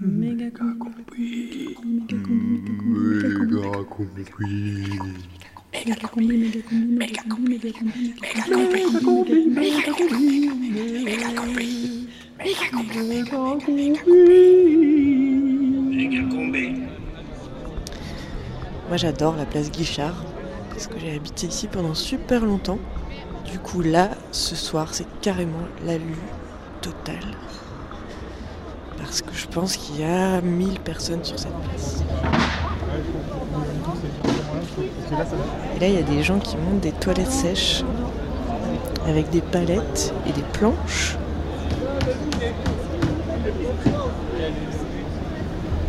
Méga 0.00 0.48
combi. 0.52 1.74
Méga 5.72 5.96
combi, 6.08 6.36
méga 6.38 6.62
combi, 6.62 6.88
méga 6.96 7.72
combi. 7.72 8.14
Méga 8.28 8.52
combi, 9.02 9.38
méga 9.48 9.82
combi, 9.82 9.88
méga 9.88 9.90
combi, 9.92 10.14
méga 11.08 11.30
combi, 11.34 11.66
méga 12.38 12.66
combi, 12.70 13.00
méga 13.08 13.26
combi, 13.34 13.90
méga 15.90 16.22
combi. 16.30 16.66
Moi 18.88 18.96
j'adore 18.96 19.34
la 19.36 19.46
place 19.46 19.72
Guichard 19.72 20.24
parce 20.70 20.86
que 20.86 20.96
j'ai 21.00 21.16
habité 21.16 21.48
ici 21.48 21.66
pendant 21.66 21.94
super 21.94 22.46
longtemps. 22.46 22.78
Du 23.50 23.58
coup 23.58 23.82
là, 23.82 24.10
ce 24.30 24.54
soir, 24.54 24.94
c'est 24.94 25.08
carrément 25.20 25.66
la 25.84 25.98
lue 25.98 26.22
totale. 26.82 27.34
Parce 29.08 29.22
que 29.22 29.34
je 29.34 29.46
pense 29.46 29.78
qu'il 29.78 30.00
y 30.00 30.04
a 30.04 30.42
1000 30.42 30.80
personnes 30.80 31.24
sur 31.24 31.38
cette 31.38 31.54
place. 31.62 32.04
Et 35.74 35.80
là, 35.80 35.88
il 35.88 35.94
y 35.94 35.96
a 35.96 36.02
des 36.02 36.22
gens 36.22 36.38
qui 36.38 36.58
montent 36.58 36.80
des 36.80 36.92
toilettes 36.92 37.30
sèches 37.30 37.84
avec 39.06 39.30
des 39.30 39.40
palettes 39.40 40.12
et 40.28 40.32
des 40.32 40.42
planches. 40.52 41.16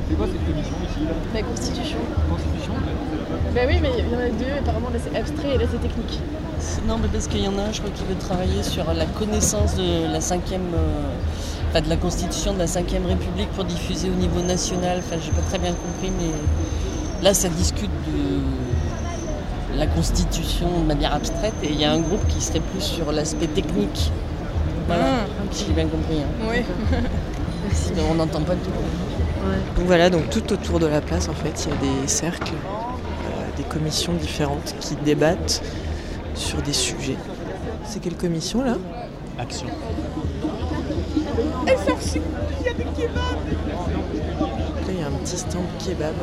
C'est 0.07 0.15
quoi 0.15 0.25
cette 0.27 0.45
commission 0.45 0.75
ici 0.89 1.05
là 1.05 1.11
La 1.33 1.41
constitution. 1.43 1.97
Constitution 2.29 2.73
Bah 3.53 3.61
oui, 3.67 3.79
mais 3.81 3.91
il 3.97 4.13
y 4.13 4.15
en 4.15 4.19
a 4.19 4.29
deux, 4.29 4.59
apparemment 4.59 4.91
là 4.93 4.99
c'est 5.03 5.17
abstrait 5.17 5.55
et 5.55 5.57
là 5.57 5.65
c'est 5.69 5.81
technique. 5.81 6.21
Non, 6.87 6.97
mais 6.97 7.09
parce 7.09 7.27
qu'il 7.27 7.43
y 7.43 7.47
en 7.49 7.57
a 7.57 7.63
un, 7.63 7.71
je 7.73 7.81
crois, 7.81 7.91
qui 7.93 8.03
veut 8.05 8.15
travailler 8.15 8.63
sur 8.63 8.85
la 8.93 9.05
connaissance 9.05 9.75
de 9.75 10.11
la 10.11 10.21
cinquième, 10.21 10.73
euh, 10.73 11.13
enfin, 11.69 11.81
de 11.81 11.89
la 11.89 11.95
constitution 11.97 12.53
de 12.53 12.59
la 12.59 12.67
cinquième 12.67 13.05
République 13.05 13.49
pour 13.51 13.63
diffuser 13.65 14.09
au 14.09 14.13
niveau 14.15 14.41
national. 14.41 14.99
Enfin, 14.99 15.17
j'ai 15.23 15.31
pas 15.31 15.41
très 15.47 15.59
bien 15.59 15.71
compris, 15.71 16.11
mais 16.19 16.31
là, 17.23 17.33
ça 17.33 17.49
discute 17.49 17.89
de 18.07 19.77
la 19.77 19.87
constitution 19.87 20.67
de 20.81 20.85
manière 20.85 21.13
abstraite, 21.13 21.53
et 21.63 21.69
il 21.71 21.79
y 21.79 21.85
a 21.85 21.91
un 21.91 21.99
groupe 21.99 22.25
qui 22.27 22.41
serait 22.41 22.59
plus 22.59 22.81
sur 22.81 23.11
l'aspect 23.11 23.47
technique. 23.47 24.11
Voilà, 24.87 25.03
Ah, 25.05 25.25
si 25.51 25.65
j'ai 25.67 25.73
bien 25.73 25.85
compris. 25.87 26.17
hein. 26.21 26.47
Oui. 26.49 26.63
On 28.09 28.15
n'entend 28.15 28.41
pas 28.41 28.53
tout. 28.55 28.71
Donc 29.77 29.85
voilà, 29.85 30.09
donc 30.09 30.29
tout 30.29 30.51
autour 30.51 30.79
de 30.79 30.87
la 30.87 31.01
place, 31.01 31.29
en 31.29 31.33
fait, 31.33 31.65
il 31.65 31.69
y 31.69 31.73
a 31.73 32.01
des 32.01 32.07
cercles, 32.07 32.53
euh, 32.53 33.57
des 33.57 33.63
commissions 33.63 34.13
différentes 34.13 34.73
qui 34.79 34.95
débattent 34.95 35.61
sur 36.33 36.61
des 36.61 36.73
sujets. 36.73 37.17
C'est 37.85 37.99
quelle 38.01 38.15
commission 38.15 38.63
là? 38.63 38.75
Action. 39.37 39.67
Là, 41.39 41.73
il 44.89 44.99
y 44.99 45.03
a 45.03 45.07
un 45.07 45.11
petit 45.11 45.37
stand 45.37 45.63
kebab. 45.85 46.13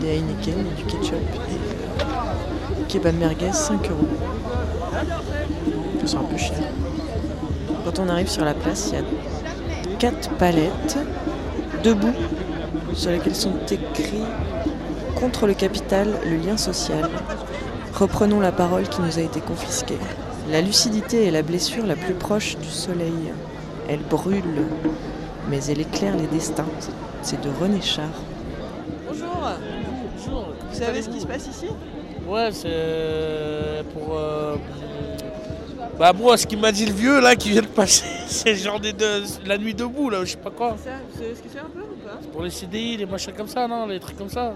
Il 0.00 0.06
y 0.06 0.10
a 0.10 0.14
Heineken, 0.14 0.54
il 0.58 0.66
y 0.66 0.70
a 0.70 0.74
du 0.76 0.84
ketchup 0.84 1.14
et 1.14 2.02
euh, 2.02 2.84
kebab 2.88 3.16
merguez 3.16 3.52
5 3.52 3.90
euros. 3.90 4.08
C'est 6.04 6.16
un 6.16 6.24
peu 6.24 6.36
cher. 6.36 6.58
Quand 7.84 7.98
on 7.98 8.08
arrive 8.08 8.28
sur 8.28 8.44
la 8.44 8.54
place, 8.54 8.88
il 8.88 8.94
y 8.94 8.98
a 8.98 9.04
quatre 9.98 10.30
palettes 10.36 10.98
debout 11.82 12.14
sur 12.94 13.10
lesquelles 13.10 13.36
sont 13.36 13.54
écrits 13.70 14.24
Contre 15.16 15.46
le 15.46 15.54
capital, 15.54 16.08
le 16.24 16.36
lien 16.36 16.56
social. 16.56 17.08
Reprenons 17.94 18.40
la 18.40 18.52
parole 18.52 18.88
qui 18.88 19.02
nous 19.02 19.18
a 19.18 19.22
été 19.22 19.40
confisquée. 19.40 19.98
La 20.50 20.62
lucidité 20.62 21.26
est 21.26 21.30
la 21.30 21.42
blessure 21.42 21.86
la 21.86 21.94
plus 21.94 22.14
proche 22.14 22.56
du 22.56 22.68
soleil. 22.68 23.32
Elle 23.92 23.98
brûle, 24.08 24.44
mais 25.48 25.58
elle 25.68 25.80
éclaire 25.80 26.16
les 26.16 26.28
destins. 26.28 26.64
C'est 27.22 27.40
de 27.40 27.48
René 27.60 27.80
Char. 27.80 28.06
Bonjour, 29.08 29.26
Bonjour. 30.16 30.46
vous 30.70 30.78
savez 30.78 31.02
ce 31.02 31.08
qui 31.08 31.20
se 31.20 31.26
passe 31.26 31.48
ici? 31.48 31.66
Ouais, 32.28 32.50
c'est 32.52 33.82
pour. 33.92 34.16
euh, 34.16 34.54
Bah, 35.98 36.12
moi, 36.12 36.36
ce 36.36 36.46
qu'il 36.46 36.60
m'a 36.60 36.70
dit 36.70 36.86
le 36.86 36.92
vieux 36.92 37.20
là 37.20 37.34
qui 37.34 37.50
vient 37.50 37.62
de 37.62 37.66
passer, 37.66 38.06
c'est 38.28 38.54
genre 38.54 38.78
des 38.78 38.92
deux- 38.92 39.24
la 39.44 39.58
nuit 39.58 39.74
debout 39.74 40.08
là, 40.08 40.24
je 40.24 40.30
sais 40.30 40.36
pas 40.36 40.50
quoi. 40.50 40.76
Ça, 40.82 40.90
vous 41.12 41.18
savez 41.20 41.34
ce 41.34 41.42
que 41.42 41.48
c'est 41.52 41.58
un 41.58 41.64
peu 41.64 41.80
ou 41.80 41.96
pas? 42.06 42.18
Pour 42.32 42.42
les 42.42 42.50
CDI, 42.50 42.96
les 42.96 43.06
machins 43.06 43.32
comme 43.36 43.48
ça, 43.48 43.66
non 43.66 43.86
Les 43.86 43.98
trucs 43.98 44.16
comme 44.16 44.30
ça. 44.30 44.54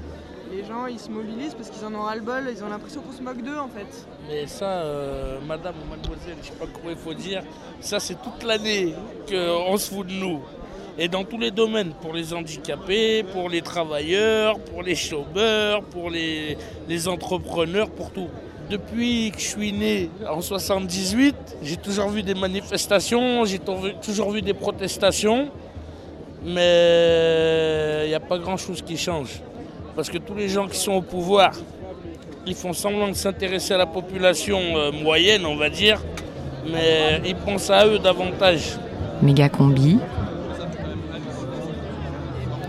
Les 0.54 0.64
gens 0.64 0.86
ils 0.86 0.98
se 1.00 1.10
mobilisent 1.10 1.54
parce 1.54 1.70
qu'ils 1.70 1.84
en 1.84 1.94
ont 1.94 2.02
ras-le-bol, 2.02 2.44
ils 2.54 2.62
ont 2.62 2.68
l'impression 2.68 3.00
qu'on 3.00 3.12
se 3.16 3.22
moque 3.22 3.42
d'eux 3.42 3.58
en 3.58 3.68
fait. 3.68 4.06
Mais 4.28 4.46
ça, 4.46 4.66
euh, 4.66 5.38
madame 5.46 5.74
ou 5.84 5.90
mademoiselle, 5.90 6.36
je 6.42 6.48
sais 6.48 6.52
pas 6.54 6.66
comment 6.72 6.90
il 6.90 6.96
faut 6.96 7.14
dire, 7.14 7.42
ça 7.80 7.98
c'est 7.98 8.14
toute 8.22 8.42
l'année 8.44 8.94
qu'on 9.28 9.76
se 9.76 9.90
fout 9.92 10.06
de 10.06 10.12
nous. 10.12 10.40
Et 10.96 11.08
dans 11.08 11.24
tous 11.24 11.38
les 11.38 11.50
domaines, 11.50 11.90
pour 12.00 12.12
les 12.12 12.32
handicapés, 12.32 13.24
pour 13.32 13.48
les 13.48 13.62
travailleurs, 13.62 14.60
pour 14.60 14.82
les 14.84 14.94
chômeurs, 14.94 15.82
pour 15.82 16.08
les, 16.08 16.56
les 16.88 17.08
entrepreneurs, 17.08 17.90
pour 17.90 18.12
tout. 18.12 18.28
Depuis 18.70 19.32
que 19.32 19.40
je 19.40 19.46
suis 19.48 19.72
né 19.72 20.08
en 20.28 20.40
78, 20.40 21.34
j'ai 21.62 21.76
toujours 21.78 22.10
vu 22.10 22.22
des 22.22 22.34
manifestations, 22.34 23.44
j'ai 23.44 23.58
tou- 23.58 23.90
toujours 24.00 24.30
vu 24.30 24.40
des 24.40 24.54
protestations, 24.54 25.50
mais 26.44 28.02
il 28.04 28.08
n'y 28.08 28.14
a 28.14 28.20
pas 28.20 28.38
grand-chose 28.38 28.80
qui 28.82 28.96
change. 28.96 29.40
Parce 29.96 30.10
que 30.10 30.18
tous 30.18 30.34
les 30.34 30.48
gens 30.48 30.66
qui 30.66 30.78
sont 30.78 30.92
au 30.92 31.02
pouvoir, 31.02 31.52
ils 32.46 32.54
font 32.54 32.72
semblant 32.72 33.08
de 33.08 33.14
s'intéresser 33.14 33.74
à 33.74 33.78
la 33.78 33.86
population 33.86 34.58
euh, 34.76 34.90
moyenne, 34.92 35.46
on 35.46 35.56
va 35.56 35.70
dire, 35.70 36.00
mais 36.70 37.22
ils 37.24 37.36
pensent 37.36 37.70
à 37.70 37.86
eux 37.86 37.98
davantage. 37.98 38.78
Méga 39.22 39.48
combi. 39.48 39.98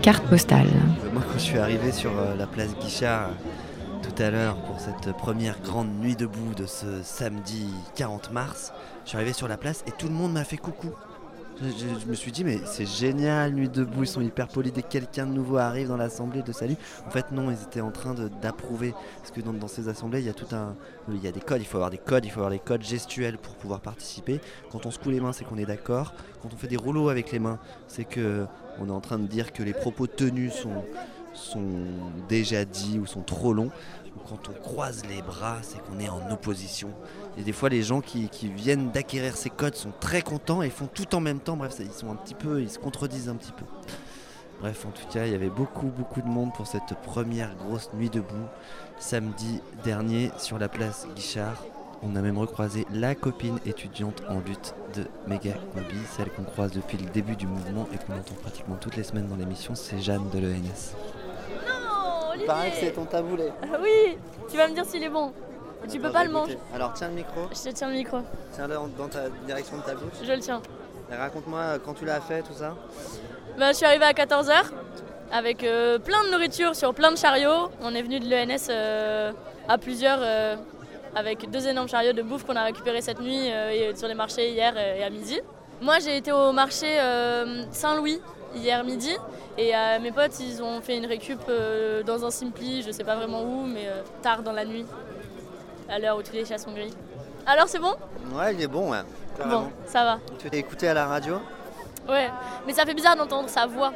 Carte 0.02 0.24
postale. 0.26 0.68
Moi, 1.12 1.22
quand 1.26 1.38
je 1.38 1.44
suis 1.44 1.58
arrivé 1.58 1.90
sur 1.90 2.12
euh, 2.12 2.36
la 2.36 2.46
place 2.46 2.76
Guichard 2.80 3.30
euh, 3.30 4.02
tout 4.02 4.22
à 4.22 4.30
l'heure 4.30 4.56
pour 4.56 4.78
cette 4.78 5.12
première 5.16 5.60
grande 5.60 5.88
nuit 6.00 6.14
debout 6.14 6.54
de 6.56 6.64
ce 6.64 7.02
samedi 7.02 7.66
40 7.96 8.30
mars, 8.30 8.72
je 9.04 9.10
suis 9.10 9.16
arrivé 9.16 9.32
sur 9.32 9.48
la 9.48 9.56
place 9.56 9.82
et 9.88 9.90
tout 9.90 10.06
le 10.06 10.14
monde 10.14 10.32
m'a 10.32 10.44
fait 10.44 10.58
coucou. 10.58 10.90
Je, 11.62 12.06
me 12.06 12.14
suis 12.14 12.32
dit, 12.32 12.44
mais 12.44 12.60
c'est 12.66 12.84
génial, 12.84 13.52
nuit 13.52 13.70
debout, 13.70 14.02
ils 14.02 14.08
sont 14.08 14.20
hyper 14.20 14.46
polis. 14.46 14.72
Dès 14.72 14.82
que 14.82 14.88
quelqu'un 14.88 15.26
de 15.26 15.32
nouveau 15.32 15.56
arrive 15.56 15.88
dans 15.88 15.96
l'assemblée 15.96 16.42
de 16.42 16.52
salut, 16.52 16.76
en 17.06 17.10
fait, 17.10 17.32
non, 17.32 17.50
ils 17.50 17.62
étaient 17.62 17.80
en 17.80 17.90
train 17.90 18.14
d'approuver. 18.42 18.92
Parce 19.18 19.30
que 19.30 19.40
dans, 19.40 19.66
ces 19.66 19.88
assemblées, 19.88 20.20
il 20.20 20.26
y 20.26 20.30
a 20.30 20.34
tout 20.34 20.54
un. 20.54 20.74
Il 21.08 21.22
y 21.22 21.28
a 21.28 21.32
des 21.32 21.40
codes, 21.40 21.62
il 21.62 21.64
faut 21.64 21.78
avoir 21.78 21.90
des 21.90 21.98
codes, 21.98 22.26
il 22.26 22.30
faut 22.30 22.40
avoir 22.40 22.50
des 22.50 22.58
codes 22.58 22.82
gestuels 22.82 23.38
pour 23.38 23.54
pouvoir 23.54 23.80
participer. 23.80 24.40
Quand 24.70 24.84
on 24.84 24.90
secoue 24.90 25.10
les 25.10 25.20
mains, 25.20 25.32
c'est 25.32 25.44
qu'on 25.44 25.56
est 25.56 25.64
d'accord. 25.64 26.12
Quand 26.42 26.52
on 26.52 26.56
fait 26.56 26.68
des 26.68 26.76
rouleaux 26.76 27.08
avec 27.08 27.32
les 27.32 27.38
mains, 27.38 27.58
c'est 27.88 28.04
que 28.04 28.44
on 28.78 28.88
est 28.88 28.92
en 28.92 29.00
train 29.00 29.18
de 29.18 29.26
dire 29.26 29.54
que 29.54 29.62
les 29.62 29.72
propos 29.72 30.06
tenus 30.06 30.52
sont, 30.52 30.84
déjà 32.28 32.66
dits 32.66 32.98
ou 32.98 33.06
sont 33.06 33.22
trop 33.22 33.54
longs. 33.54 33.70
Quand 34.28 34.50
on 34.50 34.60
croise 34.60 35.02
les 35.06 35.22
bras, 35.22 35.58
c'est 35.62 35.78
qu'on 35.84 36.00
est 36.00 36.08
en 36.08 36.30
opposition. 36.30 36.90
Et 37.38 37.42
des 37.42 37.52
fois, 37.52 37.68
les 37.68 37.82
gens 37.82 38.00
qui, 38.00 38.28
qui 38.28 38.48
viennent 38.48 38.90
d'acquérir 38.90 39.36
ces 39.36 39.50
codes 39.50 39.74
sont 39.74 39.92
très 40.00 40.22
contents 40.22 40.62
et 40.62 40.70
font 40.70 40.88
tout 40.92 41.14
en 41.14 41.20
même 41.20 41.40
temps. 41.40 41.56
Bref, 41.56 41.76
ils 41.80 41.92
sont 41.92 42.10
un 42.10 42.16
petit 42.16 42.34
peu, 42.34 42.62
ils 42.62 42.70
se 42.70 42.78
contredisent 42.78 43.28
un 43.28 43.36
petit 43.36 43.52
peu. 43.52 43.64
Bref, 44.60 44.86
en 44.86 44.90
tout 44.90 45.06
cas, 45.12 45.26
il 45.26 45.32
y 45.32 45.34
avait 45.34 45.50
beaucoup, 45.50 45.88
beaucoup 45.88 46.22
de 46.22 46.28
monde 46.28 46.52
pour 46.54 46.66
cette 46.66 46.94
première 47.04 47.54
grosse 47.56 47.90
nuit 47.92 48.08
debout 48.08 48.46
samedi 48.98 49.60
dernier 49.84 50.30
sur 50.38 50.58
la 50.58 50.68
place 50.68 51.06
Guichard. 51.14 51.62
On 52.02 52.16
a 52.16 52.22
même 52.22 52.38
recroisé 52.38 52.86
la 52.90 53.14
copine 53.14 53.58
étudiante 53.66 54.22
en 54.28 54.40
lutte 54.40 54.74
de 54.94 55.06
Méga 55.26 55.54
Combi, 55.74 55.96
celle 56.16 56.30
qu'on 56.30 56.44
croise 56.44 56.70
depuis 56.72 56.96
le 56.96 57.06
début 57.10 57.36
du 57.36 57.46
mouvement 57.46 57.86
et 57.92 57.98
qu'on 57.98 58.14
entend 58.18 58.34
pratiquement 58.40 58.76
toutes 58.76 58.96
les 58.96 59.02
semaines 59.02 59.28
dans 59.28 59.36
l'émission, 59.36 59.74
c'est 59.74 59.98
Jeanne 60.00 60.28
de 60.30 60.38
l'ENS. 60.38 60.94
Non, 61.66 62.30
Olivier 62.30 62.46
Paraît 62.46 62.70
que 62.70 62.76
c'est 62.76 62.92
ton 62.92 63.04
taboulet. 63.04 63.50
Ah 63.62 63.78
Oui, 63.82 64.16
tu 64.50 64.56
vas 64.56 64.68
me 64.68 64.74
dire 64.74 64.84
s'il 64.84 65.02
est 65.02 65.10
bon. 65.10 65.32
Tu 65.90 65.98
peux 66.00 66.10
pas 66.10 66.24
le 66.24 66.30
manger. 66.30 66.58
Alors 66.74 66.92
tiens 66.94 67.08
le 67.08 67.14
micro, 67.14 67.40
Je 67.50 67.70
te 67.70 67.74
tiens 67.74 67.88
le 67.88 67.94
micro. 67.94 68.18
tiens-le 68.52 68.74
dans 68.96 69.08
ta 69.08 69.28
direction 69.46 69.76
de 69.78 69.82
ta 69.82 69.94
bouche. 69.94 70.14
Je 70.22 70.32
le 70.32 70.40
tiens. 70.40 70.60
Raconte-moi 71.10 71.60
euh, 71.60 71.78
quand 71.84 71.94
tu 71.94 72.04
l'as 72.04 72.20
fait, 72.20 72.42
tout 72.42 72.54
ça. 72.54 72.74
Bah, 73.58 73.70
je 73.72 73.76
suis 73.76 73.86
arrivée 73.86 74.04
à 74.04 74.12
14h 74.12 74.52
avec 75.32 75.64
euh, 75.64 75.98
plein 75.98 76.24
de 76.24 76.30
nourriture 76.30 76.74
sur 76.74 76.94
plein 76.94 77.10
de 77.12 77.16
chariots. 77.16 77.70
On 77.80 77.94
est 77.94 78.02
venu 78.02 78.20
de 78.20 78.28
l'ENS 78.28 78.68
euh, 78.70 79.32
à 79.68 79.78
plusieurs 79.78 80.18
euh, 80.20 80.56
avec 81.14 81.50
deux 81.50 81.66
énormes 81.66 81.88
chariots 81.88 82.12
de 82.12 82.22
bouffe 82.22 82.44
qu'on 82.44 82.56
a 82.56 82.64
récupérés 82.64 83.00
cette 83.00 83.20
nuit 83.20 83.46
et 83.46 83.94
sur 83.96 84.06
les 84.08 84.14
marchés 84.14 84.50
hier 84.50 84.76
et 84.76 85.02
à 85.02 85.10
midi. 85.10 85.40
Moi 85.80 85.98
j'ai 85.98 86.16
été 86.16 86.30
au 86.32 86.52
marché 86.52 86.86
Saint-Louis 87.70 88.20
hier 88.54 88.84
midi 88.84 89.16
et 89.56 89.72
mes 90.02 90.12
potes 90.12 90.38
ils 90.40 90.62
ont 90.62 90.82
fait 90.82 90.98
une 90.98 91.06
récup 91.06 91.40
dans 92.04 92.26
un 92.26 92.30
Simpli, 92.30 92.82
je 92.82 92.90
sais 92.90 93.02
pas 93.02 93.16
vraiment 93.16 93.42
où, 93.44 93.64
mais 93.64 93.88
tard 94.20 94.42
dans 94.42 94.52
la 94.52 94.66
nuit, 94.66 94.84
à 95.88 95.98
l'heure 95.98 96.16
où 96.16 96.22
tous 96.22 96.32
les 96.32 96.44
chats 96.44 96.58
sont 96.58 96.72
gris. 96.72 96.94
Alors 97.46 97.68
c'est 97.68 97.78
bon? 97.78 97.94
Ouais, 98.32 98.54
il 98.54 98.62
est 98.62 98.66
bon, 98.66 98.90
ouais. 98.90 99.02
Bon, 99.44 99.70
ça 99.86 100.04
va. 100.04 100.18
Tu 100.38 100.48
t'es 100.50 100.58
écouté 100.58 100.88
à 100.88 100.94
la 100.94 101.06
radio? 101.06 101.38
Ouais, 102.08 102.30
mais 102.66 102.72
ça 102.72 102.84
fait 102.84 102.94
bizarre 102.94 103.16
d'entendre 103.16 103.48
sa 103.48 103.66
voix. 103.66 103.92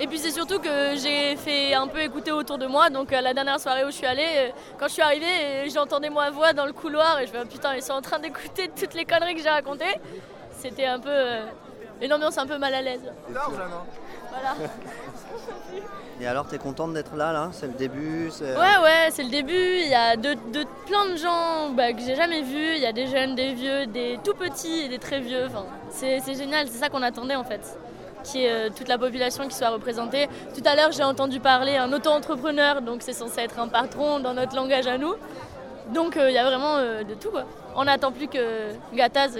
Et 0.00 0.06
puis 0.06 0.18
c'est 0.18 0.30
surtout 0.30 0.60
que 0.60 0.94
j'ai 0.96 1.34
fait 1.36 1.74
un 1.74 1.88
peu 1.88 2.00
écouter 2.00 2.30
autour 2.30 2.56
de 2.58 2.66
moi. 2.66 2.88
Donc 2.88 3.12
euh, 3.12 3.20
la 3.20 3.34
dernière 3.34 3.58
soirée 3.58 3.84
où 3.84 3.88
je 3.88 3.96
suis 3.96 4.06
allée, 4.06 4.22
euh, 4.36 4.48
quand 4.78 4.86
je 4.86 4.92
suis 4.92 5.02
arrivée, 5.02 5.26
euh, 5.26 5.68
j'entendais 5.72 6.08
ma 6.10 6.30
voix 6.30 6.52
dans 6.52 6.66
le 6.66 6.72
couloir 6.72 7.18
et 7.18 7.26
je 7.26 7.32
me 7.32 7.42
dis 7.44 7.48
putain, 7.56 7.74
ils 7.74 7.82
sont 7.82 7.94
en 7.94 8.02
train 8.02 8.18
d'écouter 8.18 8.70
toutes 8.78 8.94
les 8.94 9.04
conneries 9.04 9.34
que 9.34 9.42
j'ai 9.42 9.48
racontées. 9.48 9.96
C'était 10.52 10.86
un 10.86 11.00
peu 11.00 11.10
euh, 11.10 11.44
une 12.00 12.12
ambiance 12.12 12.38
un 12.38 12.46
peu 12.46 12.58
mal 12.58 12.74
à 12.74 12.82
l'aise. 12.82 13.00
Ouais, 13.28 13.34
Voilà. 14.30 14.70
Et 16.20 16.26
alors, 16.26 16.46
t'es 16.48 16.58
contente 16.58 16.94
d'être 16.94 17.14
là, 17.14 17.32
là? 17.32 17.50
C'est 17.52 17.68
le 17.68 17.74
début 17.74 18.30
Ouais, 18.40 18.82
ouais, 18.82 19.08
c'est 19.10 19.22
le 19.22 19.30
début. 19.30 19.52
Il 19.52 19.88
y 19.88 19.94
a 19.94 20.16
de, 20.16 20.34
plein 20.86 21.10
de 21.10 21.16
gens 21.16 21.70
bah, 21.70 21.92
que 21.92 22.00
j'ai 22.00 22.16
jamais 22.16 22.42
vus. 22.42 22.74
Il 22.74 22.82
y 22.82 22.86
a 22.86 22.92
des 22.92 23.06
jeunes, 23.06 23.36
des 23.36 23.54
vieux, 23.54 23.86
des 23.86 24.18
tout 24.24 24.34
petits 24.34 24.80
et 24.80 24.88
des 24.88 24.98
très 24.98 25.20
vieux. 25.20 25.46
Enfin, 25.46 25.64
c'est 25.90 26.20
génial, 26.34 26.66
c'est 26.66 26.78
ça 26.78 26.88
qu'on 26.88 27.02
attendait 27.02 27.36
en 27.36 27.44
fait. 27.44 27.78
Qui 28.24 28.44
est 28.44 28.50
euh, 28.50 28.68
toute 28.76 28.88
la 28.88 28.98
population 28.98 29.46
qui 29.46 29.54
soit 29.54 29.70
représentée. 29.70 30.28
Tout 30.54 30.62
à 30.64 30.74
l'heure, 30.74 30.90
j'ai 30.90 31.04
entendu 31.04 31.38
parler 31.38 31.76
un 31.76 31.92
auto-entrepreneur, 31.92 32.82
donc 32.82 33.02
c'est 33.02 33.12
censé 33.12 33.42
être 33.42 33.60
un 33.60 33.68
patron 33.68 34.18
dans 34.18 34.34
notre 34.34 34.56
langage 34.56 34.88
à 34.88 34.98
nous. 34.98 35.14
Donc 35.94 36.16
euh, 36.16 36.28
il 36.28 36.34
y 36.34 36.38
a 36.38 36.44
vraiment 36.44 36.78
euh, 36.78 37.04
de 37.04 37.14
tout 37.14 37.30
quoi. 37.30 37.44
On 37.76 37.84
n'attend 37.84 38.10
plus 38.10 38.26
que 38.26 38.72
Gataz 38.92 39.38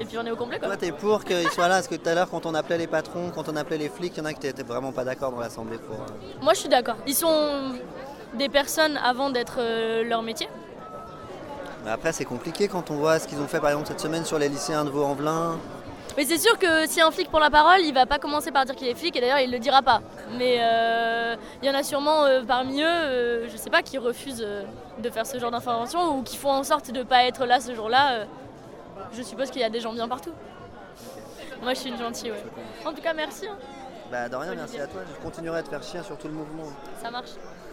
et 0.00 0.04
puis 0.04 0.16
on 0.18 0.24
est 0.26 0.30
au 0.30 0.36
complet 0.36 0.58
quoi. 0.58 0.68
Toi, 0.68 0.76
t'es 0.76 0.92
pour 0.92 1.24
qu'ils 1.24 1.50
soient 1.50 1.68
là 1.68 1.76
Parce 1.76 1.88
que 1.88 1.94
tout 1.96 2.08
à 2.08 2.14
l'heure, 2.14 2.28
quand 2.30 2.46
on 2.46 2.54
appelait 2.54 2.78
les 2.78 2.86
patrons, 2.86 3.30
quand 3.34 3.48
on 3.48 3.56
appelait 3.56 3.78
les 3.78 3.88
flics, 3.88 4.12
il 4.16 4.18
y 4.18 4.22
en 4.22 4.26
a 4.26 4.32
qui 4.32 4.46
étaient 4.46 4.62
vraiment 4.62 4.92
pas 4.92 5.04
d'accord 5.04 5.32
dans 5.32 5.40
l'Assemblée 5.40 5.78
pour. 5.78 5.96
euh, 5.96 6.42
Moi 6.42 6.54
je 6.54 6.60
suis 6.60 6.68
d'accord. 6.68 6.96
Ils 7.06 7.14
sont 7.14 7.72
des 8.34 8.48
personnes 8.48 8.96
avant 9.02 9.30
d'être 9.30 9.56
euh, 9.58 10.04
leur 10.04 10.22
métier. 10.22 10.48
Mais 11.84 11.90
après, 11.92 12.12
c'est 12.12 12.24
compliqué 12.24 12.68
quand 12.68 12.90
on 12.90 12.96
voit 12.96 13.18
ce 13.18 13.26
qu'ils 13.28 13.38
ont 13.38 13.46
fait, 13.46 13.60
par 13.60 13.70
exemple, 13.70 13.88
cette 13.88 14.00
semaine 14.00 14.24
sur 14.24 14.38
les 14.38 14.48
lycéens 14.48 14.84
de 14.84 14.90
Vaux-en-Velin. 14.90 15.56
Mais 16.16 16.24
c'est 16.24 16.38
sûr 16.38 16.58
que 16.58 16.86
si 16.88 17.00
un 17.00 17.12
flic 17.12 17.28
prend 17.28 17.38
la 17.38 17.50
parole, 17.50 17.80
il 17.82 17.94
va 17.94 18.04
pas 18.04 18.18
commencer 18.18 18.50
par 18.50 18.64
dire 18.64 18.74
qu'il 18.74 18.88
est 18.88 18.94
flic 18.96 19.14
et 19.16 19.20
d'ailleurs 19.20 19.38
il 19.38 19.52
le 19.52 19.60
dira 19.60 19.82
pas. 19.82 20.00
Mais 20.36 20.56
euh, 20.60 21.36
il 21.62 21.68
y 21.68 21.70
en 21.70 21.74
a 21.78 21.84
sûrement 21.84 22.24
parmi 22.46 22.82
eux, 22.82 23.46
je 23.48 23.56
sais 23.56 23.70
pas, 23.70 23.82
qui 23.82 23.98
refusent 23.98 24.44
de 24.98 25.10
faire 25.10 25.24
ce 25.26 25.38
genre 25.38 25.52
d'intervention 25.52 26.18
ou 26.18 26.22
qui 26.22 26.36
font 26.36 26.50
en 26.50 26.64
sorte 26.64 26.90
de 26.90 27.04
pas 27.04 27.22
être 27.24 27.46
là 27.46 27.60
ce 27.60 27.72
jour-là. 27.72 28.24
Je 29.12 29.22
suppose 29.22 29.50
qu'il 29.50 29.60
y 29.60 29.64
a 29.64 29.70
des 29.70 29.80
gens 29.80 29.92
bien 29.92 30.08
partout. 30.08 30.32
Moi 31.62 31.74
je 31.74 31.80
suis 31.80 31.90
une 31.90 31.98
gentille, 31.98 32.30
ouais. 32.30 32.44
En 32.84 32.92
tout 32.92 33.02
cas 33.02 33.14
merci, 33.14 33.46
hein. 33.46 33.56
Bah, 34.10 34.28
de 34.28 34.36
rien, 34.36 34.54
merci 34.54 34.80
à 34.80 34.86
toi. 34.86 35.02
Je 35.06 35.22
continuerai 35.22 35.58
à 35.58 35.62
te 35.62 35.68
faire 35.68 35.82
chier 35.82 36.02
sur 36.02 36.16
tout 36.16 36.28
le 36.28 36.34
mouvement. 36.34 36.64
ça 37.02 37.10
marche. 37.10 37.30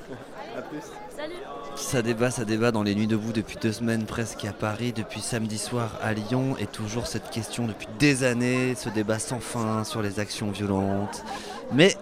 A 0.58 0.62
plus. 0.62 0.82
Salut 1.16 1.34
Ça 1.76 2.02
débat, 2.02 2.30
ça 2.30 2.46
débat 2.46 2.72
dans 2.72 2.84
les 2.84 2.94
nuits 2.94 3.08
debout 3.08 3.32
depuis 3.32 3.58
deux 3.58 3.72
semaines 3.72 4.06
presque 4.06 4.46
à 4.46 4.54
Paris, 4.54 4.94
depuis 4.94 5.22
samedi 5.22 5.58
soir 5.58 5.98
à 6.02 6.14
Lyon, 6.14 6.56
et 6.60 6.68
toujours 6.68 7.08
cette 7.08 7.30
question 7.30 7.66
depuis 7.66 7.88
des 7.98 8.24
années, 8.24 8.76
ce 8.76 8.90
débat 8.90 9.18
sans 9.18 9.40
fin 9.40 9.84
sur 9.84 10.02
les 10.02 10.20
actions 10.20 10.52
violentes. 10.52 11.24
Mais 11.72 11.96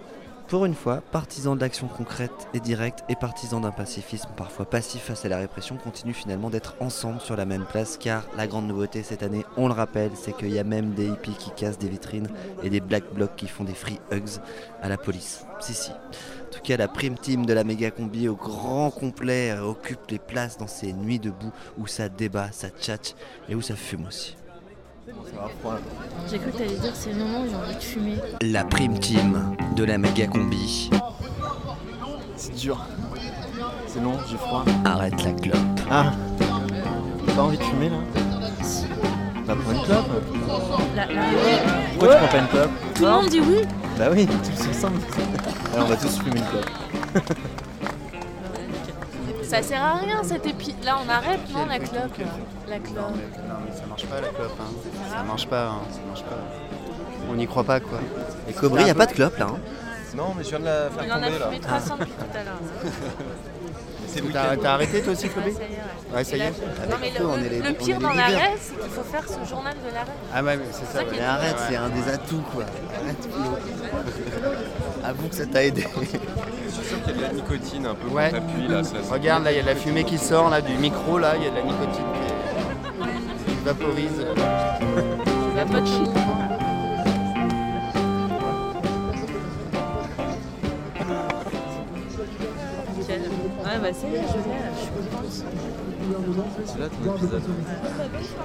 pour 0.53 0.65
une 0.65 0.75
fois, 0.75 1.01
partisans 1.11 1.55
de 1.55 1.61
l'action 1.61 1.87
concrète 1.87 2.47
et 2.53 2.59
directe 2.59 3.03
et 3.09 3.15
partisans 3.15 3.59
d'un 3.59 3.71
pacifisme 3.71 4.29
parfois 4.37 4.69
passif 4.69 5.01
face 5.01 5.25
à 5.25 5.27
la 5.27 5.39
répression 5.39 5.77
continuent 5.77 6.13
finalement 6.13 6.51
d'être 6.51 6.75
ensemble 6.79 7.19
sur 7.21 7.35
la 7.35 7.45
même 7.45 7.65
place 7.65 7.97
car 7.97 8.27
la 8.37 8.45
grande 8.45 8.67
nouveauté 8.67 9.01
cette 9.01 9.23
année, 9.23 9.43
on 9.57 9.67
le 9.67 9.73
rappelle, 9.73 10.11
c'est 10.13 10.37
qu'il 10.37 10.51
y 10.51 10.59
a 10.59 10.63
même 10.63 10.93
des 10.93 11.07
hippies 11.07 11.33
qui 11.39 11.49
cassent 11.55 11.79
des 11.79 11.89
vitrines 11.89 12.29
et 12.61 12.69
des 12.69 12.81
black 12.81 13.03
blocs 13.15 13.35
qui 13.35 13.47
font 13.47 13.63
des 13.63 13.73
free 13.73 13.99
hugs 14.11 14.39
à 14.83 14.89
la 14.89 14.97
police. 14.97 15.43
Si 15.59 15.73
si. 15.73 15.89
En 15.89 16.51
tout 16.51 16.61
cas, 16.61 16.77
la 16.77 16.87
prime 16.87 17.17
team 17.17 17.47
de 17.47 17.53
la 17.53 17.63
méga 17.63 17.89
combi 17.89 18.27
au 18.27 18.35
grand 18.35 18.91
complet 18.91 19.49
euh, 19.49 19.63
occupe 19.63 20.11
les 20.11 20.19
places 20.19 20.59
dans 20.59 20.67
ces 20.67 20.93
nuits 20.93 21.17
debout 21.17 21.51
où 21.79 21.87
ça 21.87 22.09
débat, 22.09 22.51
ça 22.51 22.69
tchatche 22.69 23.15
et 23.49 23.55
où 23.55 23.63
ça 23.63 23.75
fume 23.75 24.05
aussi. 24.05 24.35
J'ai 26.29 26.39
cru 26.39 26.51
que 26.51 26.57
t'allais 26.57 26.75
dire 26.77 26.91
c'est 26.93 27.11
le 27.11 27.19
moment 27.19 27.41
où 27.41 27.47
j'ai 27.49 27.55
envie 27.55 27.75
de 27.75 27.81
fumer. 27.81 28.15
La 28.41 28.63
prime 28.63 28.97
team 28.99 29.55
de 29.75 29.83
la 29.83 29.97
méga 29.97 30.27
combi. 30.27 30.89
C'est 32.37 32.55
dur. 32.55 32.79
C'est 33.87 34.01
long, 34.01 34.17
j'ai 34.29 34.37
froid. 34.37 34.63
Arrête 34.85 35.23
la 35.23 35.31
clope. 35.33 35.57
Ah 35.91 36.11
T'as 37.27 37.33
pas 37.33 37.41
envie 37.43 37.57
de 37.57 37.63
fumer 37.63 37.89
là 37.89 37.97
Bah 39.45 39.55
prends 39.61 39.73
une 39.73 39.81
clope 39.83 40.05
La- 40.95 41.05
la- 41.05 41.21
Pourquoi 41.97 42.15
tu 42.15 42.17
prends 42.19 42.27
pas 42.27 42.37
une 42.37 42.47
clope 42.47 42.71
Tout 42.95 43.03
le 43.05 43.11
monde 43.11 43.27
dit 43.29 43.39
oui. 43.41 43.57
Bah 43.97 44.05
oui, 44.11 44.25
tous 44.27 44.69
ensemble. 44.69 44.99
Alors 45.73 45.85
on 45.85 45.89
va 45.89 45.95
tous 45.97 46.17
fumer 46.19 46.39
une 46.39 46.45
clope. 46.45 46.69
Ça 49.53 49.61
sert 49.61 49.83
à 49.83 49.93
rien 49.99 50.23
cet 50.23 50.45
épi. 50.47 50.75
Là 50.83 50.97
on 51.05 51.09
arrête, 51.09 51.39
non 51.53 51.65
la 51.67 51.77
clope. 51.79 52.17
La 52.67 52.79
clope. 52.79 52.97
Non 52.97 53.55
mais 53.65 53.75
ça 53.75 53.85
marche 53.87 54.05
pas 54.07 54.19
la 54.19 54.27
clope, 54.29 54.57
hein. 54.59 54.73
ça 55.15 55.23
marche 55.23 55.47
pas, 55.47 55.67
hein. 55.67 55.81
ça 55.91 55.99
marche 56.07 56.23
pas. 56.23 56.37
On 57.29 57.35
n'y 57.35 57.45
croit 57.45 57.63
pas 57.63 57.79
quoi. 57.79 57.99
Et 58.49 58.53
Cobry, 58.53 58.85
y 58.85 58.89
a 58.89 58.95
pas 58.95 59.05
de 59.05 59.13
clope 59.13 59.37
là. 59.37 59.47
hein. 59.51 59.57
Non 60.15 60.33
mais 60.35 60.43
je 60.43 60.49
viens 60.49 60.59
de 60.59 60.65
la 60.65 60.89
Il 61.05 61.11
en 61.11 61.21
a 61.21 61.29
fumé 61.31 61.59
300 61.59 61.97
depuis 61.99 62.11
tout 62.11 62.37
à 62.37 62.43
l'heure. 62.43 62.59
T'as 64.33 64.55
t'as 64.57 64.73
arrêté 64.73 65.01
toi 65.01 65.13
aussi 65.13 65.29
Cobry 65.29 65.51
Ouais, 66.13 66.23
ça 66.23 66.37
y 66.37 66.39
est, 66.41 66.43
ouais. 66.43 66.47
Ouais 66.49 66.53
ça 66.53 66.77
y 66.83 66.85
est. 66.85 66.89
Non 66.89 66.97
mais 67.01 67.09
Plutôt, 67.09 67.29
on 67.29 67.37
est 67.37 67.49
les- 67.49 67.57
le, 67.59 67.63
le 67.63 67.69
on 67.69 67.73
pire 67.73 67.95
est 67.95 67.99
dans 67.99 68.09
les 68.11 68.17
l'arrêt, 68.17 68.31
leaders. 68.33 68.49
c'est 68.61 68.79
qu'il 68.81 68.89
faut 68.91 69.03
faire 69.03 69.23
ce 69.27 69.49
journal 69.49 69.73
de 69.73 69.93
l'arrêt. 69.93 70.11
Ah 70.33 70.43
ouais 70.43 70.57
mais 70.57 70.63
c'est 70.71 70.85
ça. 70.85 70.99
ça 70.99 71.03
qui 71.03 71.11
ouais. 71.11 71.15
Mais 71.19 71.25
arrête, 71.25 71.55
Ouais. 71.55 71.63
c'est 71.69 71.75
un 71.75 71.89
des 71.89 72.09
atouts 72.11 72.43
quoi. 72.53 72.63
Arrête. 73.01 73.29
Avoue 75.05 75.27
que 75.27 75.35
ça 75.35 75.45
t'a 75.45 75.63
aidé. 75.63 75.85
Je 75.95 76.71
suis 76.71 76.87
sûr 76.87 77.03
qu'il 77.03 77.15
y 77.15 77.17
a 77.17 77.17
de 77.17 77.21
la 77.23 77.33
nicotine 77.33 77.85
un 77.85 77.95
peu 77.95 78.07
Ouais. 78.09 78.29
quand 78.31 78.37
t'appuies 78.39 78.67
là. 78.67 78.83
Ça, 78.83 78.95
Regarde 79.11 79.43
là, 79.43 79.51
il 79.51 79.57
y 79.57 79.59
a 79.59 79.63
de 79.63 79.67
la 79.67 79.75
fumée 79.75 80.03
qui 80.03 80.17
sort 80.17 80.49
là 80.49 80.61
du 80.61 80.73
micro 80.75 81.17
là, 81.19 81.33
il 81.37 81.43
y 81.43 81.47
a 81.47 81.49
de 81.49 81.55
la 81.55 81.61
nicotine 81.63 82.05
qui, 83.47 83.51
qui 83.51 83.57
vaporise. 83.65 84.25
La 85.55 85.65
bah 93.83 93.89
c'est, 93.91 94.07
je 94.07 94.13
viens, 94.13 94.63
je 94.73 94.79
suis 94.79 94.89
contente. 94.91 95.25
C'est 96.65 96.79
là 96.79 96.87
ton 96.87 97.15
épisode. 97.15 97.41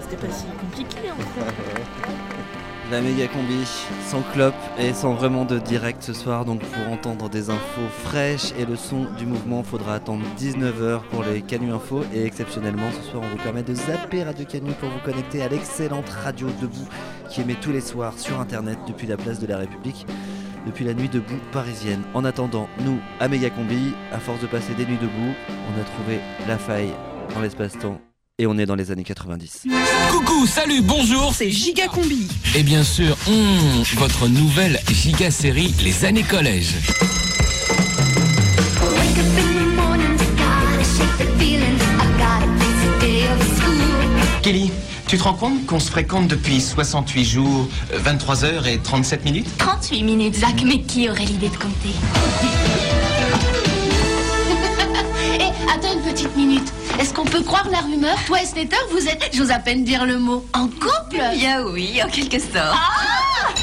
C'était 0.00 0.26
pas 0.26 0.32
si 0.32 0.46
compliqué 0.61 1.11
en 1.12 1.17
fait. 1.17 1.40
La 2.90 3.02
méga 3.02 3.29
combi, 3.29 3.67
sans 4.06 4.23
clope 4.32 4.55
et 4.79 4.94
sans 4.94 5.12
vraiment 5.12 5.44
de 5.44 5.58
direct 5.58 6.02
ce 6.02 6.14
soir, 6.14 6.46
donc 6.46 6.61
pour 6.61 6.90
entendre 6.90 7.29
des 7.29 7.50
infos 7.50 7.87
fraîches 8.02 8.52
et 8.58 8.64
le 8.64 8.76
son 8.76 9.05
du 9.19 9.26
mouvement, 9.26 9.62
faudra 9.62 9.96
attendre 9.96 10.25
19h 10.38 11.02
pour 11.11 11.23
les 11.23 11.43
Canu 11.43 11.70
Info 11.70 12.02
et 12.14 12.25
exceptionnellement 12.25 12.90
ce 12.90 13.11
soir 13.11 13.23
on 13.26 13.29
vous 13.29 13.43
permet 13.43 13.62
de 13.62 13.75
zapper 13.75 14.23
Radio 14.23 14.46
Canu 14.46 14.73
pour 14.73 14.88
vous 14.88 15.00
connecter 15.05 15.43
à 15.43 15.49
l'excellente 15.49 16.08
radio 16.08 16.49
Debout 16.62 16.88
qui 17.29 17.43
émet 17.43 17.56
tous 17.61 17.73
les 17.73 17.82
soirs 17.82 18.19
sur 18.19 18.40
internet 18.40 18.79
depuis 18.88 19.06
la 19.06 19.19
place 19.19 19.38
de 19.38 19.46
la 19.46 19.58
République, 19.58 20.06
depuis 20.68 20.84
la 20.84 20.94
nuit 20.94 21.08
debout 21.08 21.40
parisienne. 21.50 22.02
En 22.14 22.24
attendant, 22.24 22.68
nous, 22.84 22.98
à 23.18 23.28
combi, 23.50 23.94
à 24.12 24.18
force 24.20 24.40
de 24.40 24.46
passer 24.46 24.74
des 24.74 24.84
nuits 24.84 24.98
debout, 25.00 25.34
on 25.48 25.80
a 25.80 25.84
trouvé 25.84 26.20
la 26.46 26.58
faille 26.58 26.92
dans 27.34 27.40
l'espace-temps 27.40 28.00
et 28.38 28.46
on 28.46 28.56
est 28.56 28.66
dans 28.66 28.76
les 28.76 28.92
années 28.92 29.02
90. 29.02 29.64
Coucou, 30.10 30.46
salut, 30.46 30.80
bonjour 30.82 31.34
C'est 31.34 31.50
Giga 31.50 31.88
Combi. 31.88 32.28
Et 32.54 32.62
bien 32.62 32.84
sûr, 32.84 33.16
hum, 33.26 33.82
votre 33.96 34.28
nouvelle 34.28 34.78
giga 34.92 35.30
série 35.30 35.74
Les 35.82 36.04
années 36.04 36.22
collège. 36.22 36.74
Kelly, 44.42 44.70
tu 45.08 45.16
te 45.16 45.22
rends 45.24 45.32
compte 45.32 45.64
qu'on 45.64 45.80
se 45.80 45.90
fréquente 45.90 46.28
depuis 46.28 46.60
68 46.60 47.24
jours, 47.24 47.66
23 47.90 48.44
heures 48.44 48.66
et 48.66 48.78
37 48.78 49.24
minutes? 49.24 49.48
38 49.56 50.02
minutes, 50.02 50.34
Zach, 50.34 50.62
mais 50.62 50.82
qui 50.82 51.08
aurait 51.08 51.24
l'idée 51.24 51.48
de 51.48 51.56
compter? 51.56 51.94
Eh, 55.40 55.70
attends 55.70 55.92
une 55.92 56.00
petite 56.00 56.34
minute. 56.36 56.72
Est-ce 56.98 57.14
qu'on 57.14 57.24
peut 57.24 57.42
croire 57.42 57.68
la 57.70 57.78
rumeur? 57.78 58.16
Toi 58.26 58.42
et 58.42 58.46
Slater, 58.46 58.76
vous 58.90 59.06
êtes, 59.06 59.30
j'ose 59.32 59.52
à 59.52 59.60
peine 59.60 59.84
dire 59.84 60.04
le 60.04 60.18
mot, 60.18 60.44
en 60.52 60.66
couple? 60.66 61.22
Bien 61.36 61.62
oui, 61.64 62.00
en 62.04 62.08
quelque 62.08 62.40
sorte. 62.40 62.54
Ah 62.56 63.54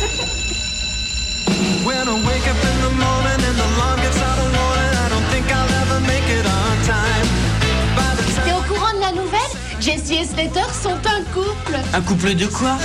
Jesse 9.85 10.09
et 10.09 10.25
Slater 10.25 10.73
sont 10.81 10.89
un 11.05 11.21
couple. 11.31 11.75
Un 11.93 12.01
couple 12.01 12.33
de 12.33 12.47
quoi. 12.47 12.75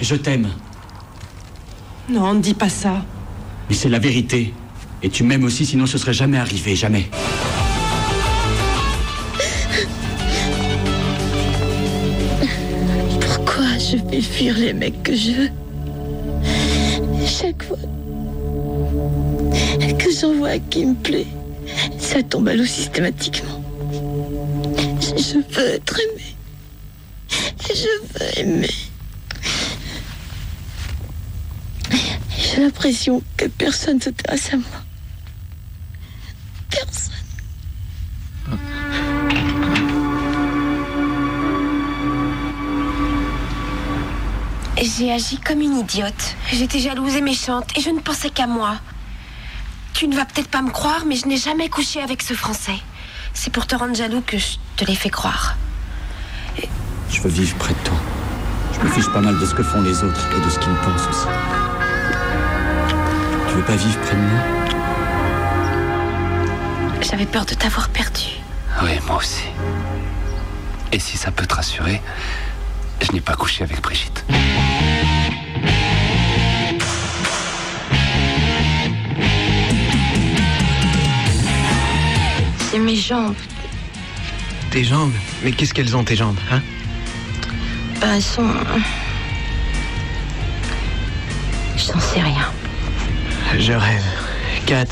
Je 0.00 0.14
t'aime, 0.14 0.48
Non, 2.08 2.34
ne 2.34 2.40
dis 2.40 2.54
pas 2.54 2.68
ça. 2.68 3.04
mais 3.68 3.74
c'est 3.74 3.88
la 3.88 3.98
vérité. 3.98 4.54
Et 5.02 5.10
tu 5.10 5.22
m'aimes 5.24 5.44
aussi, 5.44 5.64
sinon 5.66 5.86
ce 5.86 5.98
serait 5.98 6.12
jamais 6.12 6.38
arrivé, 6.38 6.74
jamais. 6.74 7.08
Pourquoi 13.20 13.78
je 13.78 13.96
fais 14.10 14.20
fuir 14.20 14.54
les 14.58 14.72
mecs 14.72 15.02
que 15.02 15.14
je 15.14 15.32
veux? 15.32 15.50
Chaque 17.26 17.62
fois 17.64 17.76
que 20.18 20.26
j'en 20.26 20.34
vois 20.34 20.50
un 20.50 20.58
qui 20.58 20.84
me 20.84 20.94
plaît, 20.94 21.26
ça 21.98 22.22
tombe 22.22 22.48
à 22.48 22.54
l'eau 22.54 22.64
systématiquement. 22.64 23.62
Je, 25.00 25.38
veux 25.54 25.68
être 25.74 26.00
aimé. 26.00 26.36
Je 27.68 28.18
veux 28.18 28.38
aimer. 28.38 28.74
J'ai 32.36 32.60
l'impression 32.60 33.22
que 33.36 33.46
personne 33.46 34.00
s'intéresse 34.00 34.52
à 34.52 34.56
moi. 34.56 34.66
Personne. 36.70 37.14
J'ai 44.82 45.12
agi 45.12 45.38
comme 45.38 45.60
une 45.60 45.78
idiote. 45.78 46.36
J'étais 46.52 46.80
jalouse 46.80 47.14
et 47.14 47.20
méchante 47.20 47.66
et 47.76 47.80
je 47.80 47.90
ne 47.90 48.00
pensais 48.00 48.30
qu'à 48.30 48.46
moi. 48.46 48.80
Tu 49.98 50.06
ne 50.06 50.14
vas 50.14 50.24
peut-être 50.24 50.46
pas 50.46 50.62
me 50.62 50.70
croire, 50.70 51.02
mais 51.06 51.16
je 51.16 51.26
n'ai 51.26 51.36
jamais 51.36 51.68
couché 51.68 52.00
avec 52.00 52.22
ce 52.22 52.32
Français. 52.32 52.76
C'est 53.34 53.52
pour 53.52 53.66
te 53.66 53.74
rendre 53.74 53.96
jaloux 53.96 54.22
que 54.24 54.38
je 54.38 54.58
te 54.76 54.84
l'ai 54.84 54.94
fait 54.94 55.10
croire. 55.10 55.56
Je 57.10 57.20
veux 57.20 57.28
vivre 57.28 57.56
près 57.56 57.74
de 57.74 57.78
toi. 57.80 57.96
Je 58.74 58.78
me 58.78 58.88
fiche 58.92 59.12
pas 59.12 59.20
mal 59.20 59.36
de 59.36 59.44
ce 59.44 59.56
que 59.56 59.64
font 59.64 59.82
les 59.82 60.04
autres 60.04 60.20
et 60.36 60.40
de 60.40 60.50
ce 60.50 60.60
qu'ils 60.60 60.72
pensent 60.84 61.08
aussi. 61.08 61.26
Tu 63.48 63.54
veux 63.56 63.64
pas 63.64 63.74
vivre 63.74 63.98
près 64.02 64.14
de 64.14 64.20
moi? 64.20 64.40
J'avais 67.00 67.26
peur 67.26 67.44
de 67.44 67.54
t'avoir 67.54 67.88
perdu. 67.88 68.38
Oui, 68.84 68.90
moi 69.08 69.16
aussi. 69.16 69.46
Et 70.92 71.00
si 71.00 71.16
ça 71.16 71.32
peut 71.32 71.46
te 71.46 71.56
rassurer, 71.56 72.00
je 73.00 73.10
n'ai 73.10 73.20
pas 73.20 73.34
couché 73.34 73.64
avec 73.64 73.82
Brigitte. 73.82 74.24
C'est 82.70 82.78
mes 82.78 82.96
jambes. 82.96 83.34
Tes 84.70 84.84
jambes 84.84 85.14
Mais 85.42 85.52
qu'est-ce 85.52 85.72
qu'elles 85.72 85.96
ont, 85.96 86.04
tes 86.04 86.16
jambes, 86.16 86.38
hein? 86.50 86.60
Ben, 88.00 88.14
elles 88.14 88.22
sont. 88.22 88.46
Je 91.76 91.92
n'en 91.92 92.00
sais 92.00 92.20
rien. 92.20 92.52
Je 93.58 93.72
rêve. 93.72 94.04
Kat, 94.66 94.84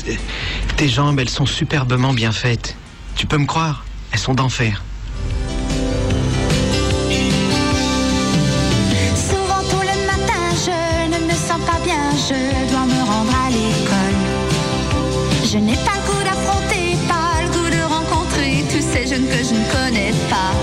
tes 0.75 0.89
jambes, 0.89 1.19
elles 1.19 1.29
sont 1.29 1.45
superbement 1.45 2.13
bien 2.13 2.31
faites. 2.31 2.75
Tu 3.15 3.27
peux 3.27 3.37
me 3.37 3.45
croire? 3.45 3.85
Elles 4.11 4.19
sont 4.19 4.33
d'enfer. 4.33 4.83
Souvent 9.15 9.61
tout 9.69 9.81
le 9.81 10.07
matin, 10.07 10.41
je 10.65 11.11
ne 11.11 11.27
me 11.27 11.33
sens 11.33 11.61
pas 11.61 11.79
bien, 11.83 12.09
je 12.27 12.71
dois 12.71 12.85
me 12.85 13.03
rendre 13.03 13.35
à 13.45 13.49
l'école. 13.51 14.17
Je 15.45 15.57
n'ai 15.59 15.75
pas 15.75 16.06
que 19.25 19.43
je 19.43 19.53
ne 19.53 19.65
connais 19.71 20.11
pas. 20.29 20.53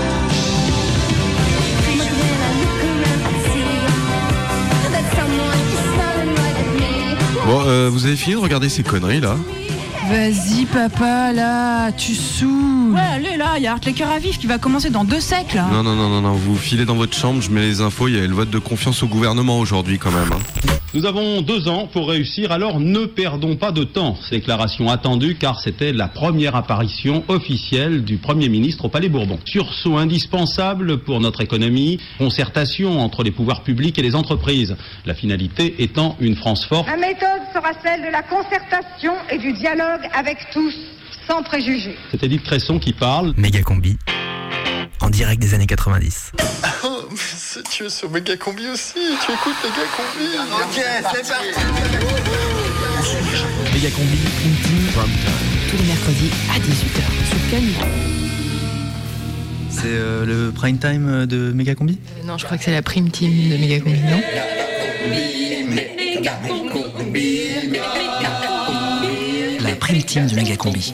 Bon, 7.45 7.61
euh, 7.67 7.89
vous 7.91 8.05
avez 8.05 8.15
fini 8.15 8.35
de 8.35 8.39
regarder 8.39 8.69
ces 8.69 8.81
conneries 8.81 9.19
là? 9.19 9.37
Vas-y, 10.09 10.65
papa, 10.65 11.33
là, 11.33 11.91
tu 11.91 12.13
saoules. 12.13 12.93
Ouais, 12.93 12.99
allez, 13.15 13.37
là, 13.37 13.53
il 13.57 13.63
y 13.63 13.67
a 13.67 13.73
Art 13.73 13.79
les 13.85 13.93
cœurs 13.93 14.11
à 14.11 14.19
vif 14.19 14.37
qui 14.37 14.45
va 14.47 14.57
commencer 14.59 14.89
dans 14.89 15.03
deux 15.03 15.19
siècles. 15.19 15.55
là. 15.57 15.67
Non, 15.71 15.83
non, 15.83 15.95
non, 15.95 16.09
non, 16.09 16.21
non, 16.21 16.33
vous 16.33 16.55
filez 16.55 16.85
dans 16.85 16.95
votre 16.95 17.15
chambre, 17.17 17.41
je 17.41 17.49
mets 17.49 17.61
les 17.61 17.81
infos, 17.81 18.07
il 18.07 18.15
y 18.15 18.19
a 18.19 18.25
le 18.27 18.33
vote 18.33 18.49
de 18.51 18.59
confiance 18.59 19.01
au 19.03 19.07
gouvernement 19.07 19.59
aujourd'hui 19.59 19.97
quand 19.97 20.11
même. 20.11 20.31
hein. 20.31 20.71
Nous 20.93 21.05
avons 21.05 21.41
deux 21.41 21.67
ans 21.67 21.87
pour 21.91 22.07
réussir, 22.07 22.53
alors 22.53 22.79
ne 22.79 23.05
perdons 23.05 23.57
pas 23.57 23.73
de 23.73 23.83
temps. 23.83 24.15
Déclaration 24.31 24.89
attendue 24.89 25.35
car 25.37 25.59
c'était 25.59 25.91
la 25.91 26.07
première 26.07 26.55
apparition 26.55 27.23
officielle 27.27 28.05
du 28.05 28.15
Premier 28.17 28.47
ministre 28.47 28.85
au 28.85 28.89
Palais 28.89 29.09
Bourbon. 29.09 29.37
Sursaut 29.43 29.97
indispensable 29.97 30.99
pour 30.99 31.19
notre 31.19 31.41
économie, 31.41 31.99
concertation 32.17 33.01
entre 33.01 33.23
les 33.23 33.31
pouvoirs 33.31 33.63
publics 33.63 33.99
et 33.99 34.03
les 34.03 34.15
entreprises. 34.15 34.77
La 35.05 35.15
finalité 35.15 35.75
étant 35.79 36.15
une 36.21 36.37
France 36.37 36.63
forte. 36.63 36.87
Ma 36.87 36.95
méthode 36.95 37.41
sera 37.53 37.71
celle 37.83 38.01
de 38.05 38.11
la 38.11 38.21
concertation 38.21 39.13
et 39.29 39.37
du 39.37 39.51
dialogue 39.51 39.94
avec 40.13 40.37
tous, 40.51 40.73
sans 41.27 41.43
préjugés. 41.43 41.97
C'est 42.11 42.23
Edith 42.23 42.43
Cresson 42.43 42.79
qui 42.79 42.93
parle. 42.93 43.33
Méga 43.37 43.61
combi. 43.61 43.97
En 45.01 45.09
direct 45.09 45.41
des 45.41 45.53
années 45.53 45.67
90. 45.67 46.31
Oh, 46.83 47.07
mais 47.09 47.63
tu 47.71 47.85
es 47.85 47.89
sur 47.89 48.09
Méga 48.11 48.37
Combi 48.37 48.67
aussi, 48.67 48.93
tu 48.93 49.31
écoutes 49.31 49.55
Méga 49.63 49.87
Combi. 49.95 50.27
Ok, 50.61 50.83
c'est 51.13 51.27
parti. 51.27 51.47
Méga 53.73 53.89
combi. 53.91 54.17
Tous 55.69 55.77
les 55.77 55.83
mercredis 55.83 56.31
à 56.53 56.59
18h 56.59 57.01
sur 57.27 57.49
Canu. 57.49 57.73
C'est 59.69 59.83
euh, 59.85 60.25
le 60.25 60.51
prime 60.51 60.77
time 60.77 61.07
euh, 61.07 61.25
de 61.25 61.51
Méga 61.53 61.75
Combi 61.75 61.97
Non, 62.25 62.37
je 62.37 62.45
crois 62.45 62.57
que 62.57 62.63
c'est 62.63 62.71
la 62.71 62.81
prime 62.81 63.09
team 63.09 63.49
de 63.49 63.57
Méga 63.57 63.79
Combi, 63.79 63.99
non 63.99 64.21
La 69.87 69.89
prime 69.93 70.03
team 70.03 70.25
de 70.25 70.33
Méga 70.35 70.55
combi. 70.57 70.93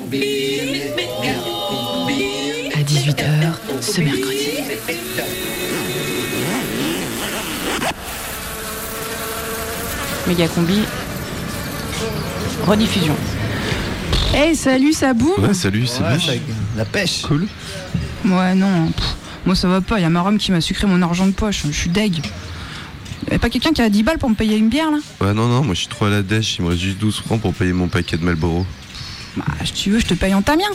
À 2.76 2.84
18h 2.84 3.54
ce 3.80 4.02
mercredi. 4.02 4.50
Méga 10.28 10.48
Combi. 10.48 10.80
Rediffusion. 12.68 13.16
Hey, 14.34 14.56
salut, 14.56 14.94
ça 14.94 15.14
boum 15.14 15.32
Ouais, 15.40 15.54
salut, 15.54 15.88
c'est 15.88 16.02
Ouais, 16.04 16.16
Biche. 16.16 16.26
ça- 16.28 16.34
La 16.78 16.86
pêche. 16.86 17.22
Cool. 17.24 17.48
Ouais, 18.26 18.54
non. 18.56 18.88
pff, 18.92 19.16
moi, 19.46 19.56
ça 19.56 19.68
va 19.68 19.82
pas. 19.82 20.00
Il 20.00 20.04
y 20.04 20.06
a 20.06 20.10
ma 20.10 20.22
Rome 20.22 20.38
qui 20.38 20.52
m'a 20.52 20.62
sucré 20.62 20.88
mon 20.88 21.02
argent 21.02 21.26
de 21.28 21.32
poche. 21.32 21.64
Je 21.66 21.72
suis 21.72 21.90
deg. 21.90 22.22
Y'a 23.32 23.40
pas 23.40 23.50
quelqu'un 23.50 23.72
qui 23.72 23.82
a 23.82 23.90
10 23.90 24.04
balles 24.04 24.18
pour 24.18 24.30
me 24.30 24.36
payer 24.36 24.58
une 24.58 24.70
bière, 24.70 24.92
là? 24.92 24.98
Ouais, 25.26 25.34
non, 25.34 25.48
non, 25.48 25.64
moi 25.64 25.74
je 25.74 25.80
suis 25.82 25.88
trop 25.88 26.06
à 26.06 26.10
la 26.10 26.22
dèche, 26.22 26.58
il 26.60 26.66
me 26.66 26.70
reste 26.70 26.82
juste 26.82 26.98
12 26.98 27.22
francs 27.26 27.40
pour 27.40 27.54
payer 27.54 27.72
mon 27.72 27.88
paquet 27.88 28.18
de 28.18 28.24
Malboro. 28.26 28.66
Bah, 29.38 29.46
si 29.64 29.74
tu 29.74 29.90
veux, 29.92 30.00
je 30.00 30.06
te 30.06 30.14
paye 30.14 30.34
en 30.34 30.42
tamien. 30.42 30.66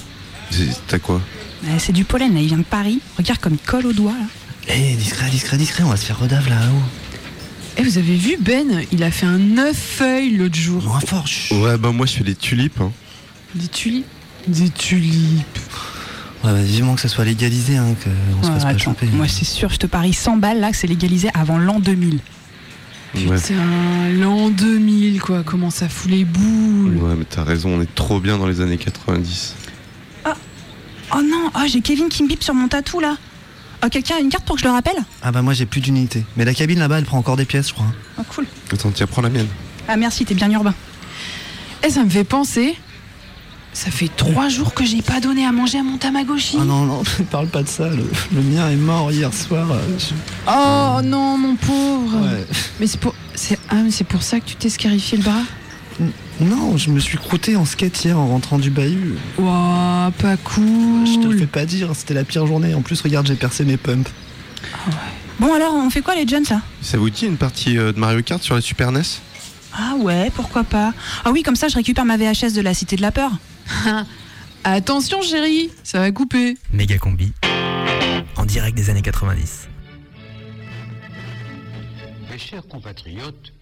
C'est- 0.51 0.81
T'as 0.87 0.99
quoi 0.99 1.21
Ouais, 1.65 1.79
C'est 1.79 1.93
du 1.93 2.05
pollen, 2.05 2.35
là. 2.35 2.41
Il 2.41 2.47
vient 2.49 2.59
de 2.59 2.63
Paris. 2.63 3.01
Regarde 3.19 3.41
comme 3.41 3.55
il 3.55 3.59
colle 3.67 3.87
au 3.87 3.93
doigt, 3.93 4.13
là. 4.13 4.27
Eh, 4.75 4.95
discret, 4.97 5.31
discret, 5.31 5.57
discret, 5.57 5.83
on 5.85 5.89
va 5.91 5.97
se 5.97 6.05
faire 6.05 6.19
redave 6.19 6.49
là-haut. 6.49 6.83
Eh, 7.79 7.83
vous 7.83 7.99
avez 7.99 8.17
vu 8.17 8.37
Ben 8.41 8.83
Il 8.93 9.03
a 9.03 9.11
fait 9.11 9.27
un 9.27 9.59
œuf 9.59 9.77
feuille 9.77 10.37
l'autre 10.37 10.57
jour. 10.57 10.83
Moins 10.83 11.01
fort, 11.01 11.27
Ouais, 11.53 11.77
bah 11.79 11.93
moi 11.93 12.07
je 12.07 12.15
fais 12.15 12.25
des 12.25 12.35
tulipes. 12.35 12.81
Hein. 12.81 12.91
Des 13.55 13.69
tulipes 13.69 14.07
Des 14.49 14.71
tulipes. 14.71 15.59
Ouais, 16.45 16.53
bah, 16.53 16.63
vivement 16.63 16.95
que 16.95 17.01
ça 17.01 17.09
soit 17.09 17.25
légalisé, 17.25 17.77
hein, 17.77 17.95
qu'on 18.03 18.47
se 18.47 18.51
fasse 18.53 18.63
pas 18.65 18.79
choper. 18.79 19.07
moi, 19.07 19.27
c'est 19.29 19.45
sûr, 19.45 19.69
je 19.71 19.77
te 19.79 19.87
parie 19.87 20.13
100 20.15 20.37
balles, 20.37 20.61
là, 20.61 20.71
que 20.71 20.77
c'est 20.77 20.87
légalisé 20.87 21.29
avant 21.35 21.59
l'an 21.59 21.79
2000. 21.81 22.19
Ouais. 23.15 23.41
Putain, 23.41 24.11
l'an 24.19 24.51
2000, 24.51 25.21
quoi. 25.21 25.43
Comment 25.45 25.71
ça 25.71 25.89
fout 25.89 26.11
les 26.11 26.25
boules. 26.25 26.97
Ouais, 26.97 27.15
mais 27.17 27.25
t'as 27.25 27.45
raison, 27.45 27.79
on 27.79 27.81
est 27.81 27.95
trop 27.95 28.21
bien 28.21 28.37
dans 28.39 28.47
les 28.47 28.61
années 28.61 28.79
90. 28.79 29.55
Oh 31.15 31.23
non, 31.23 31.51
oh, 31.55 31.61
j'ai 31.69 31.83
Kevin 31.83 32.09
qui 32.09 32.25
me 32.25 32.29
bip 32.29 32.43
sur 32.43 32.53
mon 32.53 32.67
tatou, 32.67 32.99
là. 32.99 33.17
Oh, 33.85 33.89
quelqu'un 33.89 34.17
a 34.17 34.19
une 34.19 34.29
carte 34.29 34.45
pour 34.45 34.57
que 34.57 34.63
je 34.63 34.67
le 34.67 34.73
rappelle? 34.73 34.97
Ah 35.23 35.31
bah 35.31 35.41
moi 35.41 35.53
j'ai 35.55 35.67
plus 35.67 35.81
d'unité. 35.81 36.25
Mais 36.37 36.45
la 36.45 36.53
cabine 36.53 36.81
là-bas 36.81 36.99
elle 36.99 37.05
prend 37.05 37.19
encore 37.19 37.37
des 37.37 37.45
pièces 37.45 37.69
je 37.69 37.75
crois. 37.75 37.87
Oh, 38.19 38.23
cool. 38.35 38.47
Attends, 38.73 38.91
tiens, 38.91 39.07
prends 39.07 39.23
la 39.23 39.29
mienne. 39.29 39.47
Ah, 39.87 39.97
merci, 39.97 40.25
t'es 40.25 40.35
bien 40.35 40.51
urbain. 40.51 40.75
Et 41.87 41.91
ça 41.91 42.03
me 42.03 42.11
fait 42.11 42.25
penser. 42.25 42.77
Ça 43.77 43.91
fait 43.91 44.09
trois 44.17 44.49
jours 44.49 44.73
que 44.73 44.87
j'ai 44.87 45.03
pas 45.03 45.21
donné 45.21 45.45
à 45.45 45.53
manger 45.53 45.79
à 45.81 45.83
mon 45.83 45.99
Tamagotchi. 45.99 46.57
Ah 46.59 46.65
non 46.65 46.87
non, 46.87 47.03
parle 47.31 47.49
pas 47.49 47.63
de 47.63 47.69
ça, 47.69 47.87
le, 47.91 48.09
le 48.35 48.41
mien 48.41 48.71
est 48.71 48.77
mort 48.77 49.13
hier 49.13 49.35
soir. 49.35 49.71
euh, 49.71 49.79
je- 49.99 50.15
Oh 50.51 51.03
non, 51.05 51.37
mon 51.37 51.57
pauvre. 51.57 52.23
Ouais. 52.23 52.47
Mais 52.81 52.87
c'est 52.87 52.99
pour, 52.99 53.15
c'est 53.35 53.59
ah, 53.69 53.75
mais 53.85 53.91
c'est 53.91 54.05
pour 54.05 54.23
ça 54.23 54.41
que 54.41 54.47
tu 54.47 54.57
t'es 54.57 54.71
scarifié 54.71 55.19
le 55.19 55.25
bras? 55.25 55.43
Non, 56.41 56.79
je 56.79 56.89
me 56.89 56.99
suis 57.01 57.19
croûté 57.19 57.55
en 57.57 57.67
skate 57.67 58.03
hier 58.03 58.19
en 58.19 58.27
rentrant 58.29 58.59
du 58.59 58.71
bahut. 58.71 59.17
Ouah, 59.39 60.11
pas 60.23 60.39
cool. 60.39 61.07
Je 61.07 61.21
te 61.21 61.27
le 61.27 61.37
fais 61.39 61.47
pas 61.47 61.67
dire, 61.67 61.91
c'était 61.95 62.15
la 62.15 62.25
pire 62.25 62.47
journée. 62.47 62.73
En 62.75 62.81
plus 62.81 62.99
regarde 63.03 63.27
j'ai 63.27 63.35
percé 63.35 63.67
mes 63.67 63.77
pumps. 63.77 64.09
Bon 65.39 65.53
alors, 65.55 65.75
on 65.75 65.91
fait 65.91 66.01
quoi 66.01 66.15
les 66.15 66.27
jeunes 66.27 66.47
ça 66.47 66.63
Ça 66.81 66.97
vous 66.97 67.11
dit 67.11 67.27
une 67.27 67.37
partie 67.37 67.77
euh, 67.77 67.93
de 67.93 67.99
Mario 68.01 68.23
Kart 68.23 68.43
sur 68.43 68.55
la 68.55 68.63
Super 68.63 68.91
NES 68.91 69.03
Ah 69.77 69.97
ouais, 69.99 70.33
pourquoi 70.35 70.65
pas? 70.65 70.95
Ah 71.27 71.31
oui, 71.31 71.43
comme 71.43 71.57
ça 71.57 71.69
je 71.69 71.75
récupère 71.75 72.07
ma 72.07 72.17
VHS 72.17 72.55
de 72.55 72.63
la 72.63 72.73
Cité 72.73 72.97
de 72.97 73.03
la 73.03 73.13
Peur. 73.13 73.33
Attention 74.65 75.23
chérie, 75.23 75.71
ça 75.85 76.01
va 76.01 76.11
couper. 76.11 76.57
Méga 76.73 76.99
combi. 76.99 77.33
En 78.37 78.45
direct 78.45 78.77
des 78.77 78.91
années 78.91 79.03
90. 79.03 79.69
Mes 82.31 82.39
chers 82.39 82.67
compatriotes, 82.67 83.53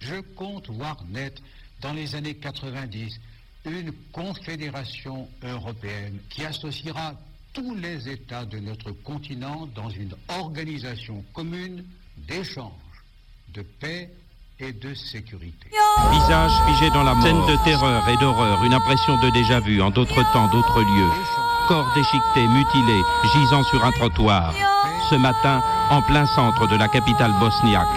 je 0.00 0.20
compte 0.36 0.70
voir 0.70 1.04
naître 1.10 1.42
dans 1.80 1.92
les 1.92 2.14
années 2.14 2.34
90 2.34 3.20
une 3.66 3.92
confédération 4.12 5.28
européenne 5.42 6.18
qui 6.30 6.44
associera 6.44 7.14
tous 7.52 7.74
les 7.74 8.08
États 8.08 8.44
de 8.44 8.58
notre 8.58 8.90
continent 8.90 9.68
dans 9.74 9.88
une 9.88 10.14
organisation 10.28 11.24
commune 11.32 11.84
d'échange, 12.16 12.72
de 13.54 13.62
paix 13.62 14.10
et 14.60 14.72
de 14.72 14.94
sécurité. 14.94 15.70
Visage 16.12 16.52
figé 16.66 16.90
dans 16.90 17.02
la 17.02 17.14
mort. 17.14 17.24
Scène 17.24 17.46
de 17.46 17.56
terreur 17.64 18.08
et 18.08 18.16
d'horreur, 18.18 18.62
une 18.64 18.74
impression 18.74 19.16
de 19.16 19.30
déjà-vu 19.30 19.82
en 19.82 19.90
d'autres 19.90 20.22
temps, 20.32 20.46
d'autres 20.48 20.80
lieux. 20.80 21.10
Corps 21.66 21.90
déchiquetés, 21.94 22.46
mutilés, 22.46 23.02
gisant 23.32 23.64
sur 23.64 23.84
un 23.84 23.90
trottoir. 23.92 24.54
Ce 25.10 25.16
matin, 25.16 25.60
en 25.90 26.02
plein 26.02 26.26
centre 26.26 26.66
de 26.68 26.76
la 26.76 26.88
capitale 26.88 27.32
bosniaque. 27.40 27.88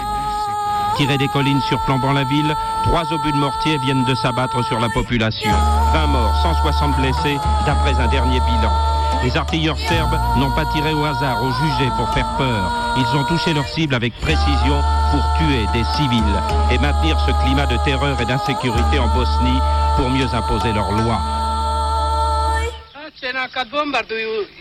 Tirés 0.96 1.18
des 1.18 1.28
collines 1.28 1.60
surplombant 1.60 2.12
la 2.12 2.24
ville, 2.24 2.54
trois 2.82 3.12
obus 3.12 3.32
de 3.32 3.36
mortier 3.36 3.78
viennent 3.78 4.04
de 4.04 4.14
s'abattre 4.16 4.64
sur 4.64 4.80
la 4.80 4.88
population. 4.88 5.52
20 5.92 6.06
morts, 6.08 6.34
160 6.42 6.96
blessés, 6.96 7.38
d'après 7.66 7.94
un 8.00 8.08
dernier 8.08 8.40
bilan. 8.40 8.97
Les 9.24 9.36
artilleurs 9.36 9.78
serbes 9.78 10.18
n'ont 10.36 10.52
pas 10.52 10.64
tiré 10.66 10.92
au 10.92 11.04
hasard, 11.04 11.42
au 11.42 11.50
jugé 11.50 11.90
pour 11.96 12.08
faire 12.10 12.28
peur. 12.36 12.94
Ils 12.96 13.16
ont 13.16 13.24
touché 13.24 13.52
leur 13.52 13.66
cible 13.68 13.94
avec 13.94 14.14
précision 14.20 14.82
pour 15.10 15.24
tuer 15.38 15.66
des 15.72 15.84
civils 15.96 16.22
et 16.70 16.78
maintenir 16.78 17.18
ce 17.20 17.32
climat 17.44 17.66
de 17.66 17.76
terreur 17.84 18.20
et 18.20 18.24
d'insécurité 18.24 18.98
en 18.98 19.08
Bosnie 19.08 19.60
pour 19.96 20.10
mieux 20.10 20.28
imposer 20.32 20.72
leurs 20.72 20.92
lois. 20.92 21.20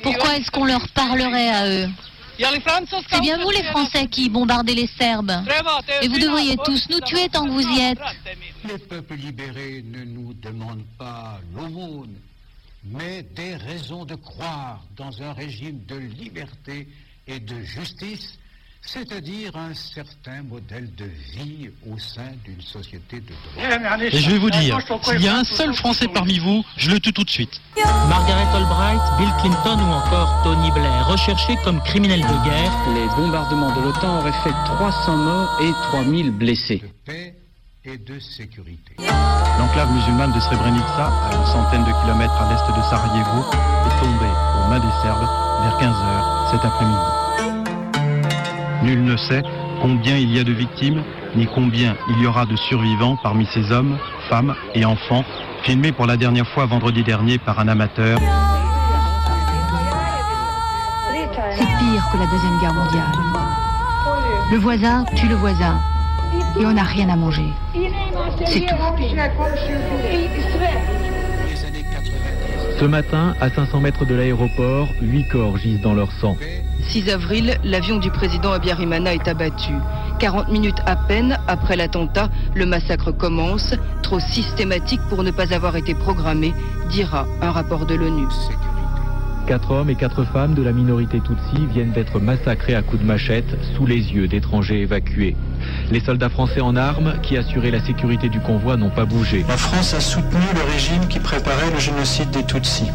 Pourquoi 0.02 0.36
est-ce 0.38 0.50
qu'on 0.50 0.66
leur 0.66 0.88
parlerait 0.90 1.50
à 1.50 1.68
eux? 1.68 1.90
C'est 3.10 3.22
bien 3.22 3.38
vous 3.44 3.50
les 3.50 3.64
Français 3.64 4.08
qui 4.08 4.30
bombardez 4.30 4.76
les 4.76 4.88
Serbes. 4.88 5.44
Et 6.02 6.08
vous 6.08 6.20
devriez 6.20 6.56
tous 6.58 6.88
nous 6.90 7.00
tuer 7.02 7.30
tant 7.30 7.46
que 7.46 7.50
vous 7.50 7.68
y 7.68 7.80
êtes. 7.82 8.00
Les 8.68 8.78
peuples 8.78 9.16
libérés 9.16 9.84
ne 9.86 10.04
nous 10.04 10.34
demandent 10.34 10.86
pas 10.98 11.40
l'aumône, 11.56 12.16
mais 12.84 13.24
des 13.36 13.56
raisons 13.56 14.06
de 14.06 14.16
croire 14.16 14.84
dans 14.96 15.22
un 15.22 15.34
régime 15.34 15.84
de 15.86 15.98
liberté 15.98 16.88
et 17.28 17.40
de 17.40 17.62
justice, 17.62 18.38
c'est-à-dire 18.82 19.56
un 19.58 19.74
certain 19.74 20.44
modèle 20.44 20.94
de 20.96 21.06
vie 21.34 21.70
au 21.86 21.98
sein 21.98 22.32
d'une 22.46 22.62
société 22.62 23.20
de 23.20 23.28
droit. 23.28 24.00
Et 24.02 24.18
je 24.18 24.32
vais 24.32 24.38
vous 24.38 24.50
dire, 24.50 24.80
s'il 25.04 25.22
y 25.22 25.28
a 25.28 25.38
un 25.38 25.44
seul 25.44 25.74
Français 25.74 26.08
parmi 26.08 26.40
vous, 26.40 26.64
je 26.78 26.92
le 26.92 27.00
tue 27.00 27.12
tout 27.12 27.24
de 27.24 27.30
suite. 27.30 27.60
Margaret 28.08 28.48
Albright, 28.56 29.02
Bill 29.18 29.30
Clinton 29.42 29.80
ou 29.80 29.92
encore 29.92 30.42
Tony 30.44 30.72
Blair, 30.72 31.08
recherchés 31.08 31.58
comme 31.66 31.82
criminels 31.84 32.22
de 32.22 32.46
guerre. 32.46 32.72
Les 32.94 33.08
bombardements 33.22 33.76
de 33.76 33.82
l'OTAN 33.82 34.20
auraient 34.20 34.44
fait 34.44 34.56
300 34.66 35.18
morts 35.18 35.60
et 35.62 35.72
3000 35.90 36.32
blessés. 36.32 36.82
Et 37.88 37.98
de 37.98 38.20
sécurité. 38.20 38.96
L'enclave 39.58 39.92
musulmane 39.94 40.34
de 40.34 40.40
Srebrenica, 40.42 41.08
à 41.08 41.34
une 41.34 41.46
centaine 41.46 41.86
de 41.86 41.92
kilomètres 42.02 42.34
à 42.34 42.50
l'est 42.50 42.68
de 42.76 42.82
Sarajevo, 42.84 43.46
est 43.52 44.00
tombée 44.02 44.34
aux 44.58 44.70
mains 44.70 44.80
des 44.80 44.92
Serbes 45.02 45.28
vers 45.64 45.80
15h 45.80 46.52
cet 46.52 46.66
après-midi. 46.66 47.00
Nul 48.84 49.04
ne 49.06 49.16
sait 49.16 49.42
combien 49.82 50.18
il 50.18 50.36
y 50.36 50.40
a 50.40 50.44
de 50.44 50.52
victimes, 50.52 51.02
ni 51.36 51.48
combien 51.48 51.96
il 52.10 52.22
y 52.22 52.28
aura 52.28 52.46
de 52.46 52.58
survivants 52.58 53.18
parmi 53.24 53.46
ces 53.54 53.72
hommes, 53.72 53.98
femmes 54.30 54.54
et 54.76 54.84
enfants 54.84 55.24
filmés 55.64 55.94
pour 55.94 56.08
la 56.08 56.18
dernière 56.18 56.48
fois 56.50 56.66
vendredi 56.66 57.04
dernier 57.04 57.38
par 57.38 57.60
un 57.60 57.70
amateur. 57.70 58.20
C'est 61.52 61.66
pire 61.66 62.10
que 62.12 62.18
la 62.18 62.26
Deuxième 62.26 62.60
Guerre 62.60 62.74
mondiale. 62.74 63.14
Le 64.52 64.58
voisin 64.58 65.06
tue 65.16 65.28
le 65.30 65.36
voisin. 65.36 65.80
Et 66.60 66.66
on 66.66 66.74
n'a 66.74 66.84
rien 66.84 67.10
à 67.10 67.16
manger. 67.16 67.48
C'est 68.46 68.62
tout. 68.62 68.76
Ce 72.80 72.86
matin, 72.86 73.34
à 73.42 73.50
500 73.50 73.80
mètres 73.80 74.06
de 74.06 74.14
l'aéroport, 74.14 74.88
huit 75.02 75.28
corps 75.30 75.58
gisent 75.58 75.82
dans 75.82 75.94
leur 75.94 76.12
sang. 76.12 76.38
6 76.90 77.10
avril, 77.10 77.58
l'avion 77.64 77.98
du 77.98 78.12
président 78.12 78.52
Abiyarimana 78.52 79.14
est 79.14 79.28
abattu. 79.28 79.74
40 80.20 80.50
minutes 80.50 80.80
à 80.86 80.96
peine 80.96 81.40
après 81.48 81.76
l'attentat, 81.76 82.30
le 82.56 82.66
massacre 82.66 83.12
commence, 83.12 83.76
trop 84.04 84.20
systématique 84.20 85.02
pour 85.10 85.24
ne 85.24 85.32
pas 85.32 85.54
avoir 85.54 85.76
été 85.76 85.96
programmé, 85.96 86.54
dira 86.90 87.26
un 87.42 87.52
rapport 87.52 87.86
de 87.86 87.96
l'ONU. 87.96 88.28
Quatre 89.48 89.72
hommes 89.72 89.90
et 89.90 89.96
quatre 89.96 90.26
femmes 90.26 90.56
de 90.56 90.62
la 90.62 90.74
minorité 90.74 91.22
Tutsi 91.22 91.66
viennent 91.74 91.94
d'être 91.94 92.20
massacrés 92.20 92.76
à 92.76 92.82
coups 92.82 93.02
de 93.02 93.08
machette 93.08 93.58
sous 93.74 93.86
les 93.86 93.96
yeux 93.96 94.28
d'étrangers 94.28 94.82
évacués. 94.82 95.38
Les 95.90 96.02
soldats 96.02 96.28
français 96.28 96.60
en 96.60 96.76
armes 96.76 97.14
qui 97.24 97.38
assuraient 97.38 97.72
la 97.72 97.80
sécurité 97.80 98.28
du 98.28 98.42
convoi 98.42 98.76
n'ont 98.76 98.90
pas 98.90 99.06
bougé. 99.06 99.46
La 99.48 99.56
France 99.56 99.94
a 99.94 100.02
soutenu 100.02 100.42
le 100.54 100.74
régime 100.74 101.08
qui 101.08 101.20
préparait 101.20 101.72
le 101.74 101.80
génocide 101.80 102.30
des 102.32 102.44
Tutsis. 102.44 102.92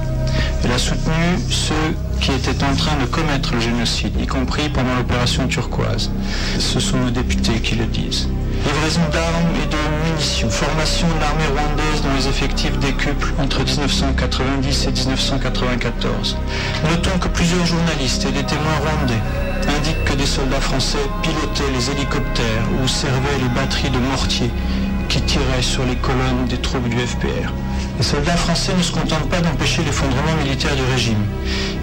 Elle 0.63 0.73
a 0.73 0.79
soutenu 0.79 1.39
ceux 1.49 1.75
qui 2.21 2.33
étaient 2.33 2.63
en 2.65 2.77
train 2.77 3.01
de 3.01 3.07
commettre 3.07 3.55
le 3.55 3.61
génocide, 3.61 4.21
y 4.21 4.27
compris 4.27 4.69
pendant 4.69 4.95
l'opération 4.95 5.49
turquoise. 5.49 6.11
Ce 6.59 6.81
sont 6.81 6.99
nos 6.99 7.11
députés 7.11 7.61
qui 7.61 7.77
le 7.77 7.87
disent. 7.87 8.29
Livraison 8.65 9.01
d'armes 9.11 9.55
et 9.63 9.67
de 9.67 10.11
munitions, 10.11 10.49
formation 10.51 11.09
de 11.09 11.21
l'armée 11.21 11.47
rwandaise 11.47 12.03
dont 12.03 12.15
les 12.17 12.29
effectifs 12.29 12.79
décuplent 12.79 13.35
entre 13.39 13.65
1990 13.65 14.87
et 14.87 14.93
1994. 14.93 16.37
Notons 16.91 17.19
que 17.21 17.29
plusieurs 17.29 17.67
journalistes 17.67 18.25
et 18.25 18.33
des 18.33 18.45
témoins 18.45 18.79
rwandais 18.81 19.23
indiquent 19.77 20.05
que 20.05 20.15
des 20.15 20.27
soldats 20.27 20.61
français 20.61 20.99
pilotaient 21.23 21.73
les 21.75 21.91
hélicoptères 21.91 22.67
ou 22.83 22.89
servaient 22.89 23.39
les 23.43 23.49
batteries 23.49 23.91
de 23.91 23.99
mortiers 23.99 24.51
qui 25.13 25.21
tiraient 25.21 25.61
sur 25.61 25.85
les 25.85 25.97
colonnes 25.97 26.47
des 26.49 26.57
troupes 26.57 26.89
du 26.89 26.97
FPR. 26.97 27.53
Les 27.99 28.03
soldats 28.03 28.35
français 28.35 28.73
ne 28.75 28.83
se 28.83 28.93
contentent 28.93 29.29
pas 29.29 29.43
d'empêcher 29.43 29.83
l'effondrement 29.85 30.35
militaire 30.43 30.75
du 30.75 30.81
régime. 30.91 31.23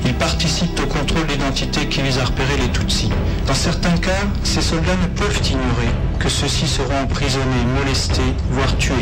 Ils 0.04 0.16
participent 0.16 0.80
au 0.84 0.88
contrôle 0.88 1.28
d'identité 1.28 1.86
qui 1.86 2.02
vise 2.02 2.18
à 2.18 2.26
repérer 2.26 2.58
les 2.60 2.70
Tutsis. 2.70 3.12
Dans 3.46 3.54
certains 3.54 3.96
cas, 3.98 4.24
ces 4.44 4.62
soldats 4.62 4.98
ne 5.04 5.08
peuvent 5.16 5.42
ignorer 5.46 5.94
que 6.18 6.28
ceux-ci 6.28 6.68
seront 6.68 7.04
emprisonnés, 7.04 7.66
molestés, 7.78 8.34
voire 8.50 8.76
tués. 8.78 8.96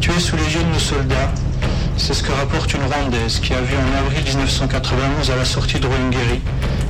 Tués 0.00 0.18
sous 0.18 0.34
les 0.34 0.52
yeux 0.52 0.64
de 0.64 0.72
nos 0.72 0.80
soldats, 0.80 1.30
c'est 1.96 2.14
ce 2.14 2.24
que 2.24 2.32
rapporte 2.32 2.74
une 2.74 2.82
Rwandaise 2.82 3.38
qui 3.38 3.54
a 3.54 3.60
vu 3.60 3.76
en 3.76 4.04
avril 4.04 4.24
1991 4.26 5.30
à 5.30 5.36
la 5.36 5.44
sortie 5.44 5.78
de 5.78 5.86
Ruhengeri, 5.86 6.40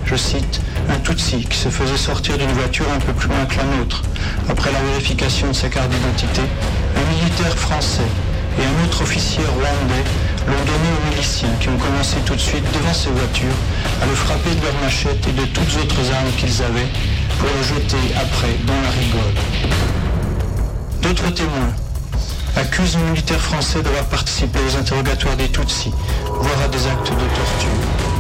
je 0.07 0.17
cite, 0.17 0.61
un 0.91 0.99
Tutsi 0.99 1.45
qui 1.45 1.57
se 1.57 1.69
faisait 1.69 1.97
sortir 1.97 2.37
d'une 2.37 2.53
voiture 2.53 2.87
un 2.95 2.99
peu 2.99 3.13
plus 3.13 3.29
loin 3.29 3.45
que 3.47 3.57
la 3.57 3.65
nôtre. 3.65 4.03
Après 4.49 4.71
la 4.71 4.81
vérification 4.91 5.49
de 5.49 5.53
sa 5.53 5.69
carte 5.69 5.89
d'identité, 5.89 6.43
un 6.97 7.15
militaire 7.15 7.57
français 7.57 8.09
et 8.59 8.63
un 8.63 8.85
autre 8.85 9.03
officier 9.03 9.43
rwandais 9.45 10.05
l'ont 10.47 10.65
donné 10.65 10.89
aux 10.93 11.11
miliciens 11.11 11.55
qui 11.61 11.69
ont 11.69 11.77
commencé 11.77 12.17
tout 12.27 12.35
de 12.35 12.41
suite 12.41 12.65
devant 12.73 12.93
ces 12.93 13.11
voitures 13.11 13.59
à 14.03 14.07
le 14.07 14.15
frapper 14.15 14.55
de 14.55 14.63
leurs 14.63 14.81
machettes 14.83 15.27
et 15.27 15.33
de 15.33 15.47
toutes 15.47 15.77
autres 15.83 16.13
armes 16.13 16.33
qu'ils 16.37 16.63
avaient 16.63 16.91
pour 17.39 17.49
le 17.49 17.63
jeter 17.63 18.15
après 18.17 18.55
dans 18.67 18.81
la 18.83 18.91
rigole. 18.91 19.35
D'autres 21.03 21.31
témoins 21.33 21.73
accusent 22.57 22.97
les 22.97 23.11
militaires 23.11 23.41
français 23.41 23.83
d'avoir 23.83 24.05
participé 24.05 24.59
aux 24.61 24.77
interrogatoires 24.77 25.37
des 25.37 25.49
Tutsis, 25.49 25.93
voire 26.27 26.61
à 26.65 26.69
des 26.69 26.87
actes 26.87 27.11
de 27.11 27.27
torture. 27.35 28.14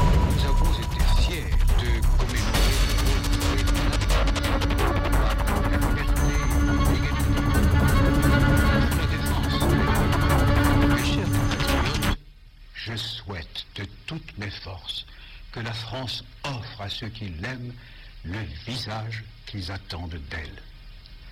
Forces 14.55 15.07
que 15.53 15.61
la 15.61 15.73
France 15.73 16.25
offre 16.45 16.81
à 16.81 16.89
ceux 16.89 17.09
qui 17.09 17.27
l'aiment 17.41 17.73
le 18.25 18.39
visage 18.67 19.25
qu'ils 19.47 19.71
attendent 19.71 20.19
d'elle. 20.31 20.63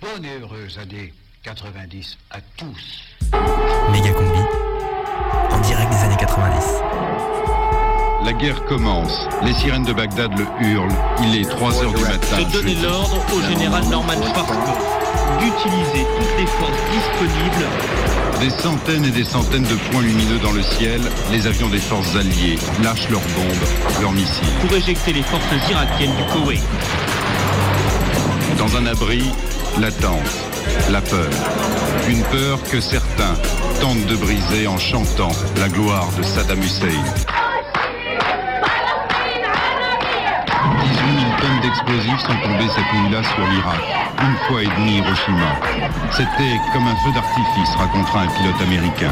Bonne 0.01 0.25
et 0.25 0.39
heureuse 0.39 0.77
année 0.79 1.13
90 1.43 2.17
à 2.31 2.39
tous. 2.57 3.03
Méga 3.91 4.11
combi. 4.13 4.39
En 5.51 5.59
direct 5.59 5.91
des 5.91 5.97
années 5.97 6.17
90. 6.17 6.65
La 8.25 8.33
guerre 8.33 8.63
commence. 8.65 9.27
Les 9.43 9.53
sirènes 9.53 9.83
de 9.83 9.91
Bagdad 9.91 10.31
le 10.37 10.45
hurlent. 10.65 10.95
Il 11.23 11.35
est 11.35 11.49
3 11.49 11.83
heures 11.83 11.93
du 11.93 12.03
matin. 12.03 12.37
de 12.37 12.51
donner 12.53 12.75
l'ordre 12.75 13.17
au 13.35 13.41
général 13.41 13.83
Norman 13.89 14.13
Schwarzkopf 14.13 15.03
d'utiliser 15.39 16.05
toutes 16.17 16.37
les 16.37 16.47
forces 16.47 16.83
disponibles 16.91 17.67
Des 18.43 18.49
centaines 18.49 19.05
et 19.05 19.11
des 19.11 19.23
centaines 19.23 19.63
de 19.63 19.75
points 19.89 20.01
lumineux 20.01 20.37
dans 20.39 20.51
le 20.51 20.61
ciel, 20.61 20.99
les 21.31 21.47
avions 21.47 21.69
des 21.69 21.79
forces 21.79 22.13
alliées 22.17 22.57
lâchent 22.83 23.07
leurs 23.09 23.21
bombes, 23.21 24.01
leurs 24.01 24.11
missiles. 24.11 24.43
pour 24.59 24.75
éjecter 24.75 25.13
les 25.13 25.21
forces 25.21 25.45
irakiennes 25.71 26.11
du 26.13 26.23
Koweït. 26.25 26.61
Dans 28.57 28.75
un 28.75 28.85
abri, 28.85 29.23
l'attente, 29.79 30.19
la 30.91 30.99
peur. 30.99 31.31
Une 32.09 32.21
peur 32.23 32.61
que 32.69 32.81
certains 32.81 33.35
tentent 33.79 34.07
de 34.07 34.17
briser 34.17 34.67
en 34.67 34.77
chantant 34.77 35.31
la 35.61 35.69
gloire 35.69 36.09
de 36.17 36.23
Saddam 36.23 36.59
Hussein. 36.61 37.42
000 41.73 41.85
tonnes 41.85 41.97
d'explosifs 41.97 42.19
sont 42.21 42.39
tombées 42.43 42.69
cette 42.69 42.93
nuit-là 42.93 43.23
sur 43.23 43.47
l'Irak, 43.47 43.81
une 44.21 44.37
fois 44.47 44.61
et 44.61 44.67
demi 44.77 44.97
Hiroshima. 44.97 45.57
C'était 46.11 46.59
comme 46.71 46.87
un 46.87 46.95
feu 46.95 47.11
d'artifice, 47.13 47.75
racontera 47.75 48.21
un 48.21 48.27
pilote 48.27 48.61
américain. 48.61 49.11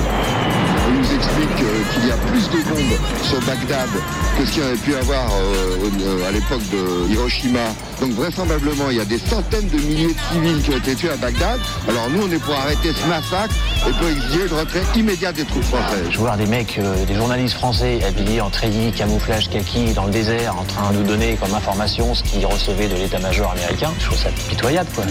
Explique 1.22 1.62
euh, 1.62 1.94
qu'il 1.94 2.08
y 2.08 2.12
a 2.12 2.18
plus 2.18 2.50
de 2.50 2.64
bombes 2.68 3.00
sur 3.22 3.40
Bagdad 3.42 3.90
que 4.38 4.44
ce 4.44 4.52
qu'il 4.54 4.64
y 4.64 4.66
avait 4.66 4.76
pu 4.78 4.96
avoir 4.96 5.28
euh, 5.32 5.78
euh, 6.02 6.28
à 6.28 6.32
l'époque 6.32 6.64
de 6.72 7.14
Hiroshima. 7.14 7.60
Donc 8.02 8.14
vraisemblablement, 8.14 8.90
il 8.90 8.98
y 8.98 9.00
a 9.00 9.06
des 9.06 9.20
centaines 9.20 9.68
de 9.68 9.78
milliers 9.78 10.16
de 10.16 10.20
civils 10.34 10.64
qui 10.64 10.72
ont 10.72 10.78
été 10.78 10.96
tués 10.96 11.12
à 11.12 11.18
Bagdad. 11.18 11.60
Alors 11.88 12.10
nous, 12.10 12.24
on 12.24 12.32
est 12.32 12.40
pour 12.40 12.56
arrêter 12.56 12.92
ce 12.92 13.08
massacre 13.08 13.54
et 13.88 13.92
pour 13.92 14.08
exiger 14.08 14.48
le 14.50 14.56
retrait 14.56 14.82
immédiat 14.96 15.32
des 15.32 15.46
troupes 15.46 15.64
françaises. 15.64 16.08
Je 16.10 16.18
vois 16.18 16.36
des 16.38 16.48
mecs, 16.48 16.80
des 17.08 17.14
journalistes 17.14 17.56
français 17.56 18.00
habillés 18.04 18.42
en 18.42 18.50
treillis, 18.50 18.92
camouflage 18.92 19.48
kaki 19.52 19.94
dans 19.94 20.06
le 20.06 20.12
désert, 20.12 20.58
en 20.58 20.64
train 20.64 20.92
de 20.92 20.98
nous 20.98 21.04
donner 21.04 21.36
comme 21.36 21.54
information 21.54 22.16
ce 22.16 22.24
qu'ils 22.24 22.48
recevaient 22.48 22.88
de 22.88 22.96
l'état-major 22.96 23.52
américain. 23.52 23.92
Je 24.00 24.06
trouve 24.06 24.18
ça 24.18 24.30
pitoyable, 24.50 24.90
quoi. 24.96 25.04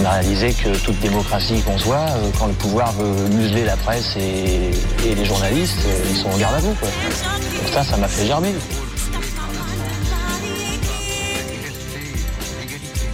On 0.00 0.04
a 0.06 0.12
réalisé 0.12 0.54
que 0.54 0.70
toute 0.78 0.98
démocratie 1.00 1.60
qu'on 1.60 1.76
soit, 1.76 2.06
euh, 2.08 2.30
quand 2.38 2.46
le 2.46 2.54
pouvoir 2.54 2.90
veut 2.92 3.28
museler 3.28 3.64
la 3.64 3.76
presse 3.76 4.16
et, 4.16 4.70
les 5.14 5.24
journalistes, 5.26 5.84
euh, 5.86 6.04
ils 6.08 6.16
sont 6.16 6.30
en 6.30 6.38
garde 6.38 6.54
à 6.54 6.58
vous. 6.60 6.68
Donc 6.70 7.68
ça, 7.70 7.84
ça 7.84 7.98
m'a 7.98 8.08
fait 8.08 8.26
germer. 8.26 8.54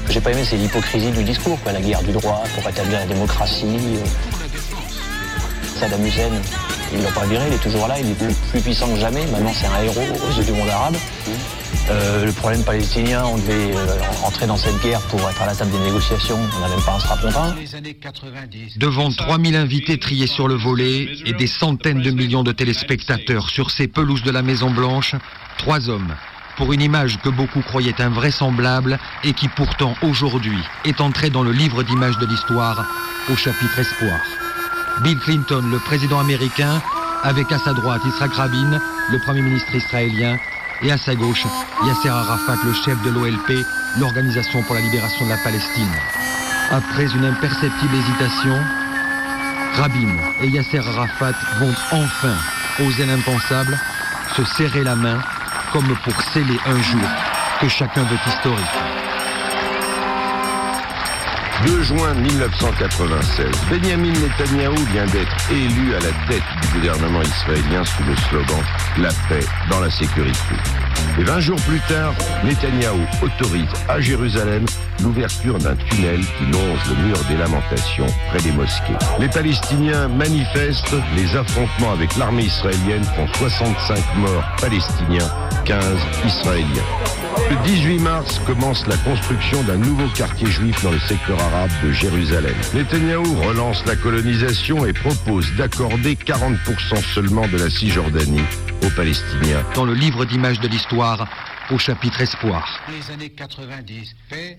J'ai 0.08 0.20
pas 0.20 0.30
aimé, 0.30 0.44
c'est 0.48 0.56
l'hypocrisie 0.56 1.10
du 1.10 1.24
discours, 1.24 1.58
la 1.66 1.80
guerre 1.80 2.02
du 2.02 2.12
droit 2.12 2.44
pour 2.54 2.64
rétablir 2.64 3.00
la 3.00 3.06
démocratie. 3.06 3.66
euh. 3.66 4.06
Saddam 5.80 6.06
Hussein, 6.06 6.30
il 6.92 7.02
l'a 7.02 7.10
pas 7.10 7.26
viré, 7.26 7.44
il 7.48 7.54
est 7.54 7.58
toujours 7.58 7.86
là, 7.88 7.96
il 7.98 8.10
est 8.10 8.14
plus, 8.14 8.32
plus 8.50 8.60
puissant 8.60 8.88
que 8.88 8.96
jamais. 9.00 9.26
Maintenant, 9.26 9.52
c'est 9.54 9.66
un 9.66 9.82
héros 9.82 10.00
aux 10.00 10.38
yeux 10.38 10.44
du 10.44 10.52
monde 10.52 10.68
arabe. 10.68 10.96
Euh, 11.88 12.26
le 12.26 12.32
problème 12.32 12.64
palestinien, 12.64 13.24
on 13.24 13.36
devait 13.36 13.76
euh, 13.76 13.98
entrer 14.24 14.46
dans 14.46 14.56
cette 14.56 14.80
guerre 14.82 15.00
pour 15.02 15.20
être 15.20 15.40
à 15.40 15.46
la 15.46 15.54
table 15.54 15.70
des 15.70 15.78
négociations. 15.78 16.38
On 16.56 16.60
n'a 16.60 16.68
même 16.68 16.84
pas 16.84 16.94
un 16.94 16.98
strapontin. 16.98 17.54
Devant 18.76 19.10
3000 19.10 19.54
invités 19.54 19.98
triés 19.98 20.26
sur 20.26 20.48
le 20.48 20.54
volet 20.54 21.08
et 21.24 21.32
des 21.32 21.46
centaines 21.46 22.02
de 22.02 22.10
millions 22.10 22.42
de 22.42 22.50
téléspectateurs 22.50 23.50
sur 23.50 23.70
ces 23.70 23.86
pelouses 23.86 24.24
de 24.24 24.32
la 24.32 24.42
Maison 24.42 24.70
Blanche, 24.70 25.14
trois 25.58 25.88
hommes, 25.88 26.14
pour 26.56 26.72
une 26.72 26.82
image 26.82 27.18
que 27.22 27.28
beaucoup 27.28 27.60
croyaient 27.60 28.00
invraisemblable 28.00 28.98
et 29.22 29.32
qui 29.32 29.48
pourtant 29.48 29.94
aujourd'hui 30.02 30.58
est 30.84 31.00
entrée 31.00 31.30
dans 31.30 31.44
le 31.44 31.52
livre 31.52 31.84
d'images 31.84 32.18
de 32.18 32.26
l'histoire 32.26 32.84
au 33.30 33.36
chapitre 33.36 33.78
Espoir. 33.78 34.20
Bill 35.02 35.18
Clinton, 35.18 35.62
le 35.70 35.78
président 35.78 36.18
américain, 36.18 36.82
avec 37.22 37.52
à 37.52 37.58
sa 37.58 37.74
droite 37.74 38.02
Yitzhak 38.04 38.32
Rabin, 38.32 38.80
le 39.10 39.18
premier 39.20 39.42
ministre 39.42 39.74
israélien, 39.74 40.36
et 40.82 40.92
à 40.92 40.98
sa 40.98 41.14
gauche 41.14 41.44
Yasser 41.86 42.08
Arafat, 42.08 42.56
le 42.64 42.72
chef 42.72 43.00
de 43.02 43.10
l'OLP, 43.10 43.64
l'Organisation 43.98 44.62
pour 44.62 44.74
la 44.74 44.80
libération 44.80 45.24
de 45.24 45.30
la 45.30 45.38
Palestine. 45.38 45.92
Après 46.70 47.06
une 47.14 47.24
imperceptible 47.24 47.94
hésitation, 47.94 48.58
Rabin 49.74 50.16
et 50.42 50.48
Yasser 50.48 50.78
Arafat 50.78 51.34
vont 51.58 51.74
enfin 51.92 52.36
oser 52.80 53.06
l'impensable, 53.06 53.78
se 54.36 54.44
serrer 54.44 54.84
la 54.84 54.96
main 54.96 55.18
comme 55.72 55.94
pour 56.04 56.20
sceller 56.22 56.58
un 56.66 56.80
jour 56.82 57.08
que 57.60 57.68
chacun 57.68 58.02
veut 58.04 58.18
historique. 58.26 58.85
2 61.64 61.82
juin 61.82 62.14
1996, 62.14 63.46
Benjamin 63.70 64.12
Netanyahou 64.12 64.76
vient 64.92 65.06
d'être 65.06 65.50
élu 65.50 65.94
à 65.94 66.00
la 66.00 66.12
tête 66.28 66.42
du 66.60 66.68
gouvernement 66.74 67.22
israélien 67.22 67.82
sous 67.84 68.04
le 68.04 68.14
slogan 68.16 68.62
La 68.98 69.08
paix 69.28 69.44
dans 69.70 69.80
la 69.80 69.90
sécurité. 69.90 70.54
Et 71.18 71.24
20 71.24 71.40
jours 71.40 71.60
plus 71.62 71.80
tard, 71.88 72.12
Netanyahou 72.44 73.00
autorise 73.22 73.70
à 73.88 74.00
Jérusalem 74.00 74.66
l'ouverture 75.02 75.58
d'un 75.58 75.76
tunnel 75.76 76.20
qui 76.20 76.44
longe 76.52 76.80
le 76.90 77.06
mur 77.06 77.16
des 77.28 77.36
lamentations 77.36 78.06
près 78.28 78.42
des 78.42 78.52
mosquées. 78.52 78.96
Les 79.18 79.28
Palestiniens 79.28 80.08
manifestent, 80.08 80.94
les 81.16 81.36
affrontements 81.36 81.92
avec 81.92 82.16
l'armée 82.16 82.44
israélienne 82.44 83.04
font 83.04 83.26
65 83.38 83.98
morts 84.16 84.44
palestiniens, 84.60 85.30
15 85.64 85.80
israéliens. 86.26 87.15
Le 87.50 87.64
18 87.64 87.98
mars 88.00 88.40
commence 88.46 88.86
la 88.86 88.96
construction 88.98 89.62
d'un 89.64 89.76
nouveau 89.76 90.08
quartier 90.14 90.46
juif 90.46 90.82
dans 90.82 90.90
le 90.90 90.98
secteur 90.98 91.40
arabe 91.40 91.70
de 91.84 91.92
Jérusalem. 91.92 92.54
Netanyahou 92.74 93.40
relance 93.42 93.84
la 93.86 93.96
colonisation 93.96 94.84
et 94.86 94.92
propose 94.92 95.46
d'accorder 95.56 96.14
40% 96.14 97.02
seulement 97.14 97.46
de 97.48 97.58
la 97.58 97.70
Cisjordanie 97.70 98.42
aux 98.84 98.90
Palestiniens. 98.90 99.64
Dans 99.74 99.84
le 99.84 99.94
livre 99.94 100.24
d'images 100.24 100.60
de 100.60 100.68
l'histoire 100.68 101.28
au 101.70 101.78
chapitre 101.78 102.20
Espoir. 102.20 102.80
Les 102.88 103.12
années 103.12 103.30
90, 103.30 104.14
paix 104.28 104.58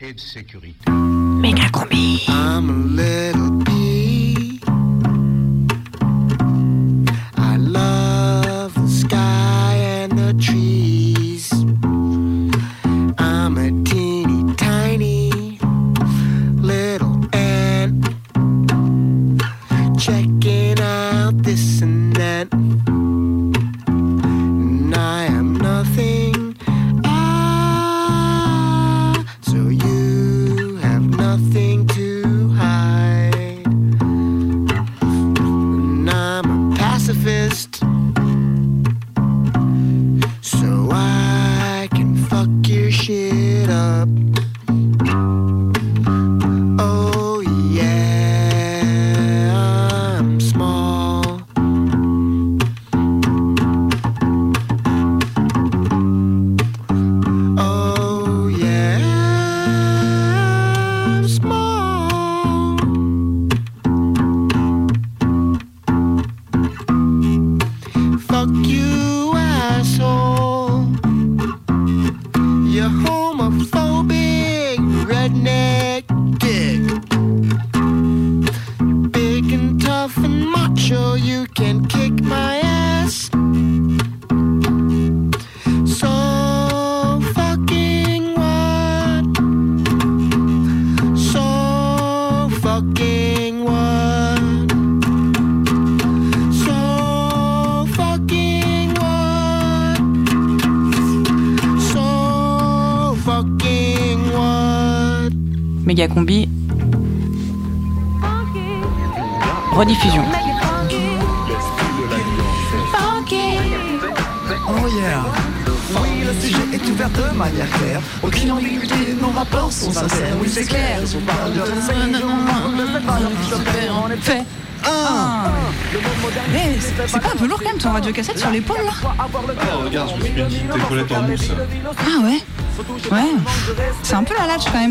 et 0.00 0.12
de 0.12 0.20
sécurité. 0.20 0.90
Méga 0.90 1.68
combi. 1.70 2.24
I'm 2.28 2.70
a 2.70 3.02
little 3.02 3.50
bee. 3.64 3.97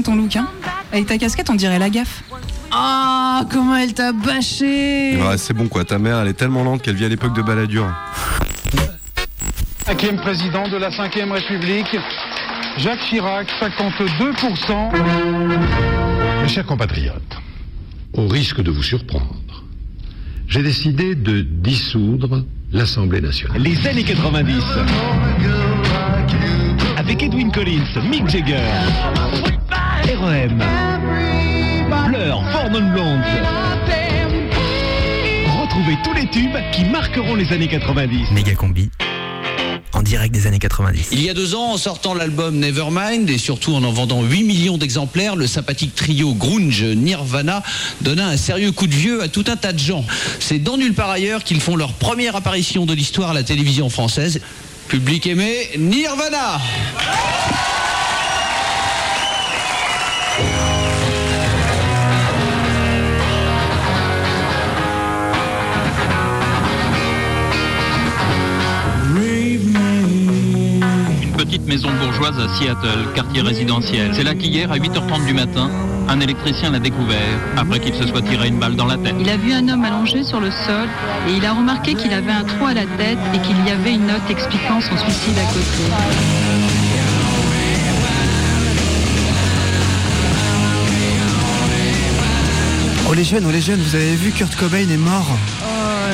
Ton 0.08 0.16
look 0.16 0.38
hein. 0.38 0.48
Avec 0.94 1.06
ta 1.06 1.18
casquette 1.18 1.50
on 1.50 1.56
dirait 1.56 1.80
la 1.80 1.90
gaffe. 1.90 2.24
Ah 2.72 3.44
comment 3.52 3.76
elle 3.76 3.94
t'a 3.94 4.14
bâché 4.14 5.18
Ouais, 5.18 5.38
c'est 5.38 5.54
bon 5.54 5.68
quoi, 5.68 5.84
ta 5.84 6.00
mère 6.00 6.20
elle 6.20 6.30
est 6.30 6.34
tellement 6.34 6.64
lente 6.64 6.82
qu'elle 6.82 6.96
vit 6.96 7.04
à 7.04 7.10
l'époque 7.10 7.36
de 7.36 7.42
Balladur. 7.42 7.86
Cinquième 9.86 10.16
président 10.16 10.70
de 10.70 10.78
la 10.78 10.92
Cinquième 10.92 11.34
République, 11.34 11.98
Jacques 12.78 13.02
Chirac, 13.10 13.48
52%. 13.62 14.92
Mes 16.42 16.48
chers 16.48 16.66
compatriotes, 16.66 17.38
au 18.14 18.28
risque 18.28 18.62
de 18.62 18.72
vous 18.72 18.84
surprendre, 18.84 19.64
j'ai 20.48 20.64
décidé 20.64 21.16
de 21.16 21.42
dissoudre 21.42 22.46
l'Assemblée 22.72 23.20
nationale. 23.20 23.62
Les 23.62 23.86
années 23.86 24.04
90. 24.04 24.64
Avec 26.98 27.24
Edwin 27.24 27.52
Collins, 27.52 28.02
Mick 28.10 28.28
Jagger, 28.30 28.58
REM, 30.20 30.64
Blur, 32.08 32.42
Blondes. 32.72 33.22
Retrouvez 35.62 35.98
tous 36.04 36.14
les 36.14 36.28
tubes 36.30 36.58
qui 36.72 36.86
marqueront 36.86 37.36
les 37.36 37.54
années 37.54 37.68
90. 37.68 38.32
Méga 38.32 38.56
combi. 38.56 38.90
En 39.94 40.02
direct 40.02 40.34
des 40.34 40.48
années 40.48 40.58
90. 40.58 41.10
Il 41.12 41.22
y 41.22 41.30
a 41.30 41.36
deux 41.36 41.54
ans, 41.54 41.74
en 41.74 41.78
sortant 41.78 42.16
l'album 42.16 42.58
Nevermind 42.58 43.30
et 43.30 43.38
surtout 43.38 43.76
en 43.76 43.84
en 43.84 43.92
vendant 43.92 44.24
8 44.24 44.44
millions 44.44 44.78
d'exemplaires, 44.80 45.36
le 45.36 45.46
sympathique 45.46 45.94
trio 45.94 46.34
grunge 46.34 46.84
Nirvana 46.84 47.62
donna 48.02 48.28
un 48.28 48.38
sérieux 48.38 48.72
coup 48.72 48.88
de 48.88 48.96
vieux 48.96 49.22
à 49.22 49.28
tout 49.28 49.46
un 49.48 49.56
tas 49.56 49.74
de 49.74 49.80
gens. 49.80 50.04
C'est 50.40 50.60
dans 50.60 50.78
nulle 50.78 50.96
part 50.96 51.12
ailleurs 51.12 51.44
qu'ils 51.44 51.62
font 51.62 51.76
leur 51.76 51.94
première 51.94 52.36
apparition 52.36 52.88
de 52.88 52.94
l'histoire 52.94 53.32
à 53.32 53.34
la 53.36 53.44
télévision 53.44 53.90
française. 53.90 54.42
Public 54.88 55.28
aimé, 55.28 55.70
Nirvana 55.78 56.60
maison 71.68 71.90
bourgeoise 72.00 72.40
à 72.40 72.48
Seattle, 72.56 73.14
quartier 73.14 73.42
résidentiel. 73.42 74.12
C'est 74.14 74.24
là 74.24 74.34
qu'hier, 74.34 74.72
à 74.72 74.78
8h30 74.78 75.26
du 75.26 75.34
matin, 75.34 75.70
un 76.08 76.20
électricien 76.22 76.72
l'a 76.72 76.80
découvert, 76.80 77.40
après 77.58 77.80
qu'il 77.80 77.94
se 77.94 78.08
soit 78.08 78.22
tiré 78.22 78.48
une 78.48 78.58
balle 78.58 78.76
dans 78.76 78.86
la 78.86 78.98
tête. 78.98 79.16
Il 79.20 79.30
a 79.30 79.38
vu 79.38 79.52
un 79.52 79.68
homme 79.68 79.84
allongé 79.84 80.24
sur 80.24 80.40
le 80.40 80.50
sol 80.50 80.88
et 81.28 81.34
il 81.34 81.46
a 81.46 81.54
remarqué 81.54 81.94
qu'il 81.94 82.14
avait 82.14 82.32
un 82.32 82.44
trou 82.44 82.68
à 82.68 82.74
la 82.74 82.86
tête 82.86 83.18
et 83.34 83.40
qu'il 83.40 83.58
y 83.66 83.70
avait 83.70 83.94
une 83.94 84.08
note 84.08 84.30
expliquant 84.30 84.80
son 84.80 84.98
suicide 84.98 85.38
à 85.38 85.46
côté. 85.54 85.84
Oh 93.10 93.14
les 93.14 93.24
jeunes, 93.24 93.46
oh 93.48 93.52
les 93.52 93.62
jeunes, 93.62 93.82
vous 93.82 93.96
avez 93.96 94.16
vu 94.16 94.32
Kurt 94.32 94.56
Cobain 94.56 94.80
est 94.90 94.98
mort 94.98 95.38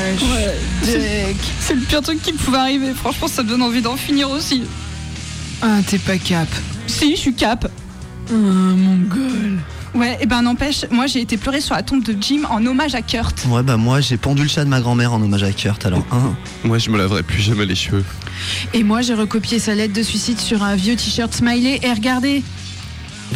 Ouais, 0.04 0.56
c'est 0.84 1.36
c'est 1.60 1.74
le 1.74 1.82
pire 1.82 2.02
truc 2.02 2.22
qui 2.22 2.34
pouvait 2.34 2.58
arriver. 2.58 2.94
Franchement, 2.94 3.28
ça 3.28 3.42
me 3.42 3.50
donne 3.50 3.62
envie 3.62 3.82
d'en 3.82 3.96
finir 3.96 4.30
aussi. 4.30 4.64
Ah, 5.66 5.80
t'es 5.88 5.98
pas 5.98 6.18
cap. 6.18 6.48
Si, 6.88 7.12
je 7.16 7.22
suis 7.22 7.34
cap. 7.34 7.72
Ah, 8.30 8.34
mon 8.34 8.98
gueule. 8.98 9.60
Ouais, 9.96 10.18
et 10.22 10.26
ben 10.26 10.42
n'empêche, 10.42 10.86
moi 10.90 11.06
j'ai 11.06 11.22
été 11.22 11.38
pleurer 11.38 11.62
sur 11.62 11.76
la 11.76 11.84
tombe 11.84 12.04
de 12.04 12.16
Jim 12.20 12.42
en 12.50 12.66
hommage 12.66 12.96
à 12.96 13.04
Kurt. 13.04 13.46
Ouais, 13.48 13.62
bah 13.62 13.78
moi 13.78 14.02
j'ai 14.02 14.18
pendu 14.18 14.42
le 14.42 14.48
chat 14.50 14.66
de 14.66 14.70
ma 14.70 14.82
grand-mère 14.82 15.14
en 15.14 15.22
hommage 15.22 15.44
à 15.44 15.52
Kurt, 15.52 15.86
alors 15.86 16.04
un. 16.12 16.34
Moi, 16.64 16.80
je 16.80 16.90
me 16.90 16.98
laverai 16.98 17.22
plus 17.22 17.42
jamais 17.44 17.66
les 17.68 17.76
cheveux. 17.76 18.04
Et 18.74 18.84
moi 18.84 19.02
j'ai 19.04 19.14
recopié 19.14 19.60
sa 19.60 19.76
lettre 19.76 19.94
de 19.94 20.02
suicide 20.02 20.40
sur 20.40 20.64
un 20.64 20.76
vieux 20.76 20.96
t-shirt 20.96 21.32
smiley 21.32 21.80
et 21.84 21.94
regardez. 21.94 22.44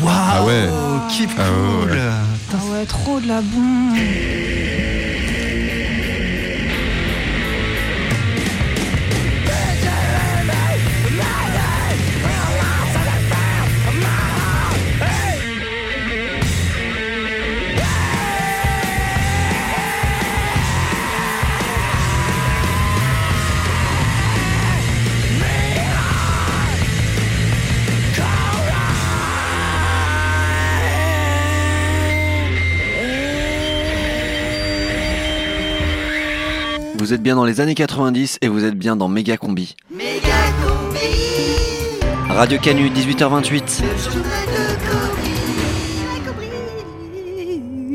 Waouh 0.02 0.10
Ah 0.12 0.46
ouais. 0.46 0.68
Keep 1.16 1.30
Ah 1.38 1.44
ouais, 1.44 1.82
cool 1.84 1.92
ouais. 1.92 2.00
Ah 2.54 2.72
ouais, 2.72 2.86
trop 2.86 3.20
de 3.20 3.28
la 3.28 3.42
bombe. 3.42 3.96
Vous 37.08 37.13
êtes 37.13 37.24
bien 37.24 37.38
dans 37.38 37.46
les 37.46 37.62
années 37.62 37.74
90 37.74 38.39
et 38.41 38.50
vous 38.50 38.65
êtes 38.65 38.78
bien 38.78 38.98
dans 38.98 39.08
Méga 39.08 39.38
Combi. 39.38 39.78
Radio 42.28 42.60
Canu, 42.60 42.89
18h28. 42.89 43.82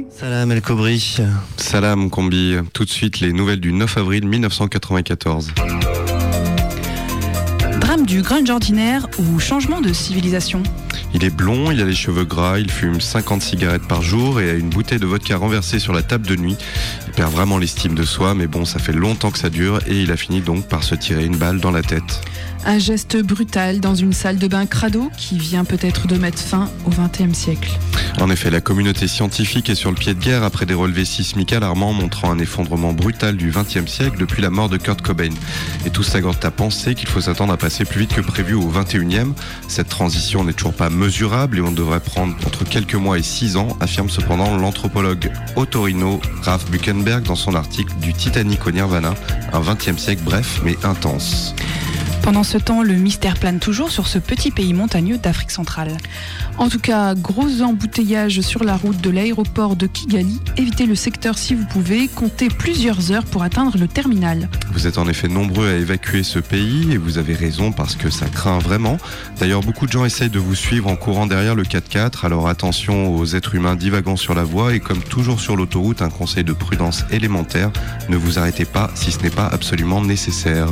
Salam 0.09 0.51
El 0.51 0.63
Kobri. 0.63 1.19
Salam 1.59 2.09
Combi. 2.09 2.57
Tout 2.73 2.87
de 2.87 2.91
suite, 2.91 3.21
les 3.21 3.35
nouvelles 3.35 3.61
du 3.61 3.75
9 3.75 3.99
avril 3.99 4.27
1994. 4.27 5.53
Drame 7.81 8.07
du 8.07 8.23
grunge 8.23 8.49
ordinaire 8.49 9.09
ou 9.19 9.39
changement 9.39 9.83
de 9.83 9.93
civilisation? 9.93 10.63
Il 11.15 11.25
est 11.25 11.31
blond, 11.31 11.71
il 11.71 11.81
a 11.81 11.85
les 11.85 11.95
cheveux 11.95 12.25
gras, 12.25 12.59
il 12.59 12.71
fume 12.71 13.01
50 13.01 13.43
cigarettes 13.43 13.87
par 13.87 14.03
jour 14.03 14.41
et 14.41 14.51
a 14.51 14.55
une 14.55 14.71
bouteille 14.71 14.99
de 14.99 15.07
vodka 15.07 15.37
renversée 15.37 15.79
sur 15.79 15.93
la 15.93 16.03
table 16.03 16.27
de 16.27 16.37
nuit. 16.37 16.57
Il 17.07 17.13
perd 17.13 17.33
vraiment 17.33 17.59
l'estime 17.59 17.95
de 17.95 18.05
soi, 18.05 18.35
mais 18.35 18.47
bon, 18.47 18.65
ça 18.65 18.79
fait 18.79 18.93
longtemps 18.93 19.31
que 19.31 19.39
ça 19.39 19.51
dure 19.51 19.81
et 19.87 20.01
il 20.01 20.11
a 20.11 20.17
fini 20.17 20.41
donc 20.41 20.69
par 20.69 20.83
se 20.85 20.95
tirer 20.95 21.25
une 21.25 21.37
balle 21.37 21.61
dans 21.61 21.71
la 21.71 21.83
tête. 21.83 22.23
Un 22.65 22.79
geste 22.79 23.21
brutal 23.21 23.81
dans 23.81 23.97
une 23.97 24.13
salle 24.13 24.39
de 24.39 24.47
bain 24.47 24.67
crado 24.67 25.11
qui 25.17 25.37
vient 25.37 25.65
peut-être 25.65 26.07
de 26.07 26.17
mettre 26.17 26.39
fin 26.39 26.71
au 26.85 26.91
XXe 26.91 27.37
siècle. 27.37 27.77
En 28.21 28.31
effet, 28.31 28.51
la 28.51 28.61
communauté 28.61 29.09
scientifique 29.09 29.69
est 29.69 29.75
sur 29.75 29.91
le 29.91 29.97
pied 29.97 30.15
de 30.15 30.21
guerre 30.21 30.45
après 30.45 30.65
des 30.65 30.75
relevés 30.75 31.05
sismiques 31.05 31.53
alarmants 31.53 31.93
montrant 31.93 32.31
un 32.31 32.39
effondrement 32.39 32.93
brutal 32.93 33.37
du 33.37 33.51
XXe 33.51 33.91
siècle 33.91 34.17
depuis 34.19 34.43
la 34.43 34.51
mort 34.51 34.69
de 34.69 34.77
Kurt 34.77 35.03
Cobain. 35.03 35.33
Et 35.87 35.91
tout 35.91 36.05
s'accorde 36.05 36.45
à 36.45 36.53
penser 36.53 36.95
qu'il 36.95 37.09
faut 37.09 37.21
s'attendre 37.21 37.53
à 37.53 37.57
passer 37.57 37.85
plus 37.85 38.01
vite 38.01 38.15
que 38.15 38.21
prévu 38.21 38.55
au 38.55 38.69
XXIe. 38.69 39.33
Cette 39.67 39.89
transition 39.89 40.45
n'est 40.45 40.53
toujours 40.53 40.75
pas 40.75 40.91
mesurable 40.91 41.59
et 41.59 41.63
on 41.63 41.73
devrait 41.73 42.01
prendre 42.01 42.37
entre 42.47 42.65
quelques 42.65 42.95
mois 42.95 43.19
et 43.19 43.23
six 43.23 43.57
ans, 43.57 43.77
affirme 43.81 44.09
cependant 44.09 44.57
l'anthropologue 44.57 45.33
Ottorino 45.57 46.21
Ralph 46.43 46.71
Buchenberg 46.71 47.25
dans 47.25 47.35
son 47.35 47.57
article 47.57 47.93
du 48.01 48.13
Titanic 48.13 48.65
au 48.67 48.71
Nirvana, 48.71 49.15
un 49.53 49.61
XXe 49.61 50.01
siècle 50.01 50.23
bref 50.25 50.61
mais 50.65 50.77
intense. 50.85 51.55
Pendant 52.23 52.45
ce 52.45 52.57
temps, 52.57 52.85
le 52.85 52.95
mystère 52.95 53.37
plane 53.37 53.59
toujours 53.59 53.91
sur 53.91 54.07
ce 54.07 54.21
petit 54.21 54.53
pays 54.53 54.75
montagneux 54.75 55.19
d'Afrique 55.19 55.51
centrale. 55.51 55.97
En 56.57 56.69
tout 56.69 56.79
cas, 56.79 57.17
gros 57.17 57.63
embouteillage 57.63 58.41
sur 58.43 58.63
la 58.63 58.77
route 58.77 59.01
de 59.01 59.11
l'aéroport 59.11 59.75
de 59.75 59.89
Kigali. 59.89 60.41
Évitez 60.57 60.87
le 60.87 60.95
secteur 60.95 61.37
si 61.37 61.57
vous 61.57 61.67
pouvez. 61.67 62.07
Comptez 62.07 62.49
plusieurs 62.49 63.11
heures 63.11 63.25
pour 63.25 63.43
atteindre 63.43 63.77
le 63.77 63.89
terminal. 63.89 64.49
Vous 64.73 64.87
êtes 64.87 64.99
en 64.99 65.09
effet 65.09 65.27
nombreux 65.27 65.69
à 65.69 65.75
évacuer 65.75 66.23
ce 66.23 66.39
pays 66.39 66.93
et 66.93 66.97
vous 66.97 67.19
avez 67.19 67.35
raison 67.35 67.73
parce 67.73 67.97
que 67.97 68.09
ça 68.09 68.27
craint 68.27 68.61
vraiment. 68.61 68.99
D'ailleurs, 69.41 69.63
beaucoup 69.63 69.87
de 69.87 69.93
gens 69.93 70.05
essayent 70.05 70.31
de 70.31 70.39
vous 70.39 70.55
suivre 70.55 70.89
en 70.89 70.97
courant 70.97 71.27
derrière 71.27 71.57
le 71.57 71.65
4x4, 71.65 72.25
alors 72.25 72.49
attention 72.49 73.17
aux 73.17 73.27
êtres 73.35 73.57
humains 73.57 73.75
divagant 73.75 74.17
sur 74.17 74.35
la 74.35 74.45
voie 74.45 74.75
et 74.75 74.81
comme 74.81 75.03
toujours 75.03 75.41
sur 75.41 75.57
l'autoroute, 75.57 76.03
un 76.03 76.11
conseil 76.11 76.45
de 76.45 76.53
prudence 76.53 77.05
élémentaire, 77.11 77.73
ne 78.09 78.17
vous 78.17 78.39
arrêtez 78.39 78.65
pas 78.65 78.91
si 78.95 79.11
ce 79.11 79.21
n'est 79.23 79.31
pas 79.31 79.47
absolument 79.47 80.01
nécessaire. 80.01 80.69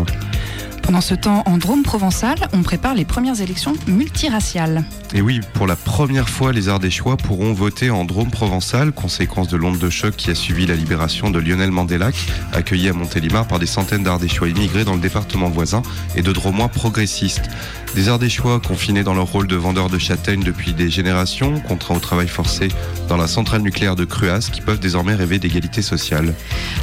Pendant 0.90 1.00
ce 1.00 1.14
temps, 1.14 1.44
en 1.46 1.56
Drôme 1.56 1.84
provençal, 1.84 2.48
on 2.52 2.64
prépare 2.64 2.96
les 2.96 3.04
premières 3.04 3.40
élections 3.40 3.74
multiraciales. 3.86 4.82
Et 5.14 5.20
oui, 5.22 5.38
pour 5.54 5.68
la 5.68 5.76
première 5.76 6.28
fois, 6.28 6.52
les 6.52 6.68
Ardéchois 6.68 7.16
pourront 7.16 7.52
voter 7.52 7.90
en 7.90 8.04
Drôme 8.04 8.32
provençal, 8.32 8.90
conséquence 8.90 9.46
de 9.46 9.56
l'onde 9.56 9.78
de 9.78 9.88
choc 9.88 10.16
qui 10.16 10.32
a 10.32 10.34
suivi 10.34 10.66
la 10.66 10.74
libération 10.74 11.30
de 11.30 11.38
Lionel 11.38 11.70
Mandelac, 11.70 12.16
accueilli 12.52 12.88
à 12.88 12.92
Montélimar 12.92 13.46
par 13.46 13.60
des 13.60 13.66
centaines 13.66 14.02
d'Ardéchois 14.02 14.48
immigrés 14.48 14.84
dans 14.84 14.94
le 14.94 15.00
département 15.00 15.48
voisin 15.48 15.82
et 16.16 16.22
de 16.22 16.32
Dromois 16.32 16.66
progressistes. 16.66 17.48
Des 17.94 18.08
Ardéchois 18.08 18.60
confinés 18.60 19.02
dans 19.02 19.14
leur 19.14 19.26
rôle 19.26 19.48
de 19.48 19.56
vendeurs 19.56 19.90
de 19.90 19.98
châtaignes 19.98 20.44
depuis 20.44 20.74
des 20.74 20.90
générations, 20.90 21.58
contraints 21.60 21.96
au 21.96 22.00
travail 22.00 22.28
forcé 22.28 22.68
dans 23.08 23.16
la 23.16 23.26
centrale 23.26 23.62
nucléaire 23.62 23.96
de 23.96 24.04
Cruas, 24.04 24.48
qui 24.52 24.60
peuvent 24.60 24.78
désormais 24.78 25.14
rêver 25.14 25.40
d'égalité 25.40 25.82
sociale. 25.82 26.34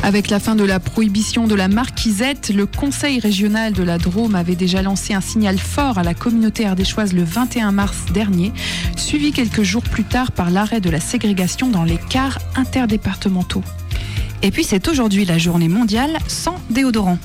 Avec 0.03 0.29
la 0.29 0.41
fin 0.41 0.55
de 0.55 0.65
la 0.65 0.81
prohibition 0.81 1.47
de 1.47 1.55
la 1.55 1.69
marquisette, 1.69 2.49
le 2.49 2.65
Conseil 2.65 3.21
régional 3.21 3.71
de 3.71 3.83
la 3.83 3.96
Drôme 3.97 4.35
avait 4.35 4.55
déjà 4.55 4.81
lancé 4.81 5.13
un 5.13 5.21
signal 5.21 5.57
fort 5.57 5.97
à 5.97 6.03
la 6.03 6.13
communauté 6.13 6.65
ardéchoise 6.65 7.13
le 7.13 7.23
21 7.23 7.71
mars 7.71 8.05
dernier, 8.13 8.51
suivi 8.95 9.31
quelques 9.31 9.63
jours 9.63 9.83
plus 9.83 10.03
tard 10.03 10.31
par 10.31 10.49
l'arrêt 10.49 10.81
de 10.81 10.89
la 10.89 10.99
ségrégation 10.99 11.69
dans 11.69 11.83
les 11.83 11.97
cars 11.97 12.39
interdépartementaux. 12.55 13.63
Et 14.43 14.51
puis 14.51 14.63
c'est 14.63 14.87
aujourd'hui 14.87 15.25
la 15.25 15.37
journée 15.37 15.67
mondiale 15.67 16.17
sans 16.27 16.55
déodorant. 16.69 17.17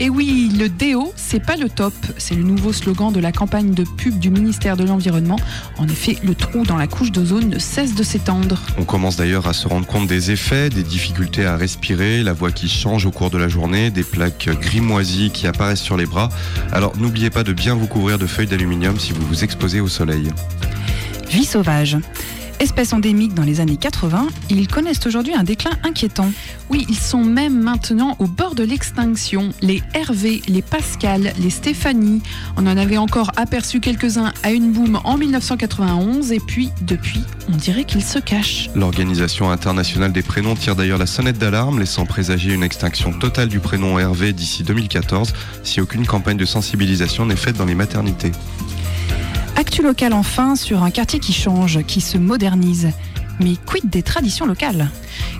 Et 0.00 0.08
oui, 0.08 0.52
le 0.56 0.68
déo, 0.68 1.12
c'est 1.16 1.44
pas 1.44 1.56
le 1.56 1.68
top. 1.68 1.92
C'est 2.18 2.36
le 2.36 2.44
nouveau 2.44 2.72
slogan 2.72 3.12
de 3.12 3.18
la 3.18 3.32
campagne 3.32 3.72
de 3.72 3.82
pub 3.82 4.18
du 4.18 4.30
ministère 4.30 4.76
de 4.76 4.84
l'Environnement. 4.84 5.38
En 5.76 5.88
effet, 5.88 6.16
le 6.22 6.36
trou 6.36 6.64
dans 6.64 6.76
la 6.76 6.86
couche 6.86 7.10
d'ozone 7.10 7.48
ne 7.48 7.58
cesse 7.58 7.96
de 7.96 8.04
s'étendre. 8.04 8.60
On 8.78 8.84
commence 8.84 9.16
d'ailleurs 9.16 9.48
à 9.48 9.52
se 9.52 9.66
rendre 9.66 9.86
compte 9.86 10.06
des 10.06 10.30
effets, 10.30 10.70
des 10.70 10.84
difficultés 10.84 11.46
à 11.46 11.56
respirer, 11.56 12.22
la 12.22 12.32
voix 12.32 12.52
qui 12.52 12.68
change 12.68 13.06
au 13.06 13.10
cours 13.10 13.30
de 13.30 13.38
la 13.38 13.48
journée, 13.48 13.90
des 13.90 14.04
plaques 14.04 14.48
grimoisies 14.60 15.30
qui 15.30 15.48
apparaissent 15.48 15.82
sur 15.82 15.96
les 15.96 16.06
bras. 16.06 16.28
Alors 16.70 16.96
n'oubliez 16.96 17.30
pas 17.30 17.42
de 17.42 17.52
bien 17.52 17.74
vous 17.74 17.88
couvrir 17.88 18.18
de 18.18 18.26
feuilles 18.26 18.46
d'aluminium 18.46 19.00
si 19.00 19.12
vous 19.12 19.26
vous 19.26 19.42
exposez 19.42 19.80
au 19.80 19.88
soleil. 19.88 20.30
Vie 21.28 21.44
sauvage. 21.44 21.96
Espèce 22.60 22.92
endémique 22.92 23.34
dans 23.34 23.44
les 23.44 23.60
années 23.60 23.76
80, 23.76 24.26
ils 24.50 24.66
connaissent 24.66 25.06
aujourd'hui 25.06 25.34
un 25.34 25.44
déclin 25.44 25.70
inquiétant. 25.84 26.30
Oui, 26.70 26.84
ils 26.88 26.98
sont 26.98 27.22
même 27.22 27.60
maintenant 27.60 28.16
au 28.18 28.26
bord 28.26 28.54
de 28.56 28.64
l'extinction. 28.64 29.50
Les 29.62 29.82
Hervé, 29.94 30.42
les 30.48 30.62
Pascal, 30.62 31.32
les 31.38 31.50
Stéphanie. 31.50 32.20
On 32.56 32.66
en 32.66 32.76
avait 32.76 32.98
encore 32.98 33.30
aperçu 33.36 33.78
quelques-uns 33.80 34.32
à 34.42 34.50
une 34.50 34.72
boum 34.72 35.00
en 35.04 35.16
1991 35.16 36.32
et 36.32 36.40
puis, 36.40 36.70
depuis, 36.82 37.22
on 37.52 37.56
dirait 37.56 37.84
qu'ils 37.84 38.04
se 38.04 38.18
cachent. 38.18 38.70
L'Organisation 38.74 39.50
internationale 39.50 40.12
des 40.12 40.22
prénoms 40.22 40.56
tire 40.56 40.74
d'ailleurs 40.74 40.98
la 40.98 41.06
sonnette 41.06 41.38
d'alarme, 41.38 41.78
laissant 41.78 42.06
présager 42.06 42.52
une 42.52 42.64
extinction 42.64 43.12
totale 43.12 43.48
du 43.48 43.60
prénom 43.60 43.98
Hervé 43.98 44.32
d'ici 44.32 44.64
2014 44.64 45.32
si 45.62 45.80
aucune 45.80 46.06
campagne 46.06 46.36
de 46.36 46.44
sensibilisation 46.44 47.24
n'est 47.24 47.36
faite 47.36 47.56
dans 47.56 47.66
les 47.66 47.74
maternités. 47.74 48.32
Actu 49.58 49.82
local 49.82 50.12
enfin 50.12 50.54
sur 50.54 50.84
un 50.84 50.92
quartier 50.92 51.18
qui 51.18 51.32
change, 51.32 51.82
qui 51.82 52.00
se 52.00 52.16
modernise. 52.16 52.92
Mais 53.40 53.56
quid 53.66 53.90
des 53.90 54.04
traditions 54.04 54.46
locales? 54.46 54.88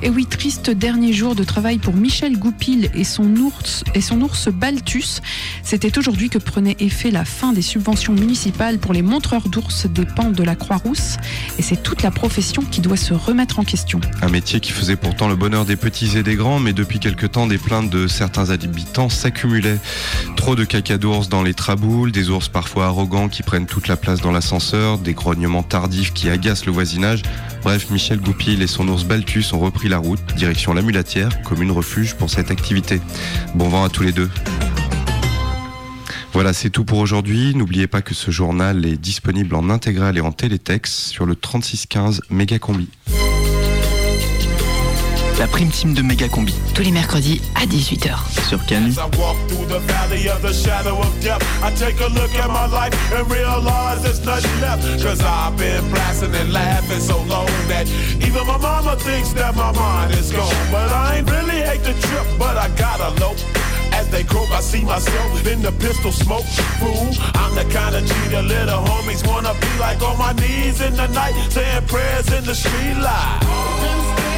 Et 0.02 0.10
oui, 0.10 0.26
triste 0.26 0.70
dernier 0.70 1.12
jour 1.12 1.34
de 1.34 1.44
travail 1.44 1.78
pour 1.78 1.94
Michel 1.94 2.38
Goupil 2.38 2.90
et 2.94 3.04
son 3.04 3.34
ours, 3.36 3.84
et 3.94 4.00
son 4.00 4.20
ours 4.20 4.48
Balthus. 4.48 5.20
C'était 5.62 5.98
aujourd'hui 5.98 6.30
que 6.30 6.38
prenait 6.38 6.76
effet 6.78 7.10
la 7.10 7.24
fin 7.24 7.52
des 7.52 7.62
subventions 7.62 8.12
municipales 8.12 8.78
pour 8.78 8.92
les 8.92 9.02
montreurs 9.02 9.48
d'ours 9.48 9.86
des 9.86 10.06
pentes 10.06 10.34
de 10.34 10.42
la 10.42 10.54
Croix-Rousse. 10.54 11.16
Et 11.58 11.62
c'est 11.62 11.82
toute 11.82 12.02
la 12.02 12.10
profession 12.10 12.62
qui 12.62 12.80
doit 12.80 12.96
se 12.96 13.14
remettre 13.14 13.58
en 13.58 13.64
question. 13.64 14.00
Un 14.22 14.28
métier 14.28 14.60
qui 14.60 14.72
faisait 14.72 14.96
pourtant 14.96 15.28
le 15.28 15.36
bonheur 15.36 15.64
des 15.64 15.76
petits 15.76 16.16
et 16.16 16.22
des 16.22 16.36
grands, 16.36 16.60
mais 16.60 16.72
depuis 16.72 17.00
quelque 17.00 17.26
temps, 17.26 17.46
des 17.46 17.58
plaintes 17.58 17.90
de 17.90 18.06
certains 18.06 18.50
habitants 18.50 19.08
s'accumulaient. 19.08 19.78
Trop 20.36 20.54
de 20.54 20.64
caca 20.64 20.98
d'ours 20.98 21.28
dans 21.28 21.42
les 21.42 21.54
traboules, 21.54 22.12
des 22.12 22.30
ours 22.30 22.48
parfois 22.48 22.86
arrogants 22.86 23.28
qui 23.28 23.42
prennent 23.42 23.66
toute 23.66 23.88
la 23.88 23.96
place 23.96 24.20
dans 24.20 24.32
l'ascenseur, 24.32 24.98
des 24.98 25.14
grognements 25.14 25.62
tardifs 25.62 26.12
qui 26.12 26.30
agacent 26.30 26.66
le 26.66 26.72
voisinage. 26.72 27.22
Bref, 27.62 27.90
Michel 27.90 28.20
Goupil 28.20 28.62
et 28.62 28.66
son 28.66 28.88
ours 28.88 29.04
Balthus 29.04 29.46
ont 29.52 29.58
repris 29.68 29.90
la 29.90 29.98
route, 29.98 30.20
direction 30.34 30.72
la 30.72 30.80
Mulatière, 30.80 31.42
commune 31.42 31.70
refuge 31.70 32.14
pour 32.14 32.30
cette 32.30 32.50
activité. 32.50 33.02
Bon 33.54 33.68
vent 33.68 33.84
à 33.84 33.90
tous 33.90 34.02
les 34.02 34.12
deux. 34.12 34.30
Voilà, 36.32 36.54
c'est 36.54 36.70
tout 36.70 36.84
pour 36.84 37.00
aujourd'hui. 37.00 37.54
N'oubliez 37.54 37.86
pas 37.86 38.00
que 38.00 38.14
ce 38.14 38.30
journal 38.30 38.86
est 38.86 38.96
disponible 38.96 39.54
en 39.54 39.68
intégral 39.68 40.16
et 40.16 40.22
en 40.22 40.32
télétexte 40.32 40.94
sur 40.94 41.26
le 41.26 41.36
3615 41.36 42.22
Mégacombi. 42.30 42.88
La 45.38 45.46
prime 45.46 45.70
team 45.70 45.94
de 45.94 46.02
Méga 46.02 46.28
Combi. 46.28 46.52
Tous 46.74 46.82
les 46.82 46.90
mercredis 46.90 47.40
à 47.54 47.64
18h. 47.64 48.10
Sur 48.48 48.64
Canu. 48.66 48.90
As 48.90 48.98
I 48.98 49.06
walk 49.16 49.36
through 49.46 49.66
the 49.68 49.78
valley 49.86 50.28
of 50.28 50.42
the 50.42 50.52
shadow 50.52 50.98
of 50.98 51.14
death, 51.22 51.40
I 51.62 51.70
take 51.76 52.00
a 52.00 52.08
look 52.08 52.34
at 52.34 52.48
my 52.48 52.66
life 52.66 52.92
and 53.14 53.30
realize 53.30 54.02
there's 54.02 54.20
nothing 54.24 54.50
left. 54.60 54.82
Cause 55.00 55.20
I've 55.20 55.56
been 55.56 55.88
blasting 55.92 56.34
and 56.34 56.52
laughing 56.52 56.98
so 56.98 57.18
long 57.30 57.46
that 57.68 57.86
even 58.18 58.44
my 58.48 58.58
mama 58.58 58.96
thinks 58.96 59.32
that 59.34 59.54
my 59.54 59.70
mind 59.70 60.12
is 60.14 60.32
gone. 60.32 60.52
But 60.72 60.90
I 60.90 61.18
ain't 61.18 61.30
really 61.30 61.62
hate 61.62 61.84
the 61.84 61.94
trip, 61.94 62.26
but 62.36 62.56
I 62.56 62.68
gotta 62.74 63.14
low. 63.20 63.36
As 63.92 64.08
they 64.08 64.24
croak, 64.24 64.50
I 64.50 64.60
see 64.60 64.82
myself 64.82 65.46
in 65.46 65.62
the 65.62 65.70
pistol 65.70 66.10
smoke. 66.10 66.46
Fool, 66.82 67.14
I'm 67.34 67.54
the 67.54 67.64
kind 67.72 67.94
of 67.94 68.02
G 68.04 68.12
the 68.34 68.42
little 68.42 68.82
homies 68.82 69.24
wanna 69.24 69.54
be 69.54 69.70
like 69.78 70.02
on 70.02 70.18
my 70.18 70.32
knees 70.32 70.80
in 70.80 70.96
the 70.96 71.06
night, 71.14 71.34
saying 71.48 71.86
prayers 71.86 72.26
in 72.32 72.44
the 72.44 72.56
street 72.56 72.98
light. 72.98 74.37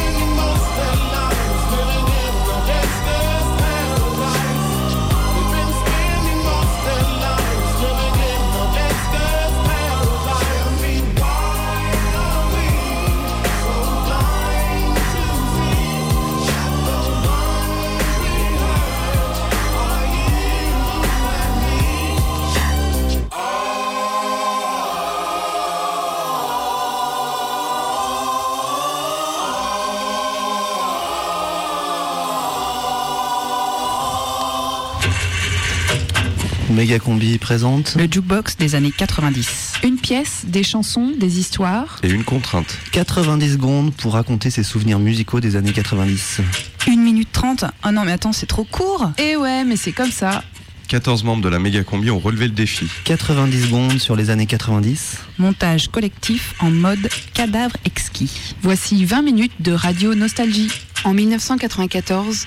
Méga 36.70 36.98
Combi 37.00 37.38
présente. 37.38 37.96
Le 37.96 38.04
jukebox 38.04 38.56
des 38.56 38.74
années 38.74 38.92
90. 38.96 39.72
Une 39.82 39.96
pièce, 39.96 40.44
des 40.46 40.62
chansons, 40.62 41.12
des 41.18 41.38
histoires. 41.38 41.98
Et 42.02 42.08
une 42.10 42.22
contrainte. 42.22 42.78
90 42.92 43.52
secondes 43.52 43.92
pour 43.94 44.12
raconter 44.12 44.50
ses 44.50 44.62
souvenirs 44.62 45.00
musicaux 45.00 45.40
des 45.40 45.56
années 45.56 45.72
90. 45.72 46.40
1 46.86 46.96
minute 46.96 47.28
30 47.32 47.64
Oh 47.86 47.90
non 47.90 48.04
mais 48.04 48.12
attends, 48.12 48.32
c'est 48.32 48.46
trop 48.46 48.64
court 48.64 49.10
Et 49.18 49.36
ouais, 49.36 49.64
mais 49.64 49.76
c'est 49.76 49.92
comme 49.92 50.12
ça. 50.12 50.44
14 50.88 51.24
membres 51.24 51.42
de 51.42 51.48
la 51.48 51.58
Mégacombi 51.58 52.10
ont 52.10 52.18
relevé 52.18 52.46
le 52.46 52.52
défi. 52.52 52.86
90 53.04 53.62
secondes 53.62 53.98
sur 53.98 54.16
les 54.16 54.30
années 54.30 54.46
90. 54.46 55.18
Montage 55.38 55.88
collectif 55.88 56.54
en 56.60 56.70
mode 56.70 57.08
cadavre 57.34 57.76
exquis. 57.84 58.54
Voici 58.62 59.04
20 59.04 59.22
minutes 59.22 59.52
de 59.60 59.72
radio 59.72 60.14
nostalgie. 60.14 60.70
En 61.04 61.14
1994, 61.14 62.46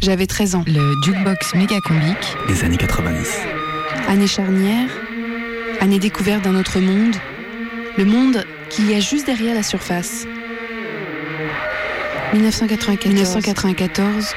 j'avais 0.00 0.26
13 0.26 0.54
ans. 0.54 0.64
Le 0.66 0.94
jukebox 1.02 1.54
méga 1.54 1.80
combique. 1.80 2.36
Les 2.48 2.64
années 2.64 2.76
90. 2.76 3.28
Année 4.08 4.26
charnière, 4.26 4.88
année 5.80 5.98
découverte 5.98 6.42
d'un 6.44 6.56
autre 6.56 6.80
monde, 6.80 7.14
le 7.96 8.04
monde 8.04 8.44
qu'il 8.70 8.90
y 8.90 8.94
a 8.94 9.00
juste 9.00 9.26
derrière 9.26 9.54
la 9.54 9.62
surface. 9.62 10.26
1994. 12.32 13.12
1994. 13.12 14.34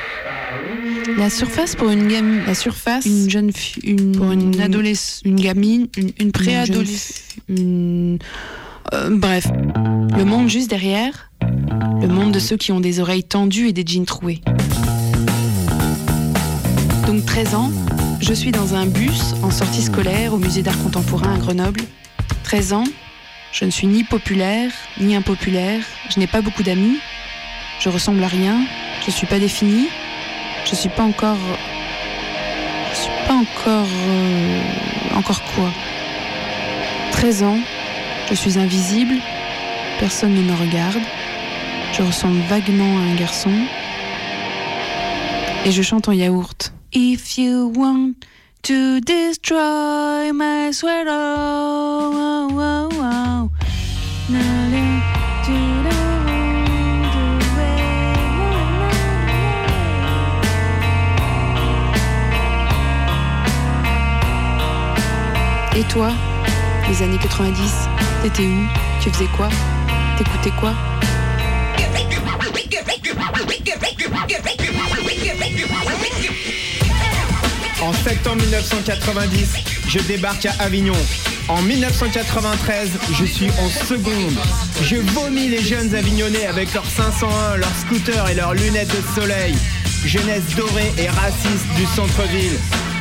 La 1.17 1.29
surface 1.29 1.75
pour 1.75 1.89
une 1.89 2.07
gamme, 2.07 2.41
la 2.45 2.55
surface, 2.55 3.05
une 3.05 3.29
jeune 3.29 3.51
fille, 3.51 3.83
une, 3.83 4.13
pour 4.13 4.31
une 4.31 4.59
adolescente, 4.59 5.21
une 5.25 5.35
gamine, 5.35 5.87
une, 5.97 6.11
une 6.19 6.31
préadolescente, 6.31 7.21
une, 7.49 8.19
euh, 8.93 9.09
bref, 9.11 9.47
le 10.17 10.23
monde 10.23 10.47
juste 10.47 10.69
derrière, 10.69 11.29
le 12.01 12.07
monde 12.07 12.31
de 12.31 12.39
ceux 12.39 12.57
qui 12.57 12.71
ont 12.71 12.79
des 12.79 12.99
oreilles 12.99 13.23
tendues 13.23 13.67
et 13.67 13.73
des 13.73 13.85
jeans 13.85 14.05
troués. 14.05 14.41
Donc 17.05 17.25
13 17.25 17.55
ans, 17.55 17.71
je 18.21 18.33
suis 18.33 18.51
dans 18.51 18.75
un 18.75 18.85
bus 18.85 19.33
en 19.43 19.51
sortie 19.51 19.81
scolaire 19.81 20.33
au 20.33 20.37
musée 20.37 20.61
d'art 20.61 20.77
contemporain 20.81 21.35
à 21.35 21.37
Grenoble. 21.37 21.81
13 22.43 22.73
ans, 22.73 22.83
je 23.51 23.65
ne 23.65 23.69
suis 23.69 23.87
ni 23.87 24.03
populaire 24.03 24.71
ni 24.99 25.15
impopulaire, 25.15 25.81
je 26.09 26.19
n'ai 26.19 26.27
pas 26.27 26.41
beaucoup 26.41 26.63
d'amis, 26.63 26.99
je 27.79 27.89
ressemble 27.89 28.23
à 28.23 28.27
rien, 28.27 28.65
je 29.01 29.07
ne 29.07 29.11
suis 29.11 29.27
pas 29.27 29.39
définie, 29.39 29.89
je 30.65 30.75
suis 30.75 30.89
pas 30.89 31.03
encore. 31.03 31.37
Je 32.91 32.97
suis 32.97 33.27
pas 33.27 33.33
encore. 33.33 33.87
euh, 34.07 34.59
encore 35.17 35.41
quoi. 35.55 35.69
13 37.11 37.43
ans, 37.43 37.59
je 38.29 38.35
suis 38.35 38.57
invisible, 38.57 39.15
personne 39.99 40.33
ne 40.33 40.41
me 40.41 40.53
regarde, 40.53 41.01
je 41.93 42.01
ressemble 42.01 42.39
vaguement 42.49 42.97
à 42.97 43.01
un 43.11 43.15
garçon, 43.15 43.51
et 45.65 45.71
je 45.71 45.81
chante 45.81 46.09
en 46.09 46.11
yaourt. 46.11 46.72
If 46.95 47.39
you 47.39 47.69
want 47.69 48.23
to 48.61 49.01
destroy 49.01 50.31
my 50.31 50.69
sweater, 50.69 51.09
oh, 51.09 52.49
oh, 52.51 52.89
oh. 52.91 53.49
Et 65.75 65.83
toi, 65.85 66.11
les 66.87 67.01
années 67.01 67.17
90, 67.17 67.89
t'étais 68.21 68.43
où 68.43 68.67
Tu 69.01 69.09
faisais 69.09 69.25
quoi 69.35 69.49
T'écoutais 70.19 70.51
quoi 70.59 70.75
En 77.83 77.91
septembre 77.91 78.41
1990, 78.43 79.55
je 79.89 79.99
débarque 79.99 80.45
à 80.45 80.53
Avignon. 80.59 80.95
En 81.49 81.61
1993, 81.61 82.91
je 83.11 83.25
suis 83.25 83.49
en 83.49 83.67
seconde. 83.67 84.39
Je 84.81 84.95
vomis 84.95 85.49
les 85.49 85.61
jeunes 85.61 85.93
avignonnais 85.93 86.45
avec 86.45 86.73
leurs 86.73 86.85
501, 86.85 87.57
leurs 87.57 87.75
scooters 87.75 88.29
et 88.29 88.35
leurs 88.35 88.53
lunettes 88.53 88.87
de 88.87 89.21
soleil. 89.21 89.53
Jeunesse 90.05 90.55
dorée 90.55 90.93
et 90.97 91.09
raciste 91.09 91.67
du 91.75 91.85
centre-ville. 91.87 92.57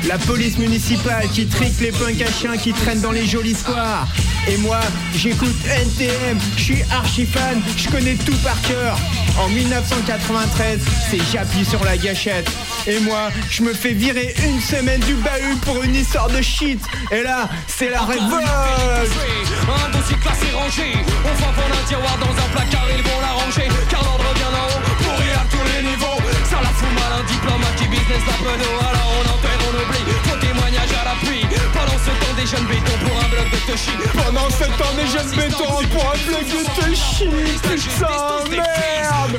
La 0.08 0.18
police 0.18 0.58
municipale 0.58 1.28
qui 1.28 1.46
trique 1.46 1.78
les 1.80 1.92
punks 1.92 2.20
à 2.20 2.32
chiens 2.32 2.56
qui 2.56 2.72
traînent 2.72 3.00
dans 3.00 3.12
les 3.12 3.24
jolis 3.24 3.54
soirs. 3.54 4.08
Et 4.48 4.56
moi, 4.56 4.80
j'écoute 5.14 5.54
NTM, 5.64 6.38
je 6.56 6.60
suis 6.62 6.82
archi 6.90 7.24
fan, 7.24 7.62
je 7.76 7.88
connais 7.88 8.16
tout 8.16 8.36
par 8.42 8.60
cœur. 8.62 8.98
En 9.38 9.48
1993, 9.48 10.80
c'est 11.08 11.20
j'appuie 11.32 11.64
sur 11.64 11.84
la 11.84 11.96
gâchette. 11.96 12.50
Et 12.86 12.98
moi, 12.98 13.30
je 13.48 13.62
me 13.62 13.72
fais 13.72 13.92
virer 13.92 14.34
une 14.44 14.60
semaine 14.60 15.00
du 15.00 15.14
bahut 15.14 15.56
pour 15.64 15.82
une 15.84 15.94
histoire 15.94 16.28
de 16.28 16.42
shit. 16.42 16.80
Et 17.12 17.22
là, 17.22 17.48
c'est 17.68 17.90
la 17.90 18.02
révolte. 18.02 18.42
Un 18.42 19.90
dossier 19.90 20.16
classé 20.16 20.50
rangé. 20.52 20.98
On 21.24 21.34
va 21.34 21.52
prendre 21.52 21.74
un 21.78 21.86
tiroir 21.86 22.18
dans 22.18 22.34
un 22.34 22.48
placard 22.50 22.86
Ils 22.90 23.02
vont 23.02 23.20
l'arranger 23.20 23.68
Car 23.88 24.02
l'ordre 24.02 24.24
revient 24.28 24.50
là 24.50 24.62
haut 24.66 24.82
Pourri 24.98 25.30
à 25.30 25.44
tous 25.46 25.62
les 25.70 25.82
niveaux. 25.88 26.18
Ça 26.50 26.58
la 26.58 26.70
fout 26.74 26.90
mal 26.98 27.20
un 27.20 27.24
diplomate 27.30 27.76
qui 27.76 27.86
business 27.86 28.22
la 28.26 28.34
penaud 28.42 28.76
Alors 28.82 29.10
on 29.14 29.24
enterre, 29.30 29.62
on 29.62 29.74
oublie. 29.78 30.06
Faux 30.26 30.38
témoignage 30.42 30.92
à 30.98 31.04
l'appui. 31.06 31.46
Pendant 31.72 31.98
ce 32.02 32.10
temps 32.18 32.34
des 32.34 32.46
jeunes 32.50 32.66
bétons 32.66 32.98
pour 33.06 33.16
un 33.22 33.28
bloc 33.30 33.46
de 33.46 33.60
touchy 33.70 33.94
Pendant 34.12 34.50
ce 34.50 34.66
temps, 34.74 34.94
des 34.98 35.06
jeunes 35.06 35.32
bétons 35.38 35.78
pour 35.94 36.04
un 36.10 36.18
bloc 36.26 36.46
de 36.50 36.62
touchy. 36.82 37.30
Putain, 37.62 38.50
merde. 38.50 39.38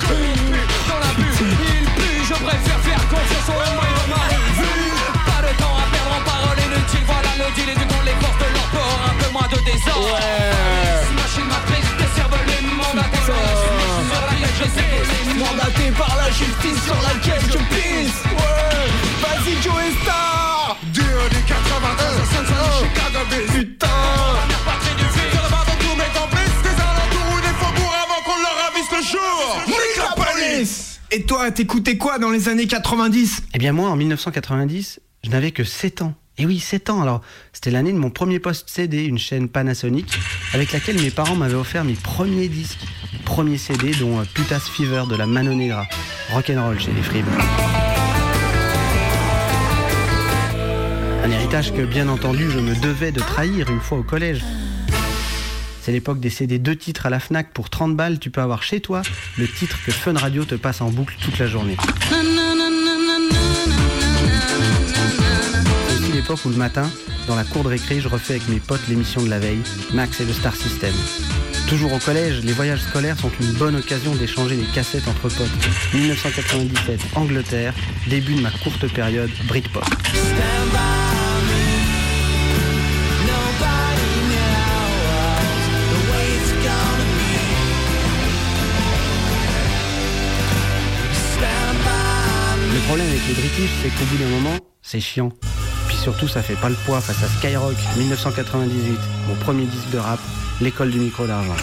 Dans 0.87 0.99
la 1.03 1.72
Je 2.33 2.43
préfère 2.43 2.79
faire 2.79 3.07
confiance 3.09 3.49
au 3.49 3.75
moi 3.75 3.85
de 3.93 4.09
ma 4.09 4.23
revue 4.33 4.91
Pas 5.25 5.41
de 5.45 5.53
temps 5.61 5.77
à 5.77 5.85
perdre 5.93 6.13
en 6.17 6.23
paroles 6.25 6.59
inutiles 6.65 7.05
Voilà 7.05 7.31
le 7.37 7.47
deal 7.53 7.69
et 7.69 7.77
du 7.77 7.85
coup 7.85 8.01
les 8.03 8.17
forces 8.21 8.39
de 8.41 8.49
Un 9.09 9.15
peu 9.21 9.29
moins 9.31 9.47
de 9.53 9.59
désordre 9.69 10.17
Machine 11.13 11.45
matrice, 11.45 11.89
des 11.99 12.09
cerveaux 12.15 12.43
mandatés 12.81 13.23
sur 13.23 13.37
la 13.37 13.53
justice 13.53 14.09
Sur 14.09 14.21
laquelle 14.25 14.55
je 14.59 14.67
sais 14.73 14.93
Mandaté 15.37 15.91
par 15.97 16.15
la 16.17 16.29
justice 16.31 16.83
sur 16.85 16.99
laquelle 17.01 17.45
je 17.51 17.57
pisse. 17.73 18.23
Ouais. 18.25 18.89
Vas-y, 19.21 19.61
Joe 19.61 19.73
Star. 20.01 20.77
Et 31.15 31.21
toi, 31.21 31.51
t'écoutais 31.51 31.95
quoi 31.95 32.17
dans 32.17 32.31
les 32.31 32.49
années 32.49 32.65
90 32.65 33.43
Eh 33.53 33.59
bien 33.59 33.71
moi, 33.71 33.91
en 33.91 33.95
1990, 33.95 34.99
je 35.23 35.29
n'avais 35.29 35.51
que 35.51 35.63
7 35.63 36.01
ans. 36.01 36.15
Et 36.39 36.47
oui, 36.47 36.57
7 36.57 36.89
ans. 36.89 37.03
Alors, 37.03 37.21
c'était 37.51 37.69
l'année 37.69 37.93
de 37.93 37.99
mon 37.99 38.09
premier 38.09 38.39
poste 38.39 38.67
CD, 38.67 39.05
une 39.05 39.19
chaîne 39.19 39.47
Panasonic, 39.47 40.11
avec 40.53 40.71
laquelle 40.71 40.99
mes 40.99 41.11
parents 41.11 41.35
m'avaient 41.35 41.53
offert 41.53 41.83
mes 41.83 41.93
premiers 41.93 42.47
disques. 42.47 42.79
Premier 43.25 43.59
CD, 43.59 43.91
dont 43.91 44.21
euh, 44.21 44.23
Putas 44.33 44.61
Fever 44.61 45.03
de 45.07 45.15
la 45.15 45.27
Mano 45.27 45.53
Negra. 45.53 45.85
Rock'n'roll 46.31 46.79
chez 46.79 46.91
les 46.91 47.03
Fribes. 47.03 47.27
Un 51.23 51.29
héritage 51.29 51.73
que, 51.73 51.83
bien 51.83 52.09
entendu, 52.09 52.49
je 52.49 52.57
me 52.57 52.73
devais 52.81 53.11
de 53.11 53.19
trahir 53.19 53.69
une 53.69 53.81
fois 53.81 53.99
au 53.99 54.03
collège. 54.03 54.43
C'est 55.83 55.91
l'époque 55.91 56.21
des 56.21 56.29
CD 56.29 56.59
deux 56.59 56.77
titres 56.77 57.07
à 57.07 57.09
la 57.09 57.19
FNAC 57.19 57.51
pour 57.51 57.69
30 57.69 57.97
balles, 57.97 58.17
tu 58.17 58.29
peux 58.29 58.39
avoir 58.39 58.63
chez 58.63 58.79
toi 58.79 59.01
le 59.37 59.45
titre 59.49 59.77
que 59.85 59.91
Fun 59.91 60.13
Radio 60.13 60.45
te 60.45 60.55
passe 60.55 60.79
en 60.79 60.89
boucle 60.89 61.13
toute 61.21 61.37
la 61.39 61.45
journée. 61.45 61.75
C'est 65.89 65.99
aussi 65.99 66.11
l'époque 66.13 66.39
où 66.45 66.49
le 66.49 66.55
matin, 66.55 66.89
dans 67.27 67.35
la 67.35 67.43
cour 67.43 67.63
de 67.63 67.67
récré, 67.67 67.99
je 67.99 68.07
refais 68.07 68.35
avec 68.35 68.47
mes 68.47 68.61
potes 68.61 68.87
l'émission 68.87 69.21
de 69.23 69.29
la 69.29 69.39
veille, 69.39 69.59
Max 69.93 70.21
et 70.21 70.25
le 70.25 70.31
Star 70.31 70.55
System. 70.55 70.93
Toujours 71.67 71.91
au 71.91 71.99
collège, 71.99 72.45
les 72.45 72.53
voyages 72.53 72.83
scolaires 72.83 73.19
sont 73.19 73.31
une 73.41 73.51
bonne 73.51 73.75
occasion 73.75 74.15
d'échanger 74.15 74.55
les 74.55 74.67
cassettes 74.73 75.09
entre 75.09 75.27
potes. 75.27 75.51
1997, 75.93 77.01
Angleterre, 77.15 77.73
début 78.07 78.35
de 78.35 78.41
ma 78.41 78.51
courte 78.51 78.87
période 78.93 79.31
Britpop. 79.49 79.83
Le 92.83 92.87
problème 92.87 93.07
avec 93.07 93.27
les 93.29 93.33
British, 93.33 93.69
c'est 93.81 93.87
qu'au 93.87 94.03
bout 94.11 94.17
d'un 94.17 94.27
moment, 94.27 94.57
c'est 94.81 94.99
chiant. 94.99 95.31
Puis 95.87 95.95
surtout, 95.95 96.27
ça 96.27 96.43
fait 96.43 96.57
pas 96.57 96.67
le 96.67 96.75
poids 96.85 96.99
face 96.99 97.23
à 97.23 97.27
Skyrock 97.39 97.75
1998, 97.97 98.99
mon 99.29 99.35
premier 99.35 99.65
disque 99.65 99.89
de 99.91 99.99
rap, 99.99 100.19
l'école 100.59 100.91
du 100.91 100.99
micro 100.99 101.25
d'argent. 101.25 101.55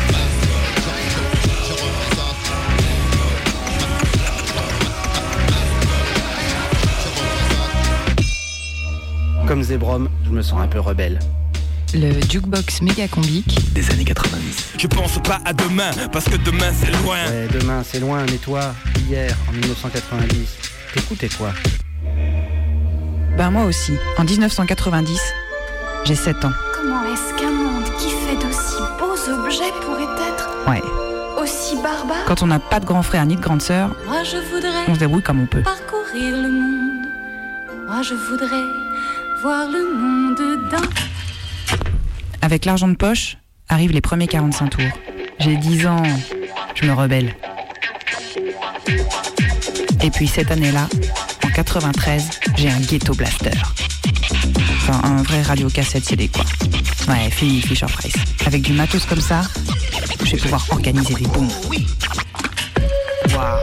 Comme 9.47 9.63
Zebrom, 9.63 10.09
je 10.25 10.31
me 10.31 10.41
sens 10.41 10.63
un 10.63 10.69
peu 10.69 10.81
rebelle. 10.81 11.19
Le 11.93 12.13
jukebox 12.31 12.81
méga 12.81 13.09
combique 13.09 13.59
Des 13.75 13.91
années 13.91 14.05
90. 14.05 14.75
Je 14.79 14.87
pense 14.87 15.21
pas 15.23 15.41
à 15.45 15.53
demain 15.53 15.91
Parce 16.13 16.25
que 16.25 16.37
demain 16.37 16.73
c'est 16.73 16.91
loin 17.03 17.19
Ouais, 17.29 17.49
demain, 17.53 17.83
c'est 17.85 18.01
loin, 18.01 18.25
mais 18.31 18.39
toi, 18.39 18.75
hier, 19.09 19.37
en 19.49 19.53
1990, 19.53 20.71
t'écoutais 20.93 21.29
quoi 21.29 21.51
Ben 23.37 23.51
moi 23.51 23.65
aussi, 23.65 23.93
en 24.19 24.25
1990, 24.25 25.19
j'ai 26.05 26.15
7 26.15 26.45
ans. 26.45 26.53
Comment 26.75 27.03
est-ce 27.05 27.35
qu'un 27.41 27.51
monde 27.51 27.85
qui 27.99 28.11
fait 28.11 28.37
d'aussi 28.37 28.77
beaux 28.99 29.33
objets 29.45 29.73
pourrait 29.83 30.03
être 30.29 30.49
Ouais. 30.69 30.83
aussi 31.43 31.77
barbare 31.77 32.25
Quand 32.27 32.43
on 32.43 32.47
n'a 32.47 32.59
pas 32.59 32.81
de 32.81 32.87
grand 32.87 33.03
frère 33.03 33.25
ni 33.27 33.37
de 33.37 33.41
grande 33.41 33.63
sœur, 33.63 33.91
Moi 34.07 34.23
je 34.25 34.37
voudrais 34.53 34.85
on 34.89 34.95
se 34.95 34.99
débrouille 35.01 35.23
comme 35.23 35.41
on 35.43 35.47
peut. 35.47 35.63
parcourir 35.63 36.37
le 36.37 36.49
monde. 36.51 37.07
Moi 37.89 38.03
je 38.03 38.15
voudrais 38.15 38.63
voir 39.43 39.67
le 39.69 39.95
monde 39.95 40.69
d'un. 40.71 40.83
Avec 42.43 42.65
l'argent 42.65 42.89
de 42.89 42.95
poche, 42.97 43.37
arrivent 43.69 43.93
les 43.93 44.01
premiers 44.01 44.27
45 44.27 44.71
tours. 44.71 44.83
J'ai 45.39 45.57
10 45.57 45.87
ans, 45.87 46.03
je 46.75 46.87
me 46.87 46.93
rebelle. 46.93 47.35
Et 50.03 50.11
puis 50.11 50.27
cette 50.27 50.51
année-là, 50.51 50.89
en 51.45 51.49
93, 51.51 52.31
j'ai 52.57 52.71
un 52.71 52.81
ghetto 52.81 53.15
blaster. 53.15 53.51
Enfin, 54.77 55.01
un 55.05 55.23
vrai 55.23 55.43
radiocassette 55.43 56.05
CD, 56.05 56.29
quoi. 56.29 56.45
Ouais, 57.09 57.31
Philly 57.31 57.61
Fisher 57.61 57.87
Price. 57.87 58.15
Avec 58.47 58.63
du 58.63 58.73
matos 58.73 59.05
comme 59.05 59.21
ça, 59.21 59.43
je 60.25 60.33
vais 60.33 60.37
pouvoir 60.39 60.65
organiser 60.71 61.15
des 61.15 61.27
booms. 61.27 61.49
Wow. 63.31 63.59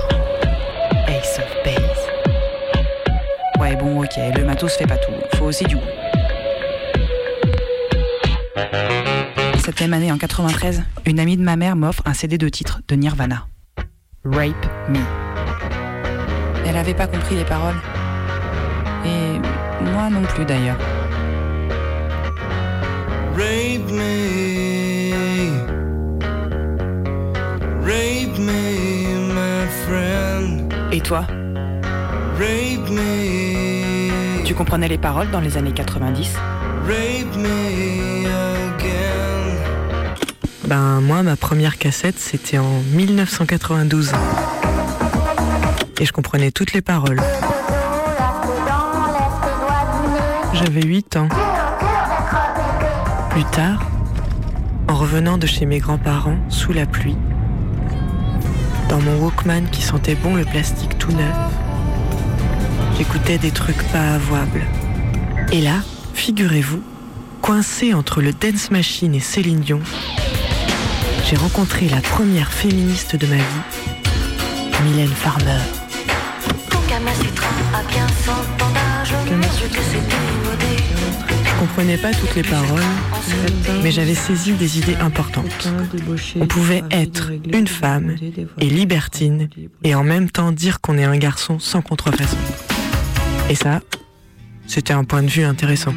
Ace 1.07 1.39
of 1.39 1.63
Base. 1.63 1.81
Ouais, 3.59 3.75
bon, 3.75 4.03
ok, 4.03 4.17
le 4.35 4.45
matos 4.45 4.73
fait 4.73 4.87
pas 4.87 4.97
tout. 4.97 5.11
Faut 5.37 5.45
aussi 5.45 5.63
du 5.65 5.75
goût. 5.75 5.81
Cette 9.65 9.81
même 9.81 9.93
année, 9.93 10.11
en 10.11 10.17
93, 10.17 10.83
une 11.05 11.19
amie 11.19 11.35
de 11.37 11.43
ma 11.43 11.55
mère 11.55 11.75
m'offre 11.75 12.01
un 12.05 12.13
CD 12.13 12.37
de 12.37 12.47
titre 12.49 12.81
de 12.87 12.95
Nirvana. 12.95 13.47
Rape 14.23 14.65
Me. 14.89 14.99
Elle 16.67 16.75
avait 16.75 16.93
pas 16.93 17.07
compris 17.07 17.35
les 17.35 17.45
paroles. 17.45 17.77
Et 19.05 19.39
moi 19.91 20.09
non 20.11 20.23
plus 20.23 20.43
d'ailleurs. 20.43 20.77
Rape 23.35 23.89
me. 23.89 25.51
Rape 27.81 28.37
me, 28.37 29.33
my 29.33 29.67
friend. 29.85 30.73
Et 30.91 30.99
toi? 30.99 31.25
Rape 32.37 32.89
me. 32.89 34.43
Tu 34.43 34.53
comprenais 34.53 34.89
les 34.89 34.97
paroles 34.97 35.31
dans 35.31 35.39
les 35.39 35.55
années 35.57 35.71
90 35.71 36.35
Rape 36.85 37.35
me 37.37 38.25
again. 38.25 39.55
Ben 40.65 40.99
moi, 40.99 41.23
ma 41.23 41.37
première 41.37 41.77
cassette, 41.77 42.19
c'était 42.19 42.57
en 42.57 42.81
1992. 42.93 44.11
Et 45.99 46.05
je 46.05 46.11
comprenais 46.11 46.51
toutes 46.51 46.73
les 46.73 46.81
paroles. 46.81 47.19
J'avais 50.53 50.83
8 50.83 51.17
ans. 51.17 51.29
Plus 53.31 53.43
tard, 53.45 53.89
en 54.87 54.95
revenant 54.95 55.37
de 55.37 55.47
chez 55.47 55.65
mes 55.65 55.79
grands-parents, 55.79 56.37
sous 56.49 56.71
la 56.71 56.85
pluie, 56.85 57.17
dans 58.89 58.99
mon 59.01 59.17
Walkman 59.17 59.69
qui 59.71 59.81
sentait 59.81 60.15
bon 60.15 60.35
le 60.35 60.45
plastique 60.45 60.97
tout 60.97 61.11
neuf, 61.11 61.35
j'écoutais 62.97 63.37
des 63.37 63.51
trucs 63.51 63.81
pas 63.91 64.15
avouables. 64.15 64.65
Et 65.51 65.61
là, 65.61 65.81
figurez-vous, 66.13 66.81
coincé 67.41 67.93
entre 67.93 68.21
le 68.21 68.33
Dance 68.33 68.71
Machine 68.71 69.15
et 69.15 69.19
Céline 69.19 69.61
Dion, 69.61 69.81
j'ai 71.25 71.35
rencontré 71.35 71.89
la 71.89 72.01
première 72.01 72.51
féministe 72.51 73.15
de 73.15 73.27
ma 73.27 73.35
vie, 73.35 74.83
Mylène 74.83 75.07
Farmer. 75.09 75.86
Je 81.45 81.59
comprenais 81.59 81.97
pas 81.97 82.11
toutes 82.11 82.35
les 82.35 82.43
paroles, 82.43 82.83
mais 83.83 83.91
j'avais 83.91 84.15
saisi 84.15 84.53
des 84.53 84.77
idées 84.77 84.95
importantes. 84.95 85.69
On 86.39 86.45
pouvait 86.45 86.83
être 86.91 87.31
une 87.51 87.67
femme 87.67 88.15
et 88.59 88.65
libertine 88.65 89.49
et 89.83 89.95
en 89.95 90.03
même 90.03 90.29
temps 90.29 90.51
dire 90.51 90.81
qu'on 90.81 90.97
est 90.97 91.03
un 91.03 91.17
garçon 91.17 91.59
sans 91.59 91.81
contrefaçon. 91.81 92.37
Et 93.49 93.55
ça, 93.55 93.79
C'était 94.67 94.93
un 94.93 95.05
point 95.05 95.23
de 95.23 95.29
vue 95.29 95.43
intéressant. 95.43 95.93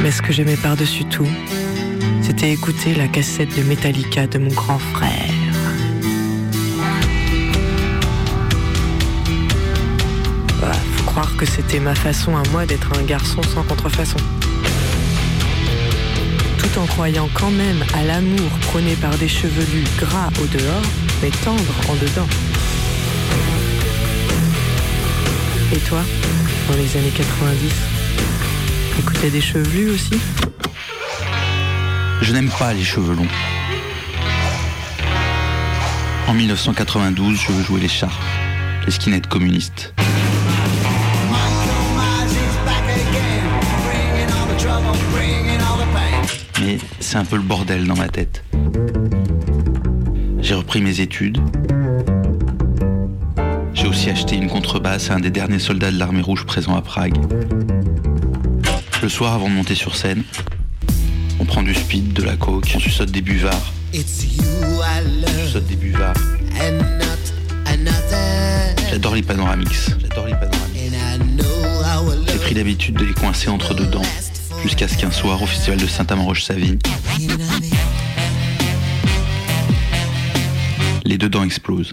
Mais 0.00 0.12
ce 0.12 0.22
que 0.22 0.32
j'aimais 0.32 0.56
par-dessus 0.56 1.04
tout, 1.04 1.26
c'était 2.22 2.52
écouter 2.52 2.94
la 2.94 3.08
cassette 3.08 3.54
de 3.56 3.62
Metallica 3.64 4.28
de 4.28 4.38
mon 4.38 4.52
grand 4.52 4.78
frère. 4.78 5.37
Que 11.38 11.46
c'était 11.46 11.78
ma 11.78 11.94
façon 11.94 12.36
à 12.36 12.42
moi 12.50 12.66
d'être 12.66 12.90
un 12.98 13.02
garçon 13.04 13.40
sans 13.54 13.62
contrefaçon. 13.62 14.16
Tout 16.58 16.80
en 16.80 16.86
croyant 16.86 17.28
quand 17.32 17.52
même 17.52 17.84
à 17.94 18.02
l'amour 18.02 18.50
prôné 18.62 18.96
par 18.96 19.16
des 19.18 19.28
chevelus 19.28 19.84
gras 19.98 20.30
au 20.42 20.46
dehors, 20.46 20.82
mais 21.22 21.30
tendres 21.30 21.80
en 21.88 21.94
dedans. 21.94 22.26
Et 25.72 25.78
toi, 25.78 26.02
dans 26.68 26.76
les 26.76 26.96
années 26.96 27.12
90, 27.16 27.72
écoutais 28.98 29.30
des 29.30 29.40
chevelus 29.40 29.90
aussi? 29.90 30.18
Je 32.20 32.32
n'aime 32.32 32.50
pas 32.58 32.74
les 32.74 32.82
cheveux 32.82 33.14
longs. 33.14 33.28
En 36.26 36.34
1992, 36.34 37.38
je 37.40 37.52
veux 37.52 37.62
jouer 37.62 37.80
les 37.80 37.88
chars, 37.88 38.18
les 38.86 38.90
skinheads 38.90 39.28
communistes. 39.28 39.94
Mais 46.68 46.76
c'est 47.00 47.16
un 47.16 47.24
peu 47.24 47.36
le 47.36 47.42
bordel 47.42 47.86
dans 47.86 47.96
ma 47.96 48.08
tête. 48.08 48.44
J'ai 50.38 50.52
repris 50.52 50.82
mes 50.82 51.00
études. 51.00 51.38
J'ai 53.72 53.86
aussi 53.86 54.10
acheté 54.10 54.36
une 54.36 54.48
contrebasse 54.48 55.10
à 55.10 55.14
un 55.14 55.20
des 55.20 55.30
derniers 55.30 55.60
soldats 55.60 55.90
de 55.90 55.98
l'armée 55.98 56.20
rouge 56.20 56.44
présent 56.44 56.76
à 56.76 56.82
Prague. 56.82 57.16
Le 59.02 59.08
soir, 59.08 59.32
avant 59.32 59.48
de 59.48 59.54
monter 59.54 59.74
sur 59.74 59.96
scène, 59.96 60.24
on 61.40 61.46
prend 61.46 61.62
du 61.62 61.72
speed, 61.72 62.12
de 62.12 62.22
la 62.22 62.36
coke, 62.36 62.70
on 62.76 62.80
saute 62.80 63.12
des 63.12 63.22
buvards. 63.22 63.72
Je 63.94 64.00
saute 65.50 65.66
des 65.68 65.76
buvards. 65.76 66.12
J'adore 68.90 69.14
les. 69.14 69.22
J'adore 70.02 70.26
les 70.26 70.34
panoramix. 70.36 71.06
J'ai 72.30 72.38
pris 72.38 72.52
l'habitude 72.54 72.96
de 72.96 73.06
les 73.06 73.14
coincer 73.14 73.48
entre 73.48 73.72
deux 73.72 73.86
dents, 73.86 74.02
jusqu'à 74.62 74.88
ce 74.88 74.96
qu'un 74.96 75.10
soir, 75.10 75.42
au 75.42 75.46
festival 75.46 75.78
de 75.78 75.86
Saint-Amand-Roche-Savine, 75.86 76.78
les 81.04 81.18
deux 81.18 81.28
dents 81.28 81.44
explosent. 81.44 81.92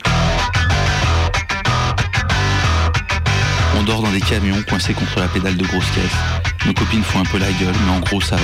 On 3.77 3.83
dort 3.83 4.01
dans 4.01 4.11
des 4.11 4.21
camions 4.21 4.61
coincés 4.67 4.93
contre 4.93 5.19
la 5.19 5.27
pédale 5.27 5.57
de 5.57 5.65
grosse 5.65 5.89
caisse. 5.91 6.65
Nos 6.65 6.73
copines 6.73 7.03
font 7.03 7.19
un 7.19 7.25
peu 7.25 7.37
la 7.37 7.51
gueule, 7.51 7.75
mais 7.85 7.91
en 7.91 7.99
gros 7.99 8.21
ça 8.21 8.35
va. 8.35 8.41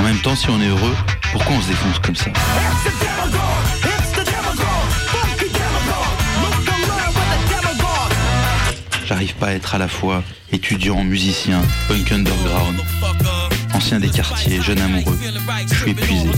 En 0.00 0.02
même 0.04 0.18
temps, 0.18 0.34
si 0.34 0.48
on 0.50 0.60
est 0.60 0.68
heureux, 0.68 0.96
pourquoi 1.32 1.56
on 1.56 1.60
se 1.60 1.68
défonce 1.68 1.98
comme 1.98 2.16
ça? 2.16 2.30
J'arrive 9.12 9.34
pas 9.34 9.48
à 9.48 9.52
être 9.52 9.74
à 9.74 9.78
la 9.78 9.88
fois 9.88 10.24
étudiant, 10.52 11.04
musicien, 11.04 11.60
punk 11.86 12.12
underground, 12.12 12.80
ancien 13.74 14.00
des 14.00 14.08
quartiers, 14.08 14.62
jeune 14.62 14.80
amoureux. 14.80 15.18
Je 15.70 15.74
suis 15.74 15.90
épuisé. 15.90 16.30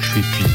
Je 0.00 0.06
suis 0.08 0.20
épuisé. 0.20 0.48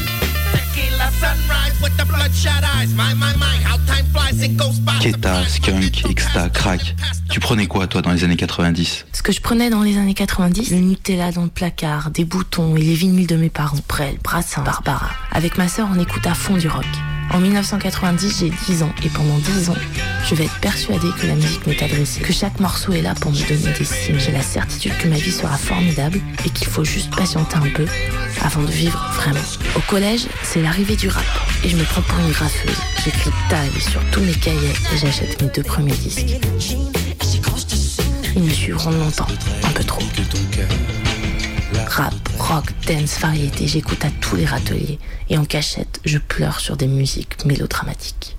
Keta, 5.02 5.46
Skunk, 5.46 6.06
Exta, 6.08 6.48
Crack. 6.48 6.96
Tu 7.28 7.38
prenais 7.38 7.66
quoi 7.66 7.86
toi 7.86 8.00
dans 8.00 8.12
les 8.12 8.24
années 8.24 8.36
90 8.36 9.04
Ce 9.12 9.22
que 9.22 9.32
je 9.32 9.42
prenais 9.42 9.68
dans 9.68 9.82
les 9.82 9.98
années 9.98 10.14
90, 10.14 10.70
le 10.70 10.78
Nutella 10.78 11.32
dans 11.32 11.42
le 11.42 11.50
placard, 11.50 12.10
des 12.10 12.24
boutons 12.24 12.76
et 12.76 12.80
les 12.80 12.94
vinyles 12.94 13.26
de 13.26 13.36
mes 13.36 13.50
parents, 13.50 13.76
Prel, 13.86 14.16
Brassin, 14.24 14.62
Barbara. 14.62 15.10
Avec 15.32 15.58
ma 15.58 15.68
sœur, 15.68 15.90
on 15.94 16.00
écoute 16.00 16.26
à 16.26 16.32
fond 16.32 16.56
du 16.56 16.68
rock. 16.68 16.86
En 17.32 17.40
1990, 17.40 18.40
j'ai 18.40 18.50
10 18.50 18.82
ans 18.82 18.92
et 19.04 19.08
pendant 19.08 19.38
10 19.38 19.70
ans, 19.70 19.76
je 20.28 20.34
vais 20.34 20.44
être 20.44 20.60
persuadée 20.60 21.08
que 21.18 21.26
la 21.26 21.34
musique 21.34 21.66
m'est 21.66 21.82
adressée, 21.82 22.20
que 22.20 22.32
chaque 22.32 22.60
morceau 22.60 22.92
est 22.92 23.00
là 23.00 23.14
pour 23.14 23.32
me 23.32 23.38
donner 23.48 23.72
des 23.78 23.84
signes. 23.84 24.18
J'ai 24.18 24.32
la 24.32 24.42
certitude 24.42 24.92
que 24.98 25.08
ma 25.08 25.16
vie 25.16 25.32
sera 25.32 25.56
formidable 25.56 26.20
et 26.44 26.50
qu'il 26.50 26.66
faut 26.66 26.84
juste 26.84 27.14
patienter 27.14 27.56
un 27.56 27.70
peu 27.74 27.86
avant 28.42 28.62
de 28.62 28.70
vivre 28.70 29.02
vraiment. 29.16 29.40
Au 29.76 29.80
collège, 29.80 30.26
c'est 30.42 30.60
l'arrivée 30.60 30.96
du 30.96 31.08
rap 31.08 31.24
et 31.64 31.70
je 31.70 31.76
me 31.76 31.84
prends 31.84 32.02
pour 32.02 32.18
une 32.18 32.32
graffeuse. 32.32 32.76
J'écris 33.02 33.30
tag 33.48 33.70
sur 33.80 34.02
tous 34.10 34.20
mes 34.20 34.34
cahiers 34.34 34.74
et 34.94 34.98
j'achète 34.98 35.40
mes 35.40 35.48
deux 35.48 35.62
premiers 35.62 35.92
disques. 35.92 36.38
Ils 38.36 38.42
me 38.42 38.50
suivront 38.50 38.90
longtemps, 38.90 39.26
un 39.64 39.70
peu 39.70 39.84
trop. 39.84 40.02
Rap, 41.88 42.14
rock, 42.38 42.64
dance, 42.86 43.18
variété, 43.18 43.66
j'écoute 43.66 44.04
à 44.04 44.10
tous 44.20 44.36
les 44.36 44.44
râteliers. 44.44 44.98
Et 45.28 45.38
en 45.38 45.44
cachette, 45.44 46.00
je 46.04 46.18
pleure 46.18 46.60
sur 46.60 46.76
des 46.76 46.86
musiques 46.86 47.44
mélodramatiques. 47.44 48.36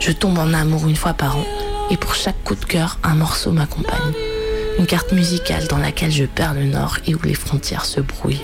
Je 0.00 0.12
tombe 0.12 0.38
en 0.38 0.52
amour 0.54 0.88
une 0.88 0.96
fois 0.96 1.12
par 1.12 1.36
an, 1.36 1.44
et 1.90 1.96
pour 1.96 2.14
chaque 2.14 2.42
coup 2.44 2.54
de 2.54 2.64
cœur, 2.64 2.98
un 3.02 3.14
morceau 3.14 3.52
m'accompagne. 3.52 4.14
Une 4.78 4.86
carte 4.86 5.12
musicale 5.12 5.66
dans 5.66 5.78
laquelle 5.78 6.12
je 6.12 6.24
perds 6.24 6.54
le 6.54 6.64
nord 6.64 6.98
et 7.06 7.14
où 7.14 7.18
les 7.24 7.34
frontières 7.34 7.84
se 7.84 8.00
brouillent. 8.00 8.40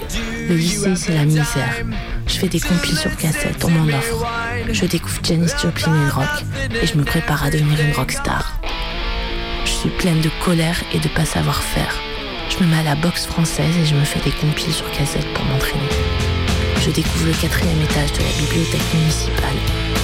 Le 0.49 0.57
lycée, 0.57 0.97
c'est 0.97 1.15
la 1.15 1.25
misère. 1.25 1.85
Je 2.27 2.35
fais 2.35 2.49
des 2.49 2.59
compiles 2.59 2.99
sur 2.99 3.17
cassette, 3.17 3.65
on 3.65 3.71
m'en 3.71 3.87
offre. 3.87 4.27
Je 4.73 4.85
découvre 4.85 5.21
Janis 5.23 5.53
Joplin 5.63 5.95
et 5.95 6.07
le 6.07 6.13
rock, 6.13 6.45
et 6.83 6.87
je 6.87 6.97
me 6.97 7.05
prépare 7.05 7.45
à 7.45 7.51
devenir 7.51 7.81
une 7.81 7.93
rockstar. 7.93 8.61
Je 9.65 9.71
suis 9.71 9.89
pleine 9.91 10.21
de 10.21 10.31
colère 10.45 10.83
et 10.93 10.99
de 10.99 11.09
pas 11.09 11.25
savoir 11.25 11.63
faire. 11.63 11.95
Je 12.51 12.63
me 12.63 12.69
mets 12.69 12.79
à 12.79 12.83
la 12.83 12.95
boxe 12.95 13.27
française 13.27 13.77
et 13.77 13.87
je 13.87 13.95
me 13.95 14.05
fais 14.05 14.21
des 14.21 14.31
compiles 14.31 14.73
sur 14.73 14.91
cassette 14.93 15.27
pour 15.35 15.45
m'entraîner. 15.45 15.89
Je 16.83 16.91
découvre 16.91 17.27
le 17.27 17.33
quatrième 17.33 17.81
étage 17.83 18.13
de 18.13 18.19
la 18.19 18.31
bibliothèque 18.39 18.95
municipale 18.95 19.57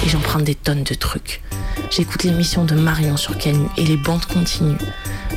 et 0.05 0.09
j'emprunte 0.09 0.43
des 0.43 0.55
tonnes 0.55 0.83
de 0.83 0.93
trucs. 0.95 1.41
J'écoute 1.91 2.23
l'émission 2.23 2.65
de 2.65 2.75
Marion 2.75 3.17
sur 3.17 3.37
Canu 3.37 3.67
et 3.77 3.83
les 3.83 3.97
bandes 3.97 4.25
continuent. 4.25 4.77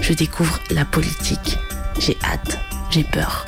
Je 0.01 0.12
découvre 0.12 0.59
la 0.70 0.85
politique. 0.85 1.59
J'ai 1.99 2.16
hâte, 2.25 2.59
j'ai 2.91 3.05
peur. 3.05 3.47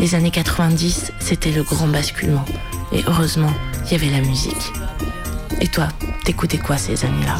Les 0.00 0.14
années 0.14 0.30
90, 0.30 1.12
c'était 1.20 1.52
le 1.52 1.62
grand 1.62 1.88
basculement. 1.88 2.44
Et 2.92 3.04
heureusement, 3.06 3.52
il 3.86 3.92
y 3.92 3.94
avait 3.94 4.10
la 4.10 4.26
musique. 4.26 4.72
Et 5.60 5.68
toi, 5.68 5.88
t'écoutais 6.24 6.58
quoi 6.58 6.76
ces 6.76 7.04
années-là? 7.04 7.38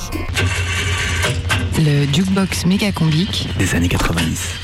Le 1.79 2.07
jukebox 2.13 2.67
méga 2.67 2.93
combique 2.93 3.49
des 3.59 3.75
années 3.75 3.89
90. 3.89 4.55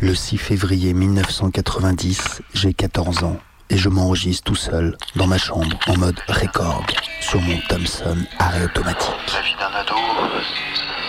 Le 0.00 0.14
6 0.14 0.38
février 0.38 0.92
1990, 0.94 2.42
j'ai 2.54 2.72
14 2.74 3.24
ans 3.24 3.38
et 3.70 3.76
je 3.76 3.88
m'enregistre 3.88 4.44
tout 4.44 4.54
seul 4.56 4.96
dans 5.16 5.26
ma 5.26 5.38
chambre 5.38 5.78
en 5.88 5.96
mode 5.96 6.18
record 6.28 6.86
sur 7.20 7.40
mon 7.40 7.58
Thomson 7.68 8.16
arrêt 8.38 8.64
automatique. 8.64 9.10
La 9.32 9.40
vie 9.42 9.54
d'un 9.58 9.74
ado, 9.78 9.96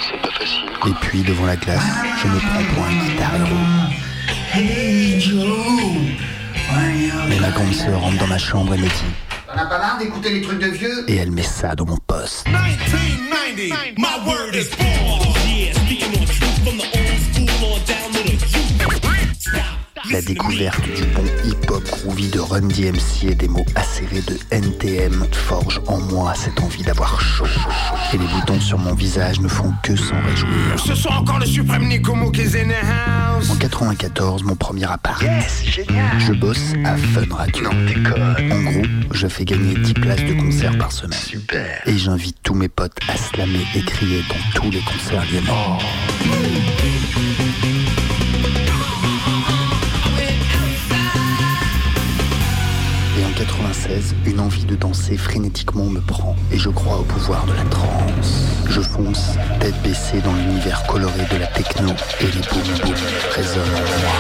c'est 0.09 0.21
pas 0.21 0.31
facile. 0.31 0.69
Et 0.87 0.93
puis 1.01 1.21
devant 1.23 1.45
la 1.45 1.55
glace, 1.55 1.83
je 2.21 2.27
me 2.27 2.39
prends 2.39 2.73
pour 2.73 2.83
un 2.85 3.05
guitare 3.05 3.35
héros. 3.35 3.55
Mais 7.29 7.39
ma 7.39 7.49
grande 7.51 7.73
sœur 7.73 8.01
rentre 8.01 8.17
dans 8.17 8.27
ma 8.27 8.37
chambre 8.37 8.73
et 8.73 8.77
me 8.77 8.87
dit 8.87 9.13
T'en 9.57 9.63
as 9.63 9.65
pas 9.65 9.79
marre 9.79 9.97
d'écouter 9.97 10.29
les 10.29 10.41
trucs 10.41 10.59
de 10.59 10.67
vieux 10.67 11.03
et 11.07 11.15
elle 11.15 11.31
met 11.31 11.41
ça 11.41 11.73
dans 11.73 11.85
mon 11.85 11.97
poste. 11.97 12.45
1990, 12.45 13.73
my 13.97 14.05
word 14.27 14.53
is 14.53 14.69
born. 14.77 15.33
Yeah, 15.49 15.73
speaking 15.73 16.13
on 16.21 16.25
truth 16.27 16.63
from 16.63 16.77
the 16.77 16.96
La 20.11 20.21
découverte 20.21 20.81
du 20.95 21.03
bon 21.15 21.25
hip-hop 21.43 21.83
groovy 21.83 22.29
de 22.29 22.39
Run 22.39 22.67
DMC 22.67 23.29
et 23.29 23.35
des 23.35 23.47
mots 23.47 23.65
acérés 23.75 24.21
de 24.21 24.37
NTM 24.51 25.25
forge 25.31 25.81
en 25.87 25.99
moi 25.99 26.33
cette 26.35 26.59
envie 26.61 26.83
d'avoir 26.83 27.19
chaud. 27.19 27.45
Et 28.13 28.17
les 28.17 28.25
boutons 28.27 28.59
sur 28.59 28.77
mon 28.77 28.93
visage 28.93 29.39
ne 29.39 29.47
font 29.47 29.73
que 29.83 29.95
s'en 29.95 30.21
réjouir. 30.21 30.79
Ce 30.79 30.95
soir 30.95 31.21
encore 31.21 31.39
le 31.39 31.45
suprême 31.45 31.91
house. 31.91 33.49
En 33.49 33.55
94, 33.55 34.43
mon 34.43 34.55
premier 34.55 34.85
appart. 34.85 35.23
Je 36.19 36.33
bosse 36.33 36.73
à 36.85 36.95
Fun 36.95 37.35
Radio. 37.35 37.69
En 37.69 38.61
gros, 38.63 38.85
je 39.11 39.27
fais 39.27 39.45
gagner 39.45 39.75
10 39.75 39.93
places 39.93 40.23
de 40.23 40.33
concert 40.33 40.77
par 40.77 40.91
semaine. 40.91 41.19
Super. 41.19 41.81
Et 41.85 41.97
j'invite 41.97 42.37
tous 42.43 42.53
mes 42.53 42.69
potes 42.69 42.97
à 43.09 43.17
slammer 43.17 43.65
et 43.75 43.81
crier 43.81 44.23
dans 44.29 44.61
tous 44.61 44.71
les 44.71 44.81
concerts 44.81 45.25
lyonnais. 45.31 45.51
Et 46.83 47.46
96, 53.37 54.15
une 54.25 54.39
envie 54.39 54.65
de 54.65 54.75
danser 54.75 55.15
frénétiquement 55.15 55.85
me 55.85 55.99
prend 55.99 56.35
et 56.51 56.57
je 56.57 56.69
crois 56.69 56.97
au 56.97 57.03
pouvoir 57.03 57.45
de 57.45 57.53
la 57.53 57.63
trance. 57.65 58.47
Je 58.67 58.81
fonce, 58.81 59.33
tête 59.59 59.79
baissée 59.83 60.21
dans 60.21 60.33
l'univers 60.33 60.83
coloré 60.87 61.21
de 61.31 61.37
la 61.37 61.45
techno 61.45 61.91
et 62.19 62.25
les 62.25 62.31
boum 62.31 62.63
boum 62.83 62.95
résonnent 63.35 63.61
en 63.61 64.01
moi. 64.01 64.15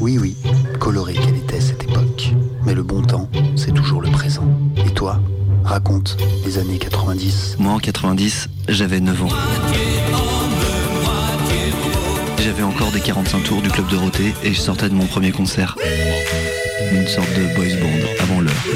Oui, 0.00 0.18
oui, 0.18 0.34
colorée 0.80 1.14
qu'elle 1.14 1.36
était 1.36 1.60
cette 1.60 1.84
époque. 1.84 2.32
Mais 2.64 2.74
le 2.74 2.82
bon 2.82 3.02
temps, 3.02 3.28
c'est 3.54 3.72
toujours 3.72 4.02
le 4.02 4.10
présent. 4.10 4.48
Et 4.84 4.90
toi, 4.90 5.20
raconte 5.62 6.16
les 6.44 6.58
années 6.58 6.78
90. 6.78 7.58
Moi, 7.60 7.74
en 7.74 7.78
90, 7.78 8.48
j'avais 8.68 8.98
9 8.98 9.22
ans. 9.22 10.29
J'avais 12.50 12.64
encore 12.64 12.90
des 12.90 13.00
45 13.00 13.44
tours 13.44 13.62
du 13.62 13.68
club 13.68 13.86
de 13.86 13.92
Dorothée 13.92 14.34
et 14.42 14.52
je 14.52 14.60
sortais 14.60 14.88
de 14.88 14.94
mon 14.94 15.06
premier 15.06 15.30
concert. 15.30 15.76
Une 16.90 17.06
sorte 17.06 17.32
de 17.34 17.54
boys 17.54 17.76
band 17.80 18.24
avant 18.24 18.40
l'heure. 18.40 18.66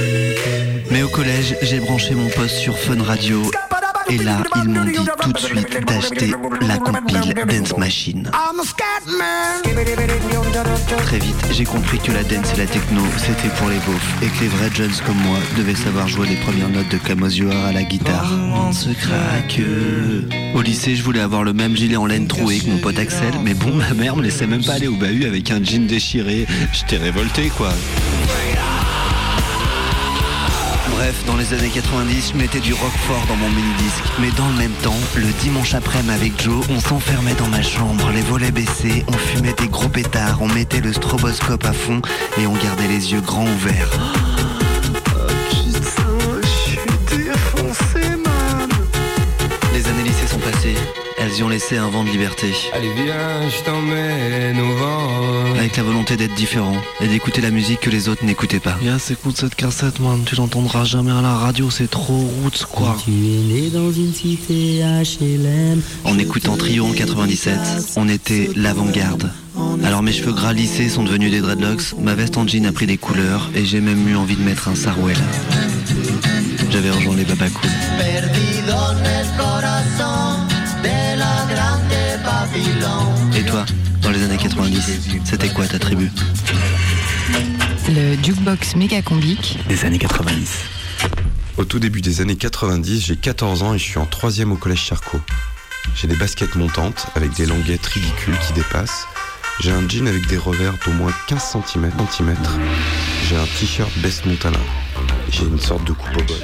Mais 0.93 1.03
au 1.03 1.09
collège, 1.09 1.57
j'ai 1.61 1.81
branché 1.81 2.15
mon 2.15 2.29
poste 2.29 2.55
sur 2.55 2.79
Fun 2.79 3.03
Radio 3.03 3.43
et 4.09 4.19
là, 4.19 4.43
ils 4.57 4.69
m'ont 4.71 4.85
dit 4.85 4.93
tout 5.23 5.33
de 5.33 5.39
suite 5.39 5.87
d'acheter 5.87 6.33
la 6.61 6.79
compile 6.79 7.35
Dance 7.49 7.77
Machine. 7.79 8.31
Très 11.07 11.19
vite, 11.19 11.47
j'ai 11.53 11.65
compris 11.65 11.99
que 11.99 12.13
la 12.13 12.23
dance 12.23 12.53
et 12.55 12.59
la 12.59 12.67
techno, 12.67 13.03
c'était 13.19 13.49
pour 13.57 13.69
les 13.69 13.79
beaufs 13.79 14.23
et 14.23 14.27
que 14.27 14.41
les 14.43 14.49
vrais 14.49 14.71
jeunes 14.75 14.93
comme 15.07 15.17
moi 15.19 15.39
devaient 15.57 15.75
savoir 15.75 16.09
jouer 16.09 16.29
les 16.29 16.37
premières 16.37 16.69
notes 16.69 16.89
de 16.91 16.99
Kamosuar 16.99 17.67
à 17.67 17.73
la 17.73 17.83
guitare. 17.83 18.31
Se 18.73 18.91
craque. 18.91 19.61
Au 20.55 20.63
lycée, 20.63 20.95
je 20.95 21.03
voulais 21.03 21.21
avoir 21.21 21.45
le 21.45 21.53
même 21.53 21.77
gilet 21.77 21.97
en 21.97 22.07
laine 22.07 22.27
troué 22.27 22.59
que 22.59 22.69
mon 22.69 22.79
pote 22.79 22.99
Axel, 22.99 23.35
mais 23.43 23.55
bon, 23.55 23.75
ma 23.75 23.93
mère 23.95 24.17
me 24.17 24.23
laissait 24.23 24.47
même 24.47 24.65
pas 24.65 24.75
aller 24.75 24.89
au 24.89 24.97
bahut 24.97 25.25
avec 25.25 25.51
un 25.51 25.63
jean 25.63 25.87
déchiré. 25.87 26.47
J'étais 26.73 26.97
révolté, 26.97 27.49
quoi. 27.49 27.73
Bref, 30.97 31.25
dans 31.27 31.37
les 31.37 31.53
années 31.53 31.71
90, 31.71 32.33
je 32.33 32.39
mettais 32.39 32.61
du 32.61 32.73
rock 32.73 32.93
fort 33.09 33.25
dans 33.27 33.35
mon 33.35 33.49
mini-disque. 33.49 34.05
Mais 34.21 34.31
dans 34.37 34.47
le 34.49 34.55
même 34.55 34.73
temps, 34.83 34.95
le 35.17 35.27
dimanche 35.41 35.75
après-midi 35.75 36.15
avec 36.15 36.41
Joe, 36.41 36.65
on 36.71 36.79
s'enfermait 36.79 37.35
dans 37.35 37.49
ma 37.49 37.63
chambre, 37.63 38.11
les 38.15 38.21
volets 38.21 38.53
baissés, 38.53 39.05
on 39.09 39.13
fumait 39.13 39.55
des 39.55 39.67
gros 39.69 39.89
pétards, 39.89 40.39
on 40.41 40.49
mettait 40.49 40.81
le 40.81 40.93
stroboscope 40.93 41.65
à 41.65 41.73
fond 41.73 42.01
et 42.41 42.47
on 42.47 42.53
gardait 42.53 42.87
les 42.87 43.13
yeux 43.13 43.21
grands 43.21 43.47
ouverts. 43.47 43.91
Les 49.73 49.87
années 49.89 50.05
lycée 50.05 50.27
sont 50.29 50.39
passées, 50.39 50.77
elles 51.19 51.37
y 51.37 51.43
ont 51.43 51.49
laissé 51.49 51.77
un 51.77 51.89
vent 51.89 52.05
de 52.05 52.11
liberté. 52.11 52.53
Allez 52.73 52.93
viens, 52.95 53.49
je 53.49 53.65
t'emmène. 53.65 54.61
Avec 55.75 55.87
la 55.87 55.93
volonté 55.93 56.17
d'être 56.17 56.35
différent 56.37 56.77
et 57.01 57.09
d'écouter 57.09 57.41
la 57.41 57.51
musique 57.51 57.81
que 57.81 57.91
les 57.91 58.09
autres 58.09 58.25
n'écoutaient 58.25 58.61
pas. 58.61 58.77
Yes, 58.81 59.11
écoute 59.11 59.37
cette 59.37 59.57
cassette, 59.57 59.99
man. 59.99 60.23
Tu 60.25 60.37
l'entendras 60.37 60.85
jamais 60.85 61.11
à 61.11 61.21
la 61.21 61.35
radio, 61.35 61.69
c'est 61.69 61.91
trop 61.91 62.15
roots, 62.15 62.65
quoi. 62.71 62.97
Tu 63.05 63.11
es 63.11 63.39
né 63.39 63.71
dans 63.71 63.91
une 63.91 64.15
cité 64.15 64.85
HLM. 64.85 65.83
En 66.05 66.17
écoutant 66.17 66.57
Trio 66.57 66.87
en 66.87 66.93
97, 66.93 67.59
on 67.97 68.09
était 68.09 68.51
l'avant-garde. 68.55 69.33
Alors 69.83 70.05
mes 70.05 70.13
cheveux 70.13 70.33
gras 70.33 70.53
lissés 70.53 70.89
sont 70.89 71.03
devenus 71.03 71.33
des 71.33 71.41
dreadlocks, 71.41 71.99
ma 72.01 72.15
veste 72.15 72.37
en 72.37 72.47
jean 72.47 72.67
a 72.67 72.73
pris 72.73 72.87
des 72.87 72.97
couleurs 72.97 73.51
et 73.57 73.65
j'ai 73.65 73.81
même 73.81 74.09
eu 74.09 74.15
envie 74.15 74.37
de 74.37 74.43
mettre 74.43 74.69
un 74.69 74.77
sarouel. 74.77 75.19
J'avais 76.71 76.91
rejoint 76.91 77.17
les 77.17 77.25
babacools. 77.25 77.69
Dans 84.05 84.11
les 84.11 84.23
années 84.23 84.37
90, 84.37 85.25
c'était 85.25 85.49
quoi 85.49 85.67
ta 85.67 85.79
tribu 85.79 86.13
Le 87.89 88.23
jukebox 88.23 88.77
méga 88.77 89.01
combique. 89.01 89.59
Des 89.67 89.85
années 89.87 89.99
90. 89.99 90.59
Au 91.57 91.65
tout 91.65 91.79
début 91.79 92.03
des 92.03 92.21
années 92.21 92.37
90, 92.37 93.07
j'ai 93.07 93.17
14 93.17 93.63
ans 93.63 93.75
et 93.75 93.79
je 93.79 93.85
suis 93.85 93.99
en 93.99 94.05
troisième 94.05 94.53
au 94.53 94.57
collège 94.57 94.83
Charcot. 94.83 95.21
J'ai 95.95 96.07
des 96.07 96.17
baskets 96.17 96.55
montantes 96.55 97.07
avec 97.15 97.33
des 97.35 97.47
languettes 97.47 97.87
ridicules 97.87 98.39
qui 98.47 98.53
dépassent. 98.53 99.07
J'ai 99.61 99.71
un 99.71 99.89
jean 99.89 100.07
avec 100.07 100.27
des 100.27 100.37
revers 100.37 100.75
d'au 100.85 100.93
moins 100.93 101.13
15 101.29 101.57
cm. 101.73 101.91
J'ai 103.29 103.37
un 103.37 103.47
t-shirt 103.59 103.91
Best 104.01 104.27
Montana. 104.27 104.59
J'ai 105.31 105.45
une 105.45 105.61
sorte 105.61 105.85
de 105.85 105.93
coupe 105.93 106.17
au 106.17 106.23
bol. 106.25 106.37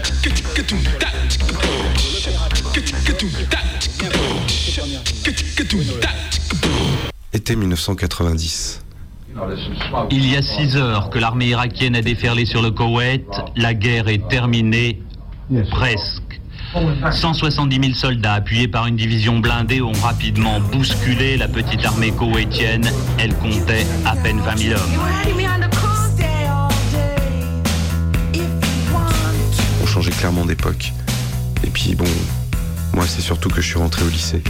Été 7.33 7.55
1990. 7.55 8.83
Il 10.11 10.29
y 10.29 10.37
a 10.37 10.43
six 10.43 10.77
heures 10.77 11.11
que 11.11 11.19
l'armée 11.21 11.47
irakienne 11.47 11.95
a 11.95 12.03
déferlé 12.03 12.45
sur 12.45 12.61
le 12.61 12.73
Koweït. 12.73 13.25
La 13.55 13.73
guerre 13.73 14.09
est 14.09 14.29
terminée, 14.29 15.01
ou 15.49 15.61
presque. 15.71 16.41
170 17.13 17.81
000 17.81 17.95
soldats 17.95 18.35
appuyés 18.35 18.67
par 18.67 18.87
une 18.87 18.97
division 18.97 19.39
blindée 19.39 19.81
ont 19.81 19.93
rapidement 19.93 20.61
bousculé 20.61 21.37
la 21.37 21.47
petite 21.47 21.85
armée 21.85 22.11
koweïtienne. 22.11 22.91
Elle 23.19 23.35
comptait 23.37 23.87
à 24.05 24.17
peine 24.17 24.41
20 24.41 24.57
000 24.57 24.81
hommes. 24.81 24.91
On 29.83 29.87
changeait 29.87 30.11
clairement 30.11 30.45
d'époque. 30.45 30.93
Et 31.65 31.71
puis 31.71 31.95
bon, 31.95 32.07
moi 32.95 33.05
c'est 33.07 33.23
surtout 33.23 33.49
que 33.51 33.61
je 33.61 33.67
suis 33.69 33.79
rentré 33.79 34.05
au 34.05 34.09
lycée. 34.09 34.43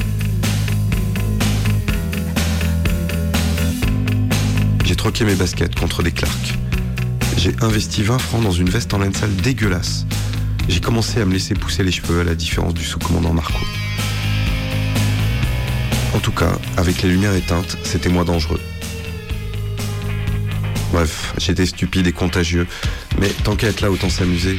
J'ai 4.91 4.97
troqué 4.97 5.24
mes 5.24 5.36
baskets 5.36 5.76
contre 5.76 6.03
des 6.03 6.11
Clarks. 6.11 6.59
J'ai 7.36 7.55
investi 7.61 8.03
20 8.03 8.18
francs 8.18 8.43
dans 8.43 8.51
une 8.51 8.68
veste 8.68 8.93
en 8.93 8.99
laine 8.99 9.14
sale 9.14 9.36
dégueulasse. 9.36 10.05
J'ai 10.68 10.80
commencé 10.80 11.20
à 11.20 11.24
me 11.24 11.32
laisser 11.32 11.55
pousser 11.55 11.84
les 11.84 11.93
cheveux 11.93 12.22
à 12.22 12.24
la 12.24 12.34
différence 12.34 12.74
du 12.74 12.82
sous-commandant 12.82 13.32
Marco. 13.32 13.61
En 16.12 16.18
tout 16.18 16.32
cas, 16.32 16.51
avec 16.76 17.03
les 17.03 17.09
lumières 17.09 17.36
éteintes, 17.36 17.78
c'était 17.84 18.09
moins 18.09 18.24
dangereux. 18.24 18.61
Bref, 20.93 21.34
j'étais 21.38 21.66
stupide 21.66 22.09
et 22.09 22.12
contagieux, 22.12 22.66
mais 23.20 23.28
tant 23.45 23.55
qu'à 23.55 23.68
être 23.68 23.82
là, 23.82 23.93
autant 23.93 24.11
s'amuser. 24.11 24.59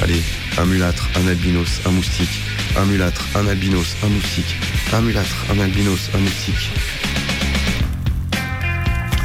Allez, 0.00 0.20
un 0.58 0.64
mulâtre, 0.64 1.08
un 1.14 1.28
albinos, 1.28 1.82
un 1.86 1.92
moustique, 1.92 2.42
un 2.76 2.84
mulâtre, 2.84 3.24
un 3.36 3.46
albinos, 3.46 3.94
un 4.02 4.08
moustique, 4.08 4.56
un 4.92 5.02
mulâtre, 5.02 5.36
un 5.52 5.60
albinos, 5.60 6.10
un 6.14 6.18
moustique. 6.18 6.72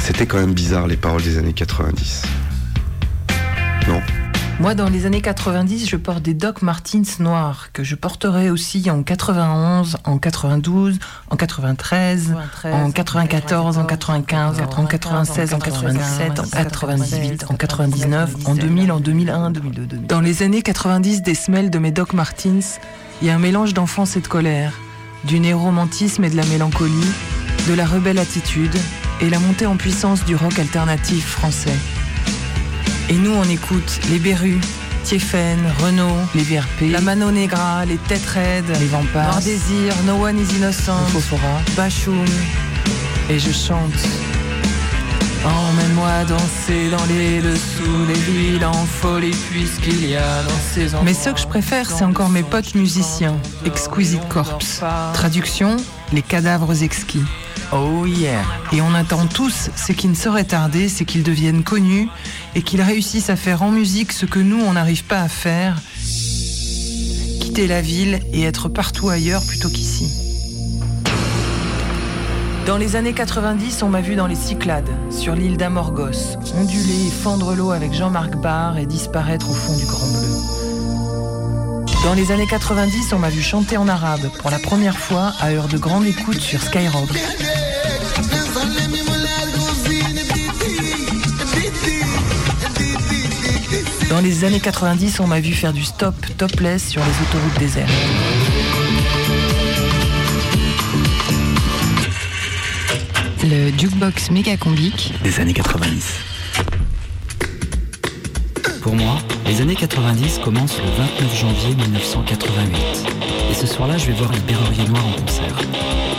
C'était 0.04 0.26
quand 0.26 0.36
même 0.36 0.52
bizarre 0.52 0.86
les 0.86 0.98
paroles 0.98 1.22
des 1.22 1.38
années 1.38 1.54
90. 1.54 2.24
Non 3.88 4.02
Moi, 4.60 4.74
dans 4.74 4.90
les 4.90 5.06
années 5.06 5.22
90, 5.22 5.88
je 5.88 5.96
porte 5.96 6.22
des 6.22 6.34
Doc 6.34 6.60
Martens 6.60 7.20
noirs 7.20 7.70
que 7.72 7.82
je 7.82 7.94
porterai 7.94 8.50
aussi 8.50 8.90
en 8.90 9.02
91, 9.02 9.96
en 10.04 10.18
92, 10.18 10.98
en 11.30 11.36
93, 11.36 12.34
en 12.64 12.90
94, 12.90 13.78
en 13.78 13.84
95, 13.86 14.60
en 14.60 14.84
96, 14.84 15.54
en 15.54 15.58
97, 15.58 16.38
en 16.38 16.42
98, 16.42 17.46
en 17.48 17.54
99, 17.54 18.34
en 18.44 18.54
2000, 18.54 18.92
en 18.92 19.00
2001, 19.00 19.50
2002. 19.52 19.96
Dans 20.06 20.20
les 20.20 20.42
années 20.42 20.60
90 20.60 21.22
des 21.22 21.34
semelles 21.34 21.70
de 21.70 21.78
mes 21.78 21.92
Doc 21.92 22.12
Martens, 22.12 22.78
il 23.22 23.28
y 23.28 23.30
a 23.30 23.34
un 23.34 23.38
mélange 23.38 23.72
d'enfance 23.72 24.18
et 24.18 24.20
de 24.20 24.28
colère, 24.28 24.74
du 25.24 25.40
néo-romantisme 25.40 26.24
et 26.24 26.30
de 26.30 26.36
la 26.36 26.44
mélancolie, 26.44 27.10
de 27.66 27.72
la 27.72 27.86
rebelle 27.86 28.18
attitude 28.18 28.76
et 29.20 29.30
la 29.30 29.38
montée 29.38 29.66
en 29.66 29.76
puissance 29.76 30.24
du 30.24 30.36
rock 30.36 30.58
alternatif 30.58 31.26
français. 31.26 31.74
Et 33.08 33.14
nous, 33.14 33.32
on 33.32 33.44
écoute 33.44 34.00
les 34.10 34.18
Berus, 34.18 34.60
Tiefen, 35.04 35.58
Renault, 35.80 36.16
les 36.34 36.42
VRP, 36.42 36.90
la 36.90 37.00
Mano 37.00 37.30
Negra, 37.30 37.84
les 37.84 37.98
Têtes 37.98 38.26
Raides, 38.26 38.70
les 38.80 38.86
Vampires, 38.86 39.22
Noir 39.22 39.40
Désir, 39.40 39.94
No 40.06 40.24
One 40.24 40.38
is 40.38 40.56
Innocent, 40.56 41.06
Fofora, 41.08 41.60
Bachoum. 41.76 42.24
Et 43.28 43.38
je 43.38 43.52
chante. 43.52 43.92
Emmène-moi 45.44 46.24
danser 46.26 46.88
dans 46.90 47.04
les 47.04 47.42
dessous 47.42 48.06
les 48.08 48.32
villes 48.32 48.64
en 48.64 48.72
folie 48.72 49.36
puisqu'il 49.50 50.08
y 50.08 50.16
a 50.16 50.42
dans 50.42 50.60
ces 50.72 50.86
endroits. 50.94 51.02
Mais 51.04 51.12
ce 51.12 51.28
que 51.30 51.38
je 51.38 51.46
préfère, 51.46 51.90
c'est 51.90 52.04
encore 52.04 52.30
mes 52.30 52.42
potes 52.42 52.74
musiciens, 52.74 53.36
Exquisite 53.66 54.26
Corpse. 54.28 54.80
Traduction, 55.12 55.76
les 56.14 56.22
cadavres 56.22 56.82
exquis. 56.82 57.24
Oh 57.72 58.06
yeah. 58.06 58.42
Et 58.72 58.80
on 58.80 58.94
attend 58.94 59.26
tous 59.26 59.70
ce 59.74 59.92
qui 59.92 60.08
ne 60.08 60.14
saurait 60.14 60.44
tarder, 60.44 60.88
c'est 60.88 61.04
qu'ils 61.04 61.22
deviennent 61.22 61.64
connus 61.64 62.08
et 62.54 62.62
qu'ils 62.62 62.82
réussissent 62.82 63.30
à 63.30 63.36
faire 63.36 63.62
en 63.62 63.70
musique 63.70 64.12
ce 64.12 64.26
que 64.26 64.38
nous, 64.38 64.60
on 64.60 64.74
n'arrive 64.74 65.04
pas 65.04 65.20
à 65.20 65.28
faire. 65.28 65.76
Quitter 67.40 67.66
la 67.66 67.80
ville 67.80 68.20
et 68.32 68.42
être 68.42 68.68
partout 68.68 69.08
ailleurs 69.08 69.44
plutôt 69.46 69.68
qu'ici. 69.68 70.12
Dans 72.66 72.78
les 72.78 72.96
années 72.96 73.12
90, 73.12 73.82
on 73.82 73.90
m'a 73.90 74.00
vu 74.00 74.16
dans 74.16 74.26
les 74.26 74.34
Cyclades, 74.34 74.88
sur 75.10 75.34
l'île 75.34 75.58
d'Amorgos, 75.58 76.38
onduler 76.56 77.08
et 77.08 77.10
fendre 77.10 77.54
l'eau 77.54 77.72
avec 77.72 77.92
Jean-Marc 77.92 78.36
Barr 78.36 78.78
et 78.78 78.86
disparaître 78.86 79.50
au 79.50 79.54
fond 79.54 79.76
du 79.76 79.84
Grand 79.84 80.06
Bleu. 80.06 80.63
Dans 82.04 82.14
les 82.14 82.30
années 82.30 82.46
90, 82.46 83.12
on 83.14 83.18
m'a 83.18 83.30
vu 83.30 83.42
chanter 83.42 83.76
en 83.76 83.88
arabe 83.88 84.30
pour 84.38 84.50
la 84.50 84.58
première 84.58 84.98
fois 84.98 85.32
à 85.40 85.50
heure 85.50 85.68
de 85.68 85.78
grande 85.78 86.06
écoute 86.06 86.40
sur 86.40 86.62
Skyrock. 86.62 87.08
Dans 94.10 94.20
les 94.20 94.44
années 94.44 94.60
90, 94.60 95.20
on 95.20 95.26
m'a 95.26 95.40
vu 95.40 95.52
faire 95.54 95.72
du 95.72 95.82
stop 95.82 96.14
topless 96.36 96.88
sur 96.88 97.02
les 97.02 97.26
autoroutes 97.26 97.58
désertes. 97.58 97.90
le 103.44 103.70
jukebox 103.76 104.30
méga 104.30 104.56
combique 104.56 105.12
des 105.22 105.38
années 105.38 105.52
90. 105.52 106.33
Pour 108.84 108.96
moi, 108.96 109.16
les 109.46 109.62
années 109.62 109.76
90 109.76 110.40
commencent 110.44 110.76
le 110.76 110.90
29 110.90 111.40
janvier 111.40 111.74
1988. 111.74 112.76
Et 113.50 113.54
ce 113.54 113.66
soir-là, 113.66 113.96
je 113.96 114.08
vais 114.08 114.12
voir 114.12 114.30
les 114.30 114.40
Berruriers 114.40 114.86
Noirs 114.88 115.06
en 115.06 115.12
concert. 115.22 115.56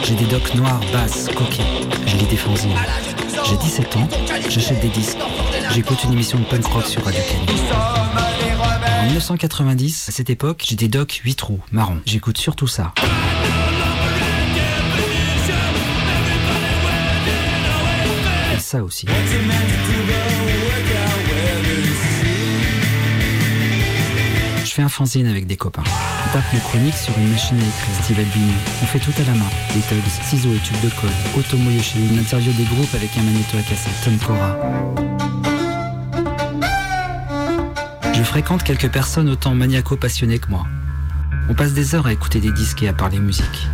J'ai 0.03 0.16
des 0.16 0.26
docks 0.26 0.55
noirs, 0.55 0.80
basses, 0.91 1.28
coquets. 1.28 1.61
Je 2.07 2.18
lis 2.18 2.26
des 2.26 2.36
fanzines. 2.36 2.72
J'ai 3.47 3.55
17 3.57 3.97
ans, 3.97 4.07
j'achète 4.49 4.82
des 4.82 4.88
disques. 4.88 5.20
J'écoute 5.76 6.03
une 6.05 6.13
émission 6.13 6.39
de 6.39 6.45
punk 6.45 6.66
rock 6.66 6.88
sur 6.88 7.05
Radio. 7.05 7.22
En 8.99 9.05
1990, 9.05 10.09
à 10.09 10.11
cette 10.11 10.32
époque, 10.32 10.63
j'ai 10.68 10.76
des 10.76 10.88
docks 10.88 11.22
8 11.24 11.36
trous, 11.36 11.59
marron. 11.72 11.99
J'écoute 12.07 12.39
surtout 12.39 12.66
ça. 12.66 12.95
Et 18.55 18.59
ça 18.59 18.84
aussi. 18.84 19.05
Fais 24.76 24.82
un 24.82 24.89
fanzine 24.89 25.28
avec 25.28 25.47
des 25.47 25.55
copains. 25.55 25.86
On 25.86 26.34
tape 26.34 26.53
nos 26.53 26.59
chroniques 26.59 26.97
sur 26.97 27.17
une 27.17 27.30
machine 27.30 27.55
à 27.55 27.61
écrire. 27.61 27.95
Steve 28.03 28.19
Albini. 28.19 28.51
On 28.84 28.86
fait 28.86 28.99
tout 28.99 29.13
à 29.17 29.23
la 29.23 29.34
main. 29.34 29.45
Des 29.73 29.80
tugs, 29.80 30.03
ciseaux 30.21 30.53
et 30.53 30.57
tubes 30.57 30.82
de 30.82 30.89
code. 30.89 31.11
Otomo 31.38 31.69
Yoshi. 31.69 32.05
Une 32.11 32.19
interview 32.19 32.51
des 32.51 32.65
groupes 32.65 32.93
avec 32.93 33.17
un 33.17 33.21
magnéto 33.21 33.57
à 33.57 33.61
cassette. 33.61 33.93
Tom 34.03 34.17
Cora. 34.17 34.57
Je 38.13 38.23
fréquente 38.23 38.63
quelques 38.63 38.89
personnes 38.89 39.30
autant 39.30 39.55
maniaco-passionnées 39.55 40.39
que 40.39 40.49
moi. 40.49 40.65
On 41.47 41.53
passe 41.53 41.71
des 41.71 41.95
heures 41.95 42.07
à 42.07 42.11
écouter 42.11 42.41
des 42.41 42.51
disques 42.51 42.84
et 42.84 42.89
à 42.89 42.93
parler 42.93 43.19
musique. 43.19 43.69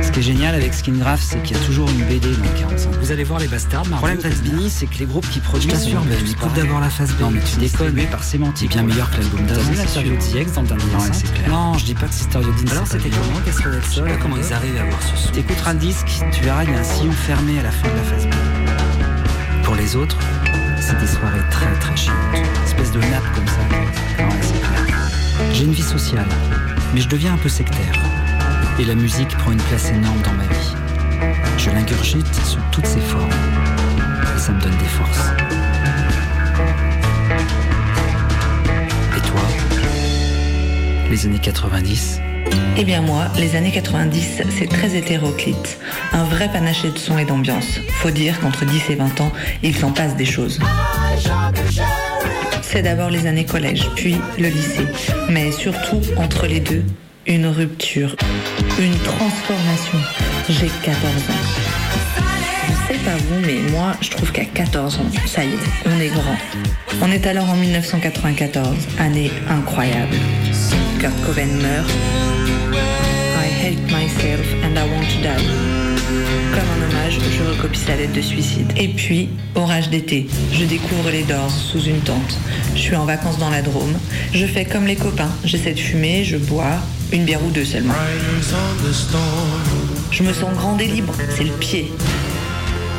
Ce 0.00 0.10
qui 0.10 0.20
est 0.20 0.22
génial 0.22 0.54
avec 0.54 0.72
Skingraph, 0.72 1.20
c'est 1.20 1.42
qu'il 1.42 1.56
y 1.56 1.60
a 1.60 1.62
toujours 1.64 1.88
une 1.90 2.04
BD 2.04 2.30
dans 2.34 2.42
le 2.42 2.58
45. 2.58 2.94
Vous 2.94 3.12
allez 3.12 3.24
voir 3.24 3.40
les 3.40 3.48
bastards, 3.48 3.84
Le 3.84 3.90
problème 3.90 4.18
d'Albini, 4.18 4.70
c'est 4.70 4.86
que 4.86 4.98
les 4.98 5.04
groupes 5.04 5.28
qui 5.28 5.40
produisent. 5.40 5.88
Je 5.88 5.96
mais 5.96 6.16
tu 6.16 6.30
écoutes 6.30 6.54
d'abord 6.54 6.80
la 6.80 6.88
phase 6.88 7.12
B. 7.14 7.20
Non, 7.20 7.30
mais 7.30 7.40
tu 7.40 7.58
déconnes. 7.58 7.94
par 8.10 8.24
sémantique. 8.24 8.70
bien 8.70 8.82
meilleur 8.82 9.10
que 9.10 9.18
l'album 9.18 9.44
d'avant. 9.46 9.60
T'as 9.94 10.00
vu 10.00 10.14
X 10.14 10.52
dans 10.52 10.62
le 10.62 10.68
dernier 10.68 10.84
Non, 10.84 11.00
c'est 11.12 11.32
clair. 11.32 11.48
Non, 11.48 11.78
je 11.78 11.84
dis 11.84 11.94
pas 11.94 12.06
que 12.06 12.14
Sister 12.14 12.38
Yodin. 12.38 12.72
Alors 12.72 12.86
c'était 12.86 13.10
comment 13.10 13.40
Qu'est-ce 13.44 13.62
qu'on 13.62 13.72
est 13.72 13.80
Je 13.82 13.94
sais 13.94 14.02
pas 14.02 14.16
comment 14.16 14.36
ils 14.36 14.52
arrivent 14.52 14.78
à 14.78 14.82
avoir 14.82 15.02
ce 15.02 15.16
son. 15.16 15.32
T'écouteras 15.32 15.72
le 15.74 15.78
disque, 15.78 16.08
tu 16.32 16.42
verras, 16.42 16.64
il 16.64 16.70
y 16.70 16.74
a 16.74 16.78
un 16.78 16.84
sillon 16.84 17.12
fermé 17.12 17.58
à 17.58 17.62
la 17.64 17.70
fin 17.70 17.88
de 17.88 17.94
la 17.94 18.02
phase 18.02 18.26
B. 18.26 19.62
Pour 19.64 19.74
les 19.74 19.96
autres, 19.96 20.18
c'est 20.80 20.98
des 20.98 21.06
soirées 21.06 21.48
très 21.50 21.72
très 21.80 21.96
chiantes. 21.96 22.16
Une 22.34 22.64
espèce 22.64 22.92
de 22.92 23.00
nappe 23.00 23.30
comme 23.34 23.46
ça. 23.46 23.60
Ouais, 24.24 24.30
c'est 24.40 24.60
clair. 24.60 25.10
J'ai 25.52 25.64
une 25.64 25.72
vie 25.72 25.82
sociale, 25.82 26.28
mais 26.94 27.00
je 27.00 27.08
deviens 27.08 27.34
un 27.34 27.38
peu 27.38 27.48
sectaire. 27.48 28.11
Et 28.82 28.84
la 28.84 28.96
musique 28.96 29.28
prend 29.38 29.52
une 29.52 29.62
place 29.62 29.90
énorme 29.90 30.20
dans 30.22 30.32
ma 30.32 30.42
vie. 30.42 30.74
Je 31.56 31.70
l'ingurgite 31.70 32.34
sous 32.44 32.58
toutes 32.72 32.86
ses 32.86 32.98
formes. 32.98 33.30
Ça 34.36 34.50
me 34.50 34.60
donne 34.60 34.76
des 34.76 34.86
forces. 34.86 35.30
Et 39.16 39.20
toi? 39.20 39.40
Les 41.12 41.26
années 41.26 41.38
90 41.38 42.20
Eh 42.76 42.82
bien 42.82 43.02
moi, 43.02 43.28
les 43.38 43.54
années 43.54 43.70
90, 43.70 44.42
c'est 44.50 44.66
très 44.66 44.96
hétéroclite. 44.96 45.78
Un 46.12 46.24
vrai 46.24 46.48
panaché 46.52 46.90
de 46.90 46.98
son 46.98 47.18
et 47.18 47.24
d'ambiance. 47.24 47.78
Faut 48.00 48.10
dire 48.10 48.40
qu'entre 48.40 48.64
10 48.64 48.90
et 48.90 48.94
20 48.96 49.20
ans, 49.20 49.32
il 49.62 49.76
s'en 49.76 49.92
passe 49.92 50.16
des 50.16 50.24
choses. 50.24 50.58
C'est 52.62 52.82
d'abord 52.82 53.10
les 53.10 53.28
années 53.28 53.46
collège, 53.46 53.88
puis 53.94 54.16
le 54.38 54.48
lycée. 54.48 54.88
Mais 55.30 55.52
surtout, 55.52 56.00
entre 56.16 56.48
les 56.48 56.58
deux, 56.58 56.82
une 57.26 57.46
rupture, 57.46 58.16
une 58.78 58.98
transformation. 58.98 59.98
J'ai 60.48 60.70
14 60.82 61.04
ans. 61.04 62.22
Je 62.66 62.92
sais 62.94 63.00
pas 63.00 63.16
vous, 63.16 63.40
mais 63.46 63.70
moi, 63.70 63.92
je 64.00 64.10
trouve 64.10 64.32
qu'à 64.32 64.44
14 64.44 64.96
ans, 64.96 65.26
ça 65.26 65.44
y 65.44 65.48
est, 65.48 65.58
on 65.86 66.00
est 66.00 66.08
grand. 66.08 66.36
On 67.00 67.10
est 67.10 67.26
alors 67.26 67.48
en 67.48 67.56
1994, 67.56 68.76
année 68.98 69.30
incroyable. 69.48 70.16
Kurt 70.98 71.14
Cobain 71.24 71.46
meurt. 71.46 71.90
I 73.36 73.48
hate 73.62 73.82
myself 73.92 74.46
and 74.64 74.76
I 74.76 74.88
want 74.90 75.06
to 75.06 75.22
die. 75.22 75.46
Comme 76.52 76.68
un 76.68 76.88
hommage, 76.88 77.18
je 77.18 77.42
recopie 77.42 77.78
sa 77.78 77.96
lettre 77.96 78.12
de 78.12 78.20
suicide. 78.20 78.72
Et 78.76 78.88
puis, 78.88 79.30
orage 79.54 79.88
d'été, 79.88 80.26
je 80.52 80.64
découvre 80.64 81.10
les 81.10 81.22
Doors 81.22 81.50
sous 81.50 81.82
une 81.82 82.00
tente. 82.00 82.38
Je 82.74 82.80
suis 82.80 82.96
en 82.96 83.04
vacances 83.04 83.38
dans 83.38 83.50
la 83.50 83.62
Drôme. 83.62 83.94
Je 84.34 84.44
fais 84.46 84.64
comme 84.64 84.86
les 84.86 84.96
copains. 84.96 85.30
J'essaie 85.44 85.72
de 85.72 85.80
fumer, 85.80 86.24
je 86.24 86.36
bois, 86.36 86.78
une 87.12 87.24
bière 87.24 87.44
ou 87.44 87.50
deux 87.50 87.64
seulement. 87.64 87.94
Je 90.10 90.22
me 90.22 90.32
sens 90.32 90.54
grande 90.54 90.80
et 90.80 90.86
libre, 90.86 91.14
c'est 91.30 91.44
le 91.44 91.52
pied. 91.52 91.92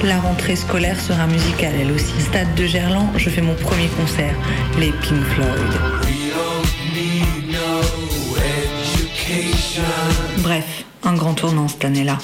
La 0.03 0.20
rentrée 0.20 0.55
scolaire 0.55 0.99
sera 0.99 1.28
musicale 1.28 1.74
elle 1.80 1.91
aussi. 1.91 2.14
Stade 2.20 2.53
de 2.55 2.66
Gerland, 2.66 3.09
je 3.16 3.30
fais 3.30 3.41
mon 3.41 3.55
premier 3.55 3.88
concert, 3.88 4.36
les 4.80 4.91
Pink 4.91 5.24
Floyd. 5.24 5.74
Bref, 10.39 10.84
un 11.03 11.14
grand 11.14 11.34
tournant 11.34 11.68
cette 11.68 11.86
année-là. 11.86 12.18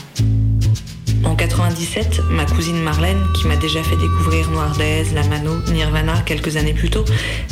En 1.23 1.35
97, 1.35 2.21
ma 2.29 2.45
cousine 2.45 2.81
Marlène, 2.81 3.21
qui 3.35 3.47
m'a 3.47 3.55
déjà 3.55 3.81
fait 3.83 3.95
découvrir 3.95 4.49
Noir 4.51 4.75
Days, 4.77 5.13
La 5.13 5.23
Mano, 5.23 5.57
Nirvana 5.71 6.21
quelques 6.25 6.57
années 6.57 6.73
plus 6.73 6.89
tôt, 6.89 7.05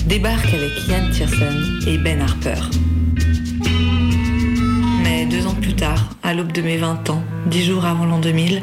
débarque 0.05 0.53
avec 0.53 0.71
Ian 0.87 1.09
Tiersen 1.11 1.79
et 1.87 1.97
Ben 1.97 2.21
Harper. 2.21 2.59
Mais 5.27 5.35
deux 5.35 5.47
ans 5.47 5.55
plus 5.55 5.75
tard, 5.75 6.09
à 6.23 6.33
l'aube 6.33 6.53
de 6.53 6.61
mes 6.61 6.77
20 6.77 7.09
ans, 7.09 7.21
dix 7.47 7.65
jours 7.65 7.85
avant 7.85 8.05
l'an 8.05 8.19
2000, 8.19 8.61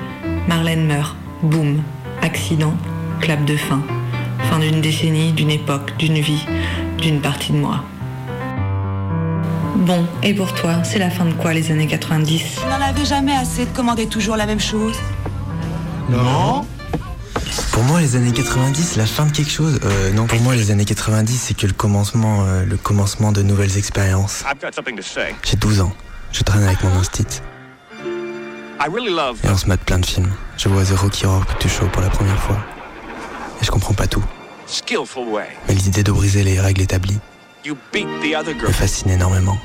Marlène 0.49 0.87
meurt. 0.87 1.15
Boum. 1.43 1.83
Accident. 2.23 2.73
Clap 3.21 3.45
de 3.45 3.55
fin. 3.55 3.83
Fin 4.51 4.61
d'une 4.61 4.81
décennie, 4.81 5.33
d'une 5.33 5.51
époque, 5.51 5.95
d'une 5.99 6.21
vie, 6.21 6.47
d'une 6.99 7.21
partie 7.21 7.53
de 7.53 7.59
moi. 7.59 7.85
Bon, 9.77 10.07
et 10.23 10.33
pour 10.33 10.55
toi, 10.55 10.83
c'est 10.85 10.99
la 10.99 11.11
fin 11.11 11.27
de 11.27 11.35
quoi 11.35 11.53
les 11.53 11.71
années 11.71 11.87
90 11.87 12.61
Vous 12.63 12.69
n'en 12.71 12.81
avez 12.81 13.05
jamais 13.05 13.35
assez 13.35 13.67
de 13.67 13.71
commander 13.71 14.07
toujours 14.07 14.37
la 14.37 14.47
même 14.47 14.61
chose 14.61 14.97
Non 16.09 16.65
Pour 17.73 17.83
moi, 17.83 18.01
les 18.01 18.17
années 18.17 18.33
90, 18.33 18.97
la 18.97 19.07
fin 19.07 19.27
de 19.27 19.33
quelque 19.33 19.51
chose. 19.51 19.81
Euh, 19.85 20.13
non, 20.13 20.27
pour 20.27 20.41
moi, 20.41 20.55
les 20.55 20.71
années 20.71 20.87
90, 20.87 21.37
c'est 21.37 21.55
que 21.55 21.67
le 21.67 21.75
commencement, 21.75 22.45
euh, 22.47 22.65
le 22.65 22.79
commencement 22.79 23.33
de 23.33 23.43
nouvelles 23.43 23.77
expériences. 23.77 24.45
I've 24.51 24.63
got 24.63 24.73
something 24.75 24.97
to 24.97 25.03
say. 25.03 25.35
J'ai 25.43 25.57
12 25.57 25.83
ans. 25.83 25.93
Je 26.35 26.43
traîne 26.43 26.65
avec 26.65 26.83
mon 26.83 26.93
instit. 26.99 27.41
Et 29.45 29.49
on 29.49 29.57
se 29.57 29.67
mate 29.67 29.81
plein 29.83 30.01
de 30.01 30.05
films. 30.05 30.33
Je 30.57 30.69
vois 30.69 30.85
The 30.85 30.99
Rocky 30.99 31.27
Horror 31.27 31.47
Picture 31.47 31.71
Show 31.71 31.87
pour 31.93 32.03
la 32.03 32.11
première 32.11 32.41
fois. 32.41 32.59
Et 33.63 33.65
je 33.65 33.71
comprends 33.71 33.95
pas 33.95 34.09
tout. 34.09 34.23
Mais 35.69 35.75
l'idée 35.75 36.03
de 36.03 36.11
briser 36.11 36.43
les 36.43 36.59
règles 36.59 36.83
établies 36.83 37.21
me 37.65 38.73
fascine 38.73 39.13
énormément. 39.13 39.57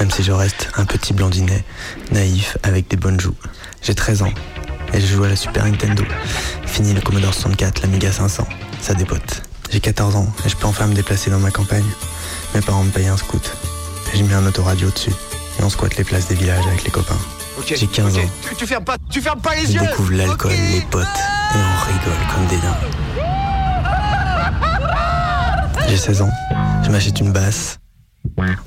Même 0.00 0.10
si 0.10 0.24
je 0.24 0.32
reste 0.32 0.70
un 0.76 0.84
petit 0.84 1.12
blondinet, 1.12 1.64
naïf, 2.10 2.58
avec 2.64 2.88
des 2.88 2.96
bonnes 2.96 3.20
joues. 3.20 3.36
J'ai 3.80 3.94
13 3.94 4.22
ans. 4.22 4.32
Et 4.92 5.00
je 5.00 5.06
joue 5.06 5.22
à 5.22 5.28
la 5.28 5.36
Super 5.36 5.66
Nintendo. 5.66 6.02
Fini 6.66 6.94
le 6.94 7.00
Commodore 7.00 7.32
64, 7.32 7.82
l'Amiga 7.82 8.10
500. 8.10 8.44
Ça 8.80 8.94
dépote. 8.94 9.42
J'ai 9.70 9.78
14 9.78 10.16
ans 10.16 10.26
et 10.44 10.48
je 10.48 10.56
peux 10.56 10.66
enfin 10.66 10.88
me 10.88 10.94
déplacer 10.94 11.30
dans 11.30 11.38
ma 11.38 11.52
campagne. 11.52 11.86
Mes 12.56 12.60
parents 12.60 12.82
me 12.82 12.90
payent 12.90 13.06
un 13.06 13.16
scout. 13.16 13.56
Et 14.12 14.16
j'ai 14.16 14.22
mis 14.22 14.34
un 14.34 14.46
autoradio 14.46 14.90
dessus. 14.90 15.12
Et 15.58 15.62
on 15.62 15.70
squatte 15.70 15.96
les 15.96 16.04
places 16.04 16.28
des 16.28 16.34
villages 16.34 16.66
avec 16.66 16.84
les 16.84 16.90
copains. 16.90 17.18
J'ai 17.66 17.86
15 17.86 18.16
ok. 18.16 18.22
ans. 18.24 18.28
Tu, 18.48 18.54
tu 18.56 18.66
fermes 18.66 18.84
pas, 18.84 18.96
tu 19.10 19.20
fermes 19.20 19.40
pas 19.40 19.54
les 19.54 19.66
On 19.68 19.72
yeux. 19.72 19.80
découvre 19.80 20.12
l'alcool, 20.12 20.52
les 20.52 20.80
potes, 20.82 21.02
et 21.04 21.58
on 21.58 21.92
rigole 21.92 22.26
comme 22.34 22.46
des 22.46 22.56
dingues. 22.56 22.92
J'ai 25.88 25.96
16 25.96 26.22
ans, 26.22 26.30
je 26.84 26.90
m'achète 26.90 27.18
une 27.20 27.32
basse. 27.32 27.78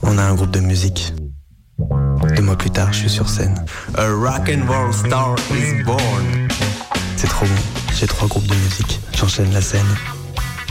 On 0.03 0.17
a 0.17 0.23
un 0.23 0.33
groupe 0.35 0.51
de 0.51 0.59
musique. 0.59 1.13
Deux 2.35 2.41
mois 2.43 2.57
plus 2.57 2.69
tard, 2.71 2.91
je 2.91 2.99
suis 2.99 3.09
sur 3.09 3.29
scène. 3.29 3.63
A 3.97 4.07
rock 4.09 4.49
and 4.49 4.67
roll 4.67 4.93
star 4.93 5.35
is 5.51 5.83
born. 5.83 6.47
C'est 7.15 7.27
trop 7.27 7.45
bon. 7.45 7.55
J'ai 7.97 8.07
trois 8.07 8.27
groupes 8.27 8.45
de 8.47 8.55
musique. 8.55 8.99
J'enchaîne 9.17 9.51
la 9.53 9.61
scène, 9.61 9.87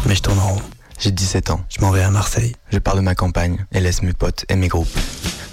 mais 0.06 0.14
je 0.14 0.20
tourne 0.22 0.38
en 0.38 0.48
rond. 0.48 0.62
J'ai 1.00 1.12
17 1.12 1.48
ans. 1.48 1.64
Je 1.70 1.80
m'en 1.80 1.90
vais 1.92 2.02
à 2.02 2.10
Marseille. 2.10 2.54
Je 2.70 2.78
pars 2.78 2.94
de 2.94 3.00
ma 3.00 3.14
campagne 3.14 3.64
et 3.72 3.80
laisse 3.80 4.02
mes 4.02 4.12
potes 4.12 4.44
et 4.50 4.54
mes 4.54 4.68
groupes. 4.68 4.98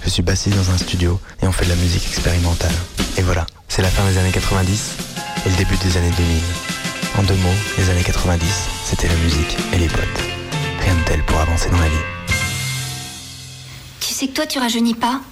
Je 0.04 0.10
suis 0.10 0.22
bassiste 0.22 0.54
dans 0.54 0.70
un 0.70 0.76
studio 0.76 1.18
et 1.42 1.46
on 1.46 1.52
fait 1.52 1.64
de 1.64 1.70
la 1.70 1.76
musique 1.76 2.06
expérimentale. 2.06 2.74
Et 3.16 3.22
voilà, 3.22 3.46
c'est 3.66 3.80
la 3.80 3.88
fin 3.88 4.06
des 4.06 4.18
années 4.18 4.30
90 4.30 4.96
et 5.46 5.48
le 5.48 5.56
début 5.56 5.76
des 5.78 5.96
années 5.96 6.12
2000. 6.18 6.42
En 7.16 7.22
deux 7.22 7.34
mots, 7.36 7.58
les 7.78 7.88
années 7.88 8.02
90, 8.02 8.46
c'était 8.84 9.08
la 9.08 9.14
musique 9.16 9.56
et 9.72 9.78
les 9.78 9.88
potes. 9.88 10.20
Rien 10.82 10.94
de 10.94 11.04
tel 11.04 11.24
pour 11.24 11.40
avancer 11.40 11.70
dans 11.70 11.80
la 11.80 11.88
vie. 11.88 11.96
Tu 14.00 14.12
sais 14.12 14.28
que 14.28 14.34
toi, 14.34 14.46
tu 14.46 14.58
rajeunis 14.58 14.94
pas 14.94 15.22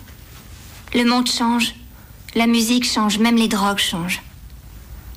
Le 0.94 1.04
monde 1.04 1.28
change. 1.28 1.74
La 2.34 2.46
musique 2.46 2.90
change, 2.90 3.18
même 3.18 3.36
les 3.36 3.48
drogues 3.48 3.80
changent. 3.80 4.22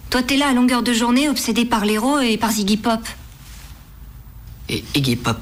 Toi, 0.10 0.24
t'es 0.24 0.36
là 0.36 0.50
à 0.50 0.54
longueur 0.54 0.84
de 0.84 0.91
journée, 0.91 1.30
obsédé 1.30 1.64
par 1.64 1.86
l'héros 1.86 2.20
et 2.20 2.36
par 2.36 2.52
Ziggy 2.52 2.76
Pop. 2.76 3.00
Et 4.70 4.84
Iggy 4.95 5.15
Pop. 5.15 5.38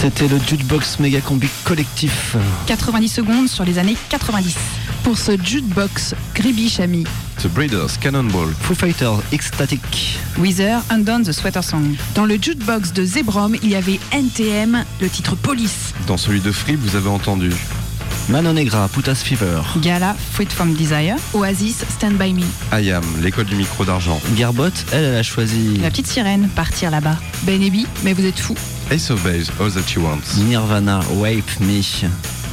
C'était 0.00 0.28
le 0.28 0.38
Jukebox 0.38 0.98
Méga 1.00 1.20
Combi 1.20 1.48
collectif. 1.64 2.36
90 2.66 3.08
secondes 3.08 3.48
sur 3.48 3.64
les 3.64 3.78
années 3.78 3.96
90. 4.10 4.54
Pour 5.02 5.18
ce 5.18 5.32
jukebox, 5.42 6.14
Gribiche 6.34 6.80
a 6.80 6.86
mis 6.86 7.04
The 7.42 7.48
Breeders, 7.48 7.98
Cannonball. 8.00 8.48
Foo 8.60 8.74
Fighters, 8.74 9.20
Ecstatic. 9.32 10.18
Weezer, 10.38 10.82
Undone 10.90 11.24
the 11.24 11.32
Sweater 11.32 11.62
Song. 11.62 11.94
Dans 12.14 12.24
le 12.24 12.36
jukebox 12.40 12.92
de 12.92 13.04
Zebrom, 13.04 13.56
il 13.62 13.70
y 13.70 13.74
avait 13.74 13.98
NTM, 14.12 14.84
le 15.00 15.08
titre 15.08 15.34
Police. 15.36 15.92
Dans 16.06 16.16
celui 16.16 16.40
de 16.40 16.52
Free, 16.52 16.76
vous 16.76 16.96
avez 16.96 17.08
entendu 17.08 17.50
Mano 18.28 18.52
Negra, 18.54 18.88
Putas 18.88 19.16
Fever. 19.16 19.60
Gala, 19.82 20.14
Fruit 20.32 20.50
from 20.50 20.72
Desire. 20.74 21.16
Oasis, 21.34 21.84
Stand 21.90 22.12
By 22.12 22.32
Me. 22.32 22.44
I 22.72 22.90
Am, 22.90 23.04
l'école 23.20 23.44
du 23.44 23.54
micro 23.54 23.84
d'argent. 23.84 24.18
Garbot, 24.34 24.68
elle, 24.92 25.04
elle 25.04 25.16
a 25.16 25.22
choisi 25.22 25.76
La 25.82 25.90
petite 25.90 26.06
sirène, 26.06 26.48
Partir 26.48 26.90
là-bas. 26.90 27.18
Ben 27.42 27.62
Ebi, 27.62 27.86
mais 28.02 28.14
vous 28.14 28.24
êtes 28.24 28.38
fous. 28.38 28.56
Ace 28.90 29.10
of 29.10 29.22
Base, 29.22 29.50
All 29.60 29.70
That 29.70 29.86
She 29.86 29.98
Wants. 29.98 30.38
Nirvana, 30.38 31.00
Wape 31.16 31.60
Me. 31.60 31.82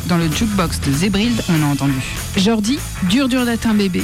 Dans 0.07 0.17
le 0.17 0.29
jukebox 0.29 0.81
de 0.81 0.91
Zebrild, 0.91 1.41
on 1.47 1.63
a 1.63 1.71
entendu 1.71 2.01
Jordi, 2.35 2.77
dur 3.03 3.29
dur 3.29 3.45
d'être 3.45 3.65
un 3.67 3.73
bébé. 3.73 4.03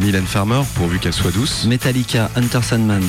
Mylène 0.00 0.26
Farmer, 0.26 0.62
pourvu 0.76 0.98
qu'elle 0.98 1.12
soit 1.12 1.32
douce. 1.32 1.66
Metallica, 1.66 2.30
Hunter 2.36 2.62
Sandman. 2.62 3.02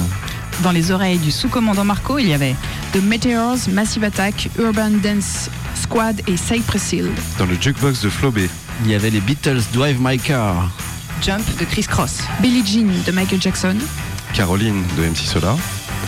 Dans 0.61 0.71
les 0.71 0.91
oreilles 0.91 1.19
du 1.19 1.31
sous-commandant 1.31 1.85
Marco, 1.85 2.19
il 2.19 2.27
y 2.27 2.33
avait 2.33 2.55
The 2.91 3.01
Meteors, 3.01 3.69
Massive 3.71 4.03
Attack, 4.03 4.49
Urban 4.59 4.91
Dance 5.01 5.49
Squad 5.75 6.21
et 6.27 6.37
Cypress 6.37 6.93
Hill. 6.93 7.09
Dans 7.37 7.45
le 7.45 7.55
jukebox 7.59 8.01
de 8.01 8.09
Flo 8.09 8.31
B. 8.31 8.39
Il 8.85 8.91
y 8.91 8.95
avait 8.95 9.09
les 9.09 9.21
Beatles, 9.21 9.61
Drive 9.73 9.97
My 9.99 10.17
Car. 10.17 10.69
Jump 11.21 11.43
de 11.59 11.65
Chris 11.65 11.83
Cross. 11.87 12.19
Billie 12.41 12.65
Jean 12.65 12.91
de 13.05 13.11
Michael 13.11 13.41
Jackson. 13.41 13.75
Caroline 14.33 14.83
de 14.97 15.03
MC 15.03 15.17
Solar. 15.25 15.57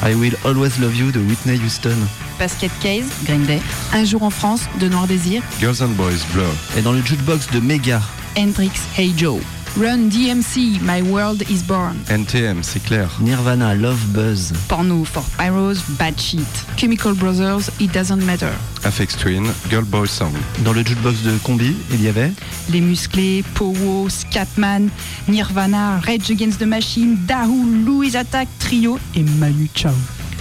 I 0.04 0.14
Will 0.14 0.36
Always 0.46 0.72
Love 0.80 0.96
You 0.96 1.12
de 1.12 1.20
Whitney 1.20 1.58
Houston. 1.58 1.96
Basket 2.38 2.72
Case, 2.82 3.06
Green 3.26 3.46
Day. 3.46 3.62
Un 3.94 4.04
jour 4.04 4.24
en 4.24 4.30
France 4.30 4.62
de 4.80 4.90
Noir 4.90 5.08
Désir. 5.08 5.42
Girls 5.60 5.82
and 5.82 5.90
Boys, 5.96 6.20
Blur. 6.34 6.46
Et 6.78 6.82
dans 6.82 6.92
le 6.92 7.02
jukebox 7.04 7.50
de 7.52 7.60
Mega. 7.60 8.02
Hendrix, 8.38 8.72
Hey 8.98 9.14
Joe. 9.18 9.40
Run 9.78 10.10
DMC, 10.10 10.80
My 10.82 11.02
World 11.02 11.42
is 11.50 11.62
Born. 11.68 11.98
NTM, 12.10 12.64
c'est 12.64 12.82
clair. 12.82 13.10
Nirvana, 13.20 13.76
Love 13.76 14.00
Buzz. 14.14 14.54
Porno 14.70 15.04
for 15.04 15.22
Pyros, 15.38 15.80
Bad 16.00 16.18
Sheet. 16.18 16.48
Chemical 16.78 17.14
Brothers, 17.14 17.70
It 17.82 17.92
Doesn't 17.92 18.24
Matter. 18.24 18.52
Afex 18.86 19.18
Twin, 19.18 19.44
Girl 19.70 19.84
Boy 19.84 20.08
Song. 20.08 20.32
Dans 20.64 20.72
le 20.72 20.82
jukebox 20.82 21.22
de 21.24 21.38
Combi, 21.44 21.76
il 21.92 22.02
y 22.02 22.08
avait 22.08 22.32
Les 22.72 22.80
Musclés, 22.80 23.44
Powo, 23.56 24.08
Scatman, 24.08 24.88
Nirvana, 25.28 26.00
Rage 26.06 26.32
Against 26.32 26.60
the 26.60 26.66
Machine, 26.66 27.18
Dahoo, 27.28 27.66
Louis 27.86 28.16
Attack, 28.16 28.48
Trio 28.60 28.98
et 29.14 29.24
Manu 29.24 29.70
Chao. 29.76 29.92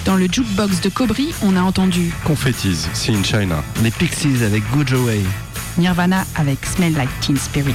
Dans 0.05 0.17
le 0.17 0.27
jukebox 0.31 0.81
de 0.81 0.91
Cobry, 0.91 1.35
on 1.43 1.57
a 1.57 1.61
entendu 1.63 2.13
Confettis, 2.25 2.87
See 2.93 3.11
in 3.13 3.25
China. 3.25 3.65
les 3.83 3.91
Pixies 3.91 4.45
avec 4.45 4.63
Good 4.73 4.93
Away. 4.93 5.23
Nirvana 5.79 6.25
avec 6.37 6.65
Smell 6.67 6.95
Like 6.95 7.11
Teen 7.21 7.37
Spirit. 7.37 7.75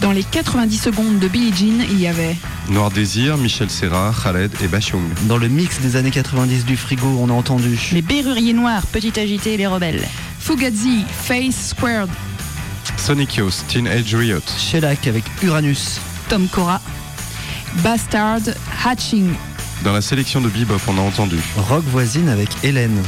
Dans 0.00 0.12
les 0.12 0.22
90 0.24 0.78
secondes 0.78 1.18
de 1.18 1.28
Billie 1.28 1.52
Jean, 1.54 1.84
il 1.90 2.00
y 2.00 2.06
avait 2.06 2.36
Noir 2.70 2.90
Désir, 2.90 3.36
Michel 3.36 3.68
Serra, 3.68 4.14
Khaled 4.22 4.50
et 4.62 4.68
Bachung. 4.68 5.02
Dans 5.22 5.36
le 5.36 5.48
mix 5.48 5.80
des 5.80 5.96
années 5.96 6.10
90 6.10 6.64
du 6.64 6.76
frigo, 6.76 7.06
on 7.20 7.28
a 7.28 7.32
entendu 7.32 7.78
Les 7.92 8.02
Berruriers 8.02 8.54
Noirs, 8.54 8.86
Petit 8.86 9.18
Agité 9.18 9.54
et 9.54 9.56
les 9.56 9.66
Rebelles. 9.66 10.06
Fugazi, 10.38 11.04
Face 11.10 11.68
Squared. 11.68 12.08
Sonic 12.96 13.36
Youth, 13.36 13.64
Teenage 13.68 14.14
Riot. 14.14 14.40
Shellac 14.58 15.06
avec 15.06 15.24
Uranus. 15.42 16.00
Tom 16.28 16.48
Cora. 16.48 16.80
Bastard, 17.82 18.40
Hatching. 18.84 19.34
Dans 19.84 19.92
la 19.92 20.02
sélection 20.02 20.40
de 20.40 20.48
Bebop, 20.48 20.80
on 20.88 20.98
a 20.98 21.00
entendu 21.00 21.38
Rock 21.56 21.84
voisine 21.84 22.28
avec 22.28 22.48
Hélène. 22.62 23.02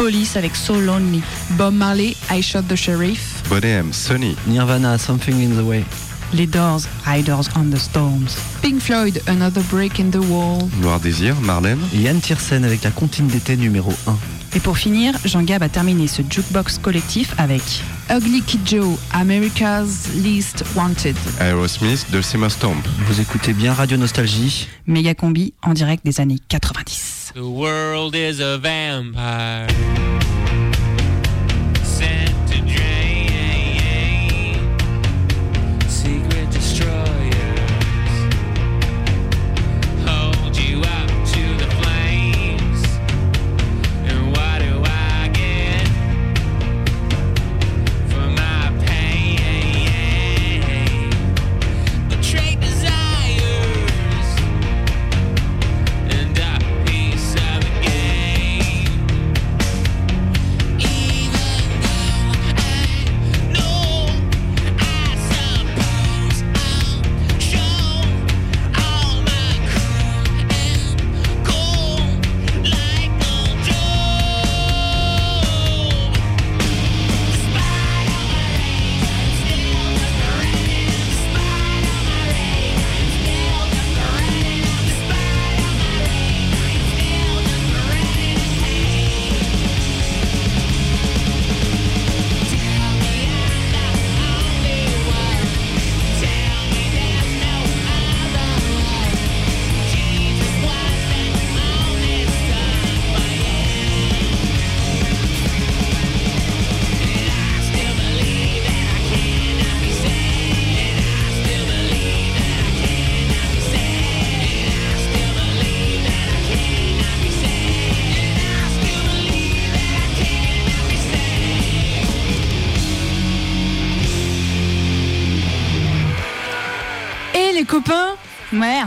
Police 0.00 0.34
avec 0.34 0.56
So 0.56 0.80
Lonely. 0.80 1.20
Bob 1.58 1.74
Marley, 1.74 2.16
I 2.30 2.40
Shot 2.40 2.62
the 2.62 2.74
Sheriff. 2.74 3.42
Bonnet 3.50 3.68
M, 3.68 3.92
Sonny. 3.92 4.34
Nirvana, 4.46 4.96
Something 4.96 5.34
in 5.44 5.62
the 5.62 5.62
Way. 5.62 5.84
Les 6.32 6.46
Doors, 6.46 6.80
Riders 7.04 7.50
on 7.54 7.68
the 7.70 7.76
Storms. 7.76 8.34
Pink 8.62 8.80
Floyd, 8.80 9.20
Another 9.26 9.62
Break 9.64 10.00
in 10.00 10.08
the 10.10 10.24
Wall. 10.30 10.70
Noir 10.80 11.00
Désir, 11.00 11.38
Marlène. 11.42 11.80
Yann 11.92 12.18
Tiersen 12.18 12.64
avec 12.64 12.82
la 12.82 12.90
comptine 12.90 13.26
d'été 13.26 13.58
numéro 13.58 13.92
1. 14.06 14.16
Et 14.56 14.60
pour 14.60 14.78
finir, 14.78 15.14
Jean 15.26 15.42
Gab 15.42 15.62
a 15.62 15.68
terminé 15.68 16.08
ce 16.08 16.22
jukebox 16.22 16.78
collectif 16.78 17.34
avec 17.36 17.62
Ugly 18.10 18.40
Kid 18.40 18.60
Joe, 18.66 18.98
America's 19.12 20.08
Least 20.14 20.64
Wanted. 20.74 21.16
Aerosmith, 21.40 22.06
Dulcimer 22.10 22.48
Stomp. 22.48 22.88
Vous 23.06 23.20
écoutez 23.20 23.52
bien 23.52 23.74
Radio 23.74 23.98
Nostalgie. 23.98 24.66
Méga 24.86 25.14
Combi 25.14 25.52
en 25.62 25.74
direct 25.74 26.06
des 26.06 26.22
années 26.22 26.38
90. 26.48 27.19
The 27.32 27.48
world 27.48 28.16
is 28.16 28.40
a 28.40 28.58
vampire. 28.58 29.68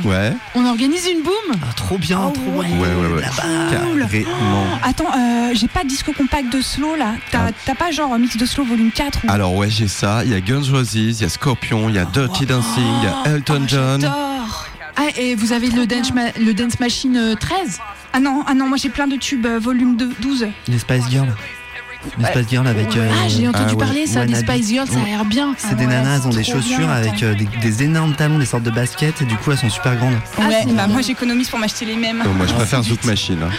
Ouais. 0.03 0.13
Ouais. 0.13 0.33
on 0.55 0.65
organise 0.65 1.07
une 1.07 1.21
boum 1.23 1.33
Ah, 1.61 1.73
trop 1.75 1.97
bien, 1.97 2.19
Oh, 2.27 2.31
trop 2.31 2.59
ouais. 2.59 2.67
bien. 2.67 2.77
Ouais, 2.79 2.87
ouais, 2.95 3.13
ouais. 3.15 3.21
Là-bas. 3.21 3.71
Carrément. 3.71 4.65
Attends, 4.83 5.11
euh, 5.15 5.51
j'ai 5.53 5.67
pas 5.67 5.83
de 5.83 5.87
disque 5.89 6.13
compact 6.15 6.51
de 6.51 6.61
slow 6.61 6.95
là. 6.95 7.13
T'as 7.31 7.49
Ah. 7.67 7.75
pas 7.75 7.91
genre 7.91 8.17
mix 8.17 8.37
de 8.37 8.45
slow 8.45 8.63
volume 8.63 8.91
4 8.91 9.19
ou... 9.25 9.31
Alors 9.31 9.55
ouais, 9.55 9.69
j'ai 9.69 9.87
ça. 9.87 10.23
Il 10.25 10.31
y 10.31 10.35
a 10.35 10.41
Guns 10.41 10.63
Roses, 10.71 10.95
il 10.95 11.11
y 11.21 11.23
a 11.23 11.29
Scorpion, 11.29 11.89
il 11.89 11.95
y 11.95 11.99
a 11.99 12.05
Dirty 12.05 12.45
Dancing, 12.45 12.83
il 13.01 13.03
y 13.03 13.07
a 13.31 13.35
Elton 13.35 13.63
John. 13.67 14.01
J'adore. 14.01 14.65
Ah, 14.95 15.05
et 15.17 15.33
vous 15.35 15.53
avez 15.53 15.69
le 15.71 15.87
Dance, 15.87 16.13
Ma- 16.13 16.31
le 16.39 16.53
dance 16.53 16.79
Machine 16.79 17.17
euh, 17.17 17.35
13 17.35 17.79
Ah 18.13 18.19
non, 18.19 18.43
ah 18.45 18.53
non, 18.53 18.67
moi 18.67 18.77
j'ai 18.77 18.89
plein 18.89 19.07
de 19.07 19.15
tubes 19.15 19.45
euh, 19.47 19.57
volume 19.57 19.97
de 19.97 20.07
12. 20.21 20.47
Les 20.67 20.77
Spice 20.77 21.09
Girls. 21.09 21.29
Les 22.17 22.25
Spice 22.25 22.49
Girls 22.49 22.67
avec. 22.67 22.95
euh, 22.95 23.09
Ah, 23.11 23.27
j'ai 23.27 23.47
entendu 23.47 23.65
ah 23.69 23.71
ouais, 23.73 23.77
parler 23.77 24.05
ça, 24.07 24.25
des 24.25 24.33
Wannabe. 24.33 24.49
Spice 24.51 24.67
Girls, 24.69 24.87
ça 24.87 24.99
a 25.01 25.05
l'air 25.05 25.25
bien. 25.25 25.55
C'est 25.57 25.75
des 25.75 25.85
nanas, 25.87 26.17
elles 26.21 26.27
ont 26.27 26.29
des 26.29 26.43
chaussures 26.43 26.77
bien, 26.77 26.89
avec 26.89 27.23
euh, 27.23 27.33
des, 27.35 27.45
des 27.45 27.83
énormes 27.83 28.13
talons, 28.13 28.37
des 28.39 28.45
sortes 28.45 28.63
de 28.63 28.71
baskets, 28.71 29.21
et 29.21 29.25
du 29.25 29.35
coup 29.37 29.51
elles 29.51 29.57
sont 29.57 29.69
super 29.69 29.95
grandes. 29.95 30.13
ouais, 30.39 30.63
c'est 30.67 30.73
bah 30.75 30.87
moi 30.87 31.01
j'économise 31.01 31.49
pour 31.49 31.59
m'acheter 31.59 31.85
les 31.85 31.95
mêmes. 31.95 32.21
Non, 32.23 32.33
moi 32.33 32.45
je 32.47 32.53
préfère 32.53 32.83
Zouk 32.83 33.03
Machine. 33.05 33.39
hein. 33.43 33.49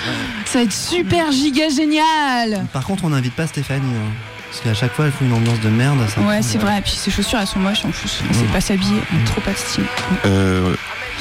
Ça 0.46 0.58
va 0.58 0.64
être 0.64 0.72
super 0.72 1.32
giga 1.32 1.68
génial 1.68 2.64
Par 2.72 2.84
contre, 2.84 3.04
on 3.04 3.10
n'invite 3.10 3.34
pas 3.34 3.46
Stéphanie. 3.46 3.80
hein, 3.82 4.12
parce 4.50 4.60
qu'à 4.62 4.74
chaque 4.74 4.92
fois, 4.94 5.06
elle 5.06 5.12
fout 5.12 5.26
une 5.26 5.32
ambiance 5.34 5.60
de 5.60 5.68
merde. 5.68 5.98
ça 6.14 6.20
Ouais, 6.20 6.40
c'est 6.42 6.58
vrai. 6.58 6.78
Et 6.78 6.82
puis 6.82 6.92
ses 6.92 7.10
chaussures 7.10 7.40
elles 7.40 7.46
sont 7.48 7.58
moches 7.58 7.84
en 7.84 7.90
plus. 7.90 8.22
Elle 8.28 8.36
sait 8.36 8.44
pas 8.44 8.60
s'habiller, 8.60 8.98
a 9.00 9.26
trop 9.26 9.40
pas 9.40 9.50
de 9.50 9.56
style. 9.56 9.84
Euh, 10.26 10.74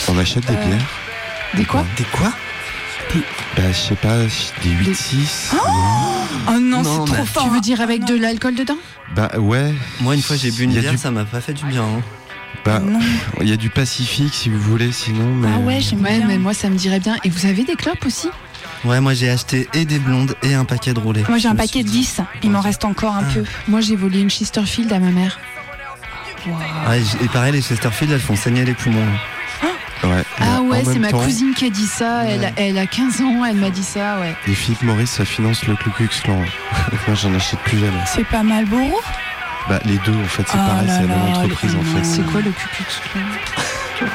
on 0.07 0.17
achète 0.19 0.45
des 0.45 0.53
Euh, 0.53 0.65
bières 0.67 0.87
Des 1.55 1.65
quoi 1.65 1.83
Des 1.97 2.03
quoi 2.05 2.31
Bah 3.55 3.63
je 3.71 3.77
sais 3.77 3.95
pas, 3.95 4.17
des 4.63 4.69
8-6 4.91 5.53
Oh 5.53 6.51
non, 6.59 6.81
Non, 6.81 7.05
c'est 7.05 7.13
trop 7.13 7.25
fort. 7.25 7.43
Tu 7.45 7.49
veux 7.51 7.61
dire 7.61 7.81
avec 7.81 8.05
de 8.05 8.15
l'alcool 8.15 8.55
dedans 8.55 8.77
Bah 9.15 9.29
ouais. 9.37 9.73
Moi, 10.01 10.15
une 10.15 10.21
fois, 10.21 10.35
j'ai 10.35 10.51
bu 10.51 10.63
une 10.63 10.71
Il 10.71 10.75
y 10.75 10.77
a 10.79 10.81
bière, 10.81 10.91
du- 10.93 10.97
ça 10.97 11.11
m'a 11.11 11.23
pas 11.25 11.39
fait 11.41 11.53
du 11.53 11.65
bien. 11.65 11.83
hein. 11.83 12.01
Bah, 12.65 12.79
Non. 12.79 12.99
il 13.41 13.49
y 13.49 13.51
a 13.53 13.57
du 13.57 13.69
Pacifique 13.69 14.33
si 14.33 14.49
vous 14.49 14.59
voulez, 14.59 14.91
sinon. 14.91 15.25
Mais... 15.35 15.47
Ah 15.53 15.59
ouais, 15.59 15.79
j'aime 15.81 16.01
Ouais, 16.01 16.17
bien. 16.19 16.27
mais 16.27 16.37
moi 16.37 16.53
ça 16.53 16.69
me 16.69 16.75
dirait 16.75 16.99
bien. 16.99 17.15
Et 17.23 17.29
vous 17.29 17.45
avez 17.45 17.63
des 17.63 17.75
clopes 17.75 18.05
aussi 18.05 18.29
Ouais, 18.85 18.99
moi 19.01 19.13
j'ai 19.13 19.29
acheté 19.29 19.67
et 19.73 19.85
des 19.85 19.99
blondes 19.99 20.35
et 20.43 20.53
un 20.53 20.65
paquet 20.65 20.93
de 20.93 20.99
roulés. 20.99 21.23
Moi 21.29 21.37
j'ai 21.37 21.47
un 21.47 21.55
paquet 21.55 21.83
de 21.83 21.89
10, 21.89 22.21
il 22.43 22.51
m'en 22.51 22.59
reste 22.61 22.83
encore 22.85 23.15
un 23.15 23.23
peu. 23.23 23.43
Moi 23.67 23.79
j'ai 23.81 23.95
volé 23.95 24.19
une 24.21 24.29
Chesterfield 24.29 24.91
à 24.91 24.99
ma 24.99 25.09
mère. 25.11 25.39
Ouais, 26.45 26.99
j- 26.99 27.17
et 27.23 27.27
pareil, 27.29 27.53
les 27.53 27.61
Chesterfield, 27.61 28.11
elles 28.11 28.19
font 28.19 28.35
saigner 28.35 28.65
les 28.65 28.73
poumons. 28.73 29.05
Ouais. 30.03 30.23
Ah 30.39 30.61
ouais, 30.61 30.83
c'est 30.83 30.99
ma 30.99 31.09
temps, 31.09 31.19
cousine 31.23 31.53
qui 31.53 31.65
a 31.65 31.69
dit 31.69 31.87
ça. 31.87 32.25
Elle, 32.25 32.45
a, 32.45 32.49
elle 32.57 32.77
a 32.77 32.85
15 32.85 33.21
ans, 33.21 33.45
elle 33.45 33.55
m'a 33.55 33.69
dit 33.69 33.83
ça, 33.83 34.19
ouais. 34.19 34.35
Et 34.47 34.53
Philippe 34.53 34.83
Maurice, 34.83 35.11
ça 35.11 35.23
finance 35.25 35.65
le 35.65 35.75
Ku 35.75 35.89
Klux 35.91 36.09
Klan. 36.23 36.39
Moi, 37.07 37.15
j'en 37.15 37.33
achète 37.33 37.59
plus 37.59 37.79
jamais. 37.79 38.01
C'est 38.05 38.27
pas 38.27 38.43
mal 38.43 38.65
beau. 38.65 39.01
Bah, 39.69 39.79
les 39.85 39.97
deux, 39.99 40.13
en 40.13 40.27
fait, 40.27 40.43
c'est 40.45 40.57
Ah 40.59 40.67
pareil, 40.67 40.87
c'est 40.89 41.07
la 41.07 41.15
même 41.15 41.33
entreprise, 41.33 41.75
en 41.75 41.83
fait. 41.83 42.03
C'est 42.03 42.25
quoi 42.25 42.41
le 42.41 42.51
Ku 42.51 42.67
Klux 42.75 42.85
Klan? 43.13 44.07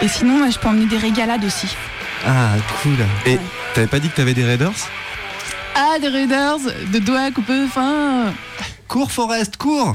Et 0.00 0.08
sinon, 0.08 0.38
moi, 0.38 0.48
je 0.50 0.58
peux 0.58 0.68
emmener 0.68 0.86
des 0.86 0.98
régalades 0.98 1.44
aussi. 1.44 1.68
Ah, 2.26 2.52
cool. 2.82 2.96
Et 3.26 3.38
t'avais 3.74 3.86
pas 3.86 3.98
dit 3.98 4.08
que 4.08 4.16
t'avais 4.16 4.34
des 4.34 4.44
Raiders? 4.44 4.72
Ah, 5.74 5.98
des 6.00 6.08
Raiders, 6.08 6.58
de 6.92 6.98
doigts 6.98 7.30
coupés 7.30 7.66
fin. 7.66 8.32
Cours, 8.88 9.12
Forest, 9.12 9.56
cours 9.56 9.94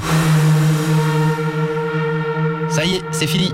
Ça 2.69 2.85
y 2.85 2.95
est, 2.95 3.01
c'est 3.11 3.27
fini. 3.27 3.53